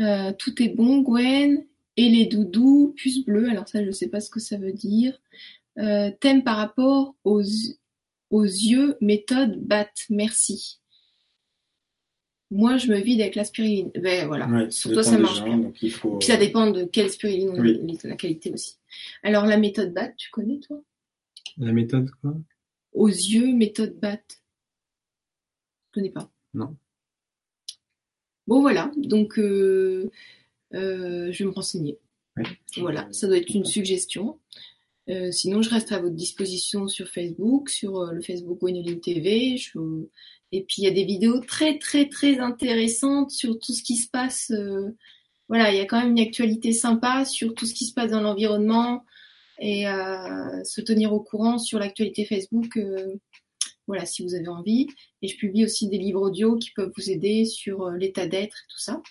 euh, 0.00 0.32
tout 0.38 0.62
est 0.62 0.68
bon, 0.68 1.00
Gwen. 1.00 1.64
Et 1.96 2.08
les 2.08 2.26
doudous, 2.26 2.94
puce 2.96 3.24
bleue. 3.24 3.48
Alors 3.50 3.68
ça, 3.68 3.82
je 3.82 3.86
ne 3.88 3.92
sais 3.92 4.08
pas 4.08 4.20
ce 4.20 4.30
que 4.30 4.40
ça 4.40 4.56
veut 4.58 4.72
dire. 4.72 5.18
Thème 5.76 6.44
par 6.44 6.56
rapport 6.58 7.14
aux, 7.24 7.42
aux 8.30 8.44
yeux, 8.44 8.96
méthode 9.00 9.58
BAT. 9.64 9.90
Merci. 10.10 10.80
Moi, 12.52 12.78
je 12.78 12.88
me 12.90 12.98
vide 12.98 13.20
avec 13.20 13.36
la 13.36 13.44
spiruline. 13.44 13.90
Ben 13.94 14.26
voilà. 14.26 14.48
Ouais, 14.48 14.70
Sur 14.70 14.92
toi, 14.92 15.02
ça 15.04 15.16
marche 15.18 15.38
gens, 15.38 15.44
bien. 15.44 15.58
Donc 15.58 15.80
il 15.82 15.92
faut. 15.92 16.18
Puis 16.18 16.26
ça 16.26 16.36
dépend 16.36 16.70
de 16.70 16.84
quelle 16.84 17.10
spiruline, 17.10 17.50
on 17.50 17.60
Oui. 17.60 17.98
la 18.04 18.16
qualité 18.16 18.52
aussi. 18.52 18.76
Alors 19.22 19.46
la 19.46 19.56
méthode 19.56 19.92
BAT, 19.94 20.08
tu 20.16 20.30
connais 20.30 20.58
toi? 20.58 20.82
La 21.58 21.72
méthode 21.72 22.10
quoi? 22.20 22.34
Aux 22.92 23.08
yeux, 23.08 23.52
méthode 23.54 23.96
BAT. 24.00 24.20
Je 24.28 25.92
connais 26.00 26.10
pas? 26.10 26.28
Non. 26.54 26.76
Bon 28.46 28.60
voilà, 28.62 28.90
donc 28.96 29.38
euh, 29.38 30.10
euh, 30.74 31.30
je 31.30 31.38
vais 31.38 31.44
me 31.44 31.54
renseigner. 31.54 31.98
Ouais. 32.36 32.42
Voilà, 32.78 33.08
ça 33.12 33.26
doit 33.28 33.36
être 33.36 33.50
une 33.54 33.64
suggestion. 33.64 34.40
Euh, 35.08 35.30
sinon, 35.30 35.62
je 35.62 35.70
reste 35.70 35.92
à 35.92 36.00
votre 36.00 36.14
disposition 36.14 36.88
sur 36.88 37.08
Facebook, 37.08 37.68
sur 37.70 37.98
euh, 38.00 38.12
le 38.12 38.20
Facebook 38.22 38.58
Gwenoline 38.60 39.00
TV. 39.00 39.56
je- 39.56 39.78
Et 40.52 40.64
puis, 40.64 40.82
il 40.82 40.84
y 40.84 40.88
a 40.88 40.92
des 40.92 41.04
vidéos 41.04 41.40
très, 41.40 41.78
très, 41.78 42.08
très 42.08 42.38
intéressantes 42.40 43.30
sur 43.30 43.58
tout 43.58 43.72
ce 43.72 43.82
qui 43.82 43.96
se 43.96 44.08
passe. 44.08 44.50
euh, 44.50 44.90
Voilà, 45.48 45.72
il 45.72 45.76
y 45.78 45.80
a 45.80 45.84
quand 45.86 46.00
même 46.00 46.10
une 46.12 46.20
actualité 46.20 46.72
sympa 46.72 47.24
sur 47.24 47.54
tout 47.54 47.66
ce 47.66 47.74
qui 47.74 47.84
se 47.86 47.94
passe 47.94 48.10
dans 48.10 48.20
l'environnement 48.20 49.04
et 49.60 49.86
euh, 49.88 50.64
se 50.64 50.80
tenir 50.80 51.12
au 51.12 51.20
courant 51.20 51.58
sur 51.58 51.78
l'actualité 51.78 52.24
Facebook. 52.24 52.76
euh, 52.76 53.14
voilà, 53.86 54.06
si 54.06 54.22
vous 54.22 54.34
avez 54.34 54.48
envie. 54.48 54.86
Et 55.22 55.28
je 55.28 55.36
publie 55.36 55.64
aussi 55.64 55.88
des 55.88 55.98
livres 55.98 56.20
audio 56.22 56.56
qui 56.56 56.70
peuvent 56.70 56.92
vous 56.96 57.10
aider 57.10 57.44
sur 57.44 57.90
l'état 57.90 58.26
d'être 58.26 58.56
et 58.56 58.68
tout 58.72 58.78
ça. 58.78 59.02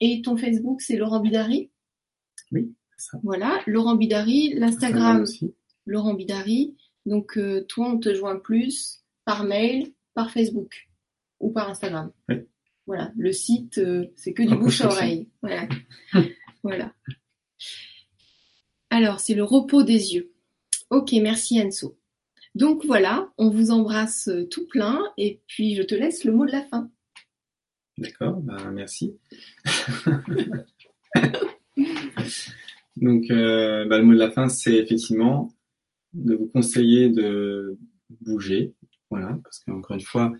Et 0.00 0.22
ton 0.22 0.36
Facebook, 0.36 0.80
c'est 0.80 0.96
Laurent 0.96 1.20
Bidari 1.20 1.70
Oui, 2.52 2.72
c'est 2.96 3.10
ça. 3.10 3.18
Voilà, 3.24 3.60
Laurent 3.66 3.96
Bidari, 3.96 4.54
Instagram 4.60 5.18
l'Instagram. 5.20 5.24
Laurent 5.86 6.14
Bidari. 6.14 6.76
Donc 7.04 7.36
toi, 7.68 7.88
on 7.90 7.98
te 7.98 8.14
joint 8.14 8.38
plus 8.38 9.00
par 9.24 9.42
mail, 9.44 9.92
par 10.14 10.30
Facebook 10.30 10.88
ou 11.40 11.50
par 11.50 11.68
Instagram. 11.68 12.12
Oui. 12.28 12.36
Voilà, 12.86 13.12
le 13.16 13.32
site, 13.32 13.78
euh, 13.78 14.06
c'est 14.16 14.32
que 14.32 14.42
du 14.42 14.56
bouche 14.56 14.80
à 14.80 14.88
oreille. 14.88 15.28
Voilà. 15.40 15.68
voilà. 16.62 16.92
Alors, 18.90 19.20
c'est 19.20 19.34
le 19.34 19.44
repos 19.44 19.84
des 19.84 20.14
yeux. 20.14 20.32
Ok, 20.90 21.12
merci 21.12 21.62
Anso. 21.62 21.96
Donc 22.54 22.84
voilà, 22.84 23.32
on 23.38 23.48
vous 23.48 23.70
embrasse 23.70 24.28
euh, 24.28 24.46
tout 24.46 24.66
plein 24.66 25.00
et 25.16 25.40
puis 25.46 25.74
je 25.74 25.82
te 25.82 25.94
laisse 25.94 26.24
le 26.24 26.32
mot 26.32 26.44
de 26.44 26.52
la 26.52 26.62
fin. 26.64 26.90
D'accord, 27.96 28.40
bah, 28.40 28.70
merci. 28.72 29.16
Donc, 32.96 33.30
euh, 33.30 33.86
bah, 33.86 33.98
le 33.98 34.04
mot 34.04 34.12
de 34.12 34.18
la 34.18 34.30
fin, 34.30 34.48
c'est 34.48 34.74
effectivement 34.74 35.50
de 36.12 36.34
vous 36.34 36.46
conseiller 36.48 37.08
de 37.08 37.78
bouger. 38.20 38.74
Voilà, 39.12 39.38
parce 39.44 39.58
qu'encore 39.58 39.94
une 39.94 40.00
fois, 40.00 40.32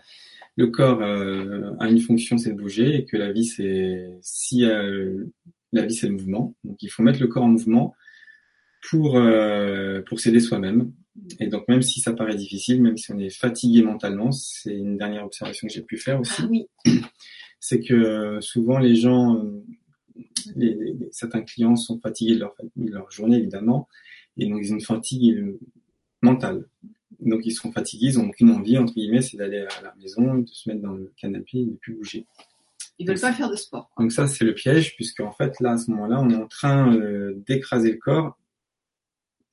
le 0.56 0.68
corps 0.68 1.02
euh, 1.02 1.74
a 1.78 1.90
une 1.90 2.00
fonction, 2.00 2.38
c'est 2.38 2.52
de 2.52 2.56
bouger, 2.56 2.96
et 2.96 3.04
que 3.04 3.18
la 3.18 3.30
vie, 3.30 3.44
c'est 3.44 4.16
si 4.22 4.64
euh, 4.64 5.26
la 5.74 5.84
vie, 5.84 5.94
c'est 5.94 6.06
le 6.06 6.14
mouvement. 6.14 6.54
Donc, 6.64 6.82
il 6.82 6.88
faut 6.88 7.02
mettre 7.02 7.20
le 7.20 7.26
corps 7.26 7.42
en 7.42 7.48
mouvement 7.48 7.94
pour 8.88 9.18
euh, 9.18 10.00
pour 10.06 10.20
s'aider 10.20 10.40
soi-même. 10.40 10.90
Et 11.38 11.48
donc, 11.48 11.68
même 11.68 11.82
si 11.82 12.00
ça 12.00 12.14
paraît 12.14 12.34
difficile, 12.34 12.80
même 12.80 12.96
si 12.96 13.12
on 13.12 13.18
est 13.18 13.28
fatigué 13.28 13.82
mentalement, 13.82 14.32
c'est 14.32 14.74
une 14.74 14.96
dernière 14.96 15.26
observation 15.26 15.68
que 15.68 15.74
j'ai 15.74 15.82
pu 15.82 15.98
faire 15.98 16.18
aussi. 16.18 16.40
Ah 16.42 16.48
oui. 16.50 16.66
C'est 17.60 17.78
que 17.78 18.40
souvent 18.40 18.78
les 18.78 18.96
gens, 18.96 19.40
les, 20.56 20.74
les, 20.74 21.08
certains 21.12 21.42
clients 21.42 21.76
sont 21.76 22.00
fatigués 22.00 22.34
de 22.34 22.40
leur, 22.40 22.56
de 22.74 22.90
leur 22.90 23.08
journée 23.12 23.36
évidemment, 23.36 23.86
et 24.36 24.48
donc 24.48 24.60
ils 24.64 24.72
ont 24.72 24.76
une 24.76 24.82
fatigue 24.82 25.58
mentale. 26.22 26.66
Donc 27.24 27.46
ils 27.46 27.52
sont 27.52 27.72
fatigués, 27.72 28.08
ils 28.08 28.18
n'ont 28.18 28.28
aucune 28.28 28.50
envie, 28.50 28.76
entre 28.78 28.94
guillemets, 28.94 29.22
c'est 29.22 29.36
d'aller 29.36 29.58
à 29.58 29.82
la 29.82 29.94
maison, 30.00 30.38
de 30.38 30.48
se 30.48 30.68
mettre 30.68 30.82
dans 30.82 30.92
le 30.92 31.12
canapé 31.16 31.58
et 31.58 31.64
de 31.64 31.70
ne 31.70 31.76
plus 31.76 31.94
bouger. 31.94 32.26
Ils 32.98 33.06
veulent 33.06 33.20
pas 33.20 33.32
faire 33.32 33.50
de 33.50 33.56
sport. 33.56 33.90
quoi. 33.94 34.04
Donc 34.04 34.12
ça, 34.12 34.26
c'est 34.26 34.44
le 34.44 34.54
piège, 34.54 34.94
puisque 34.96 35.20
en 35.20 35.32
fait, 35.32 35.58
là, 35.60 35.72
à 35.72 35.78
ce 35.78 35.90
moment-là, 35.90 36.20
on 36.20 36.30
est 36.30 36.36
en 36.36 36.46
train 36.46 36.94
euh, 36.94 37.34
d'écraser 37.46 37.92
le 37.92 37.98
corps, 37.98 38.38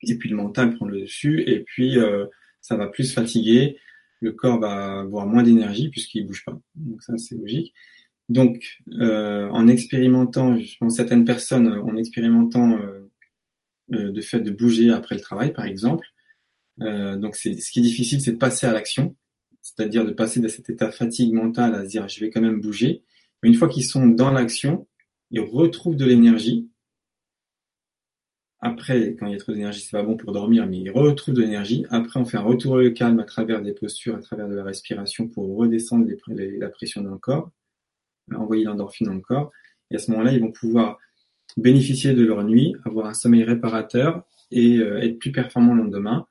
et 0.01 0.17
puis 0.17 0.30
le 0.30 0.36
mental 0.36 0.76
prend 0.76 0.86
le 0.86 1.01
dessus, 1.01 1.43
et 1.47 1.59
puis 1.61 1.97
euh, 1.97 2.26
ça 2.61 2.76
va 2.76 2.88
plus 2.88 3.13
fatiguer, 3.13 3.78
le 4.22 4.32
corps 4.34 4.59
va 4.59 4.99
avoir 4.99 5.26
moins 5.26 5.43
d'énergie 5.43 5.89
puisqu'il 5.89 6.26
bouge 6.26 6.43
pas. 6.45 6.59
Donc 6.76 7.01
ça, 7.01 7.17
c'est 7.17 7.36
logique. 7.36 7.74
Donc, 8.28 8.78
euh, 8.99 9.49
en 9.49 9.67
expérimentant, 9.67 10.57
pense 10.80 10.95
certaines 10.95 11.26
personnes, 11.26 11.67
en 11.67 11.97
expérimentant 11.97 12.78
euh, 12.78 13.09
euh, 13.93 14.11
de 14.11 14.22
fait 14.22 14.39
de 14.39 14.51
bouger 14.51 14.91
après 14.91 15.15
le 15.15 15.22
travail, 15.22 15.51
par 15.51 15.65
exemple, 15.65 16.09
euh, 16.82 17.18
donc 17.18 17.36
c'est 17.36 17.60
ce 17.60 17.72
qui 17.72 17.80
est 17.80 17.84
difficile, 17.84 18.22
c'est 18.22 18.34
de 18.34 18.38
passer 18.38 18.68
à 18.68 18.74
l'action, 18.74 19.16
c'est-à-dire 19.62 20.06
de 20.06 20.12
passer 20.12 20.40
de 20.40 20.48
cet 20.48 20.70
état 20.70 20.92
fatigue 20.92 21.34
mentale 21.34 21.76
à 21.76 21.84
se 21.84 21.90
dire 21.90 22.08
je 22.08 22.20
vais 22.20 22.30
quand 22.30 22.42
même 22.42 22.62
bouger. 22.62 23.04
Mais 23.42 23.50
une 23.50 23.56
fois 23.56 23.70
qu'ils 23.70 23.86
sont 23.86 24.08
dans 24.08 24.32
l'action, 24.32 24.88
ils 25.32 25.40
retrouvent 25.40 25.96
de 25.96 26.06
l'énergie. 26.06 26.70
Après, 28.62 29.16
quand 29.18 29.28
il 29.28 29.32
y 29.32 29.36
a 29.36 29.38
trop 29.38 29.54
d'énergie, 29.54 29.80
c'est 29.80 29.96
pas 29.96 30.04
bon 30.04 30.18
pour 30.18 30.34
dormir, 30.34 30.68
mais 30.68 30.80
ils 30.80 30.92
retrouvent 30.92 31.36
de 31.36 31.42
l'énergie. 31.42 31.86
Après, 31.90 32.20
on 32.20 32.26
fait 32.26 32.38
un 32.38 32.42
retour 32.42 32.74
au 32.74 32.92
calme 32.92 33.20
à 33.20 33.24
travers 33.24 33.62
des 33.62 33.72
postures, 33.72 34.16
à 34.16 34.20
travers 34.20 34.50
de 34.50 34.56
la 34.56 34.66
respiration 34.66 35.30
pour 35.30 35.56
redescendre 35.56 36.06
la 36.28 36.70
pression 36.70 37.02
dans 37.02 37.12
le 37.12 37.18
corps, 37.18 37.52
envoyer 38.36 38.66
l'endorphine 38.66 39.08
dans 39.08 39.14
le 39.14 39.22
corps. 39.22 39.52
Et 39.92 39.96
à 39.96 40.00
ce 40.00 40.12
moment-là, 40.12 40.34
ils 40.34 40.42
vont 40.42 40.52
pouvoir 40.52 41.00
bénéficier 41.56 42.14
de 42.14 42.26
leur 42.26 42.44
nuit, 42.44 42.76
avoir 42.86 43.08
un 43.08 43.14
sommeil 43.14 43.44
réparateur 43.44 44.24
et 44.52 44.78
euh, 44.78 45.02
être 45.02 45.20
plus 45.20 45.32
performants 45.32 45.74
le 45.74 45.84
lendemain. 45.84 46.28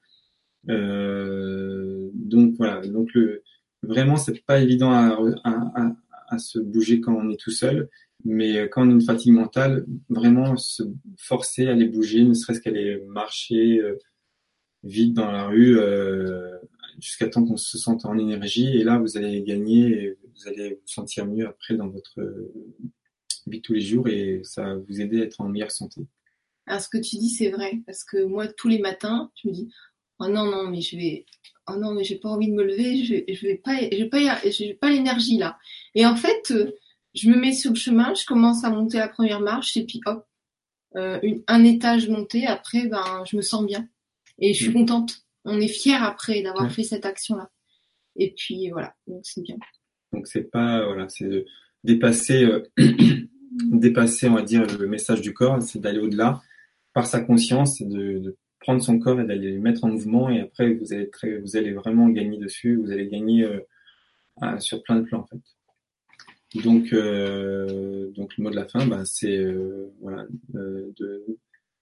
Euh, 0.68 2.10
donc 2.14 2.54
voilà, 2.56 2.80
donc 2.86 3.12
le, 3.14 3.42
vraiment 3.82 4.16
c'est 4.16 4.44
pas 4.44 4.60
évident 4.60 4.90
à, 4.92 6.38
se 6.38 6.58
bouger 6.58 7.00
quand 7.00 7.14
on 7.14 7.30
est 7.30 7.40
tout 7.40 7.50
seul, 7.50 7.88
mais 8.24 8.68
quand 8.68 8.86
on 8.86 8.90
a 8.90 8.92
une 8.92 9.02
fatigue 9.02 9.32
mentale, 9.32 9.86
vraiment 10.10 10.56
se 10.56 10.82
forcer 11.16 11.68
à 11.68 11.72
aller 11.72 11.86
bouger, 11.86 12.24
ne 12.24 12.34
serait-ce 12.34 12.60
qu'aller 12.60 13.02
marcher 13.06 13.78
euh, 13.78 13.96
vite 14.82 15.14
dans 15.14 15.30
la 15.30 15.46
rue 15.46 15.78
euh, 15.78 16.58
jusqu'à 17.00 17.28
temps 17.28 17.44
qu'on 17.44 17.56
se 17.56 17.78
sente 17.78 18.04
en 18.04 18.18
énergie, 18.18 18.76
et 18.76 18.84
là 18.84 18.98
vous 18.98 19.16
allez 19.16 19.42
gagner, 19.42 20.16
vous 20.34 20.48
allez 20.48 20.74
vous 20.74 20.86
sentir 20.86 21.26
mieux 21.26 21.46
après 21.46 21.76
dans 21.76 21.88
votre 21.88 22.20
vie 23.46 23.58
de 23.58 23.62
tous 23.62 23.72
les 23.72 23.80
jours, 23.80 24.08
et 24.08 24.42
ça 24.44 24.62
va 24.64 24.74
vous 24.74 25.00
aider 25.00 25.22
à 25.22 25.24
être 25.24 25.40
en 25.40 25.48
meilleure 25.48 25.70
santé. 25.70 26.02
Alors 26.68 26.82
ce 26.82 26.88
que 26.90 26.98
tu 26.98 27.16
dis, 27.16 27.30
c'est 27.30 27.50
vrai, 27.50 27.80
parce 27.86 28.04
que 28.04 28.22
moi, 28.24 28.46
tous 28.46 28.68
les 28.68 28.78
matins, 28.78 29.30
je 29.42 29.48
me 29.48 29.54
dis, 29.54 29.72
oh 30.20 30.28
non, 30.28 30.44
non, 30.46 30.68
mais 30.70 30.80
je 30.80 30.96
vais, 30.96 31.26
oh 31.68 31.76
non, 31.76 31.92
mais 31.94 32.04
j'ai 32.04 32.16
pas 32.16 32.28
envie 32.28 32.48
de 32.48 32.54
me 32.54 32.64
lever, 32.64 33.04
je 33.04 33.14
je 33.32 33.46
vais 33.46 33.56
pas, 33.56 33.76
je 33.80 33.96
vais 33.96 34.08
pas, 34.08 34.38
j'ai 34.50 34.74
pas 34.74 34.90
l'énergie 34.90 35.38
là. 35.38 35.58
Et 35.94 36.04
en 36.06 36.16
fait, 36.16 36.50
euh, 36.50 36.72
je 37.14 37.28
me 37.30 37.36
mets 37.36 37.52
sur 37.52 37.70
le 37.70 37.76
chemin, 37.76 38.14
je 38.14 38.24
commence 38.26 38.64
à 38.64 38.70
monter 38.70 38.98
la 38.98 39.08
première 39.08 39.40
marche, 39.40 39.76
et 39.76 39.84
puis 39.84 40.00
hop, 40.06 40.26
euh, 40.96 41.18
une, 41.22 41.42
un 41.48 41.64
étage 41.64 42.08
monté, 42.08 42.46
après, 42.46 42.86
ben, 42.86 43.22
je 43.30 43.36
me 43.36 43.42
sens 43.42 43.64
bien. 43.66 43.86
Et 44.40 44.54
je 44.54 44.62
suis 44.62 44.70
Mm. 44.70 44.74
contente. 44.74 45.18
On 45.44 45.60
est 45.60 45.68
fiers 45.68 45.94
après 46.00 46.42
d'avoir 46.42 46.64
Ouais. 46.64 46.70
fait 46.70 46.82
cette 46.84 47.04
action-là. 47.06 47.50
Et 48.16 48.34
puis 48.36 48.70
voilà, 48.70 48.94
donc 49.06 49.20
c'est 49.24 49.42
bien. 49.42 49.56
Donc 50.12 50.26
c'est 50.26 50.50
pas 50.50 50.84
voilà, 50.86 51.08
c'est 51.08 51.28
de 51.28 51.44
dépasser 51.84 52.44
euh, 52.44 52.62
dépasser 53.52 54.28
on 54.28 54.34
va 54.34 54.42
dire 54.42 54.66
le 54.78 54.86
message 54.86 55.20
du 55.20 55.32
corps, 55.34 55.60
c'est 55.62 55.78
d'aller 55.80 55.98
au-delà 55.98 56.40
par 56.94 57.06
sa 57.06 57.20
conscience, 57.20 57.80
de, 57.82 58.18
de 58.18 58.36
prendre 58.60 58.82
son 58.82 58.98
corps 58.98 59.20
et 59.20 59.24
d'aller 59.24 59.52
le 59.52 59.60
mettre 59.60 59.84
en 59.84 59.88
mouvement 59.88 60.30
et 60.30 60.40
après 60.40 60.74
vous 60.74 60.92
allez 60.92 61.08
très, 61.10 61.38
vous 61.38 61.56
allez 61.56 61.72
vraiment 61.72 62.08
gagner 62.08 62.38
dessus, 62.38 62.76
vous 62.76 62.90
allez 62.90 63.08
gagner 63.08 63.44
euh, 63.44 64.58
sur 64.58 64.82
plein 64.82 64.96
de 64.96 65.02
plans 65.02 65.20
en 65.20 65.26
fait. 65.26 66.62
Donc 66.62 66.92
euh, 66.92 68.10
donc 68.12 68.36
le 68.36 68.44
mot 68.44 68.50
de 68.50 68.56
la 68.56 68.66
fin 68.66 68.86
bah, 68.86 69.04
c'est 69.04 69.36
euh, 69.36 69.92
voilà 70.00 70.26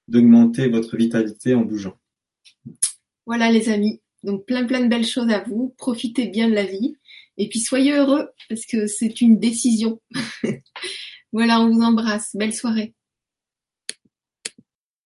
d'augmenter 0.09 0.69
votre 0.69 0.97
vitalité 0.97 1.55
en 1.55 1.63
bougeant. 1.63 1.97
Voilà 3.27 3.51
les 3.51 3.69
amis. 3.69 4.01
Donc 4.23 4.45
plein 4.47 4.67
plein 4.67 4.81
de 4.81 4.89
belles 4.89 5.07
choses 5.07 5.31
à 5.31 5.43
vous. 5.43 5.75
Profitez 5.79 6.29
bien 6.29 6.49
de 6.49 6.55
la 6.55 6.65
vie. 6.65 6.97
Et 7.39 7.49
puis 7.49 7.61
soyez 7.61 7.93
heureux 7.93 8.29
parce 8.49 8.67
que 8.67 8.87
c'est 8.87 9.21
une 9.21 9.39
décision. 9.39 10.01
voilà, 11.33 11.61
on 11.61 11.71
vous 11.71 11.83
embrasse. 11.83 12.35
Belle 12.35 12.55
soirée. 12.55 12.95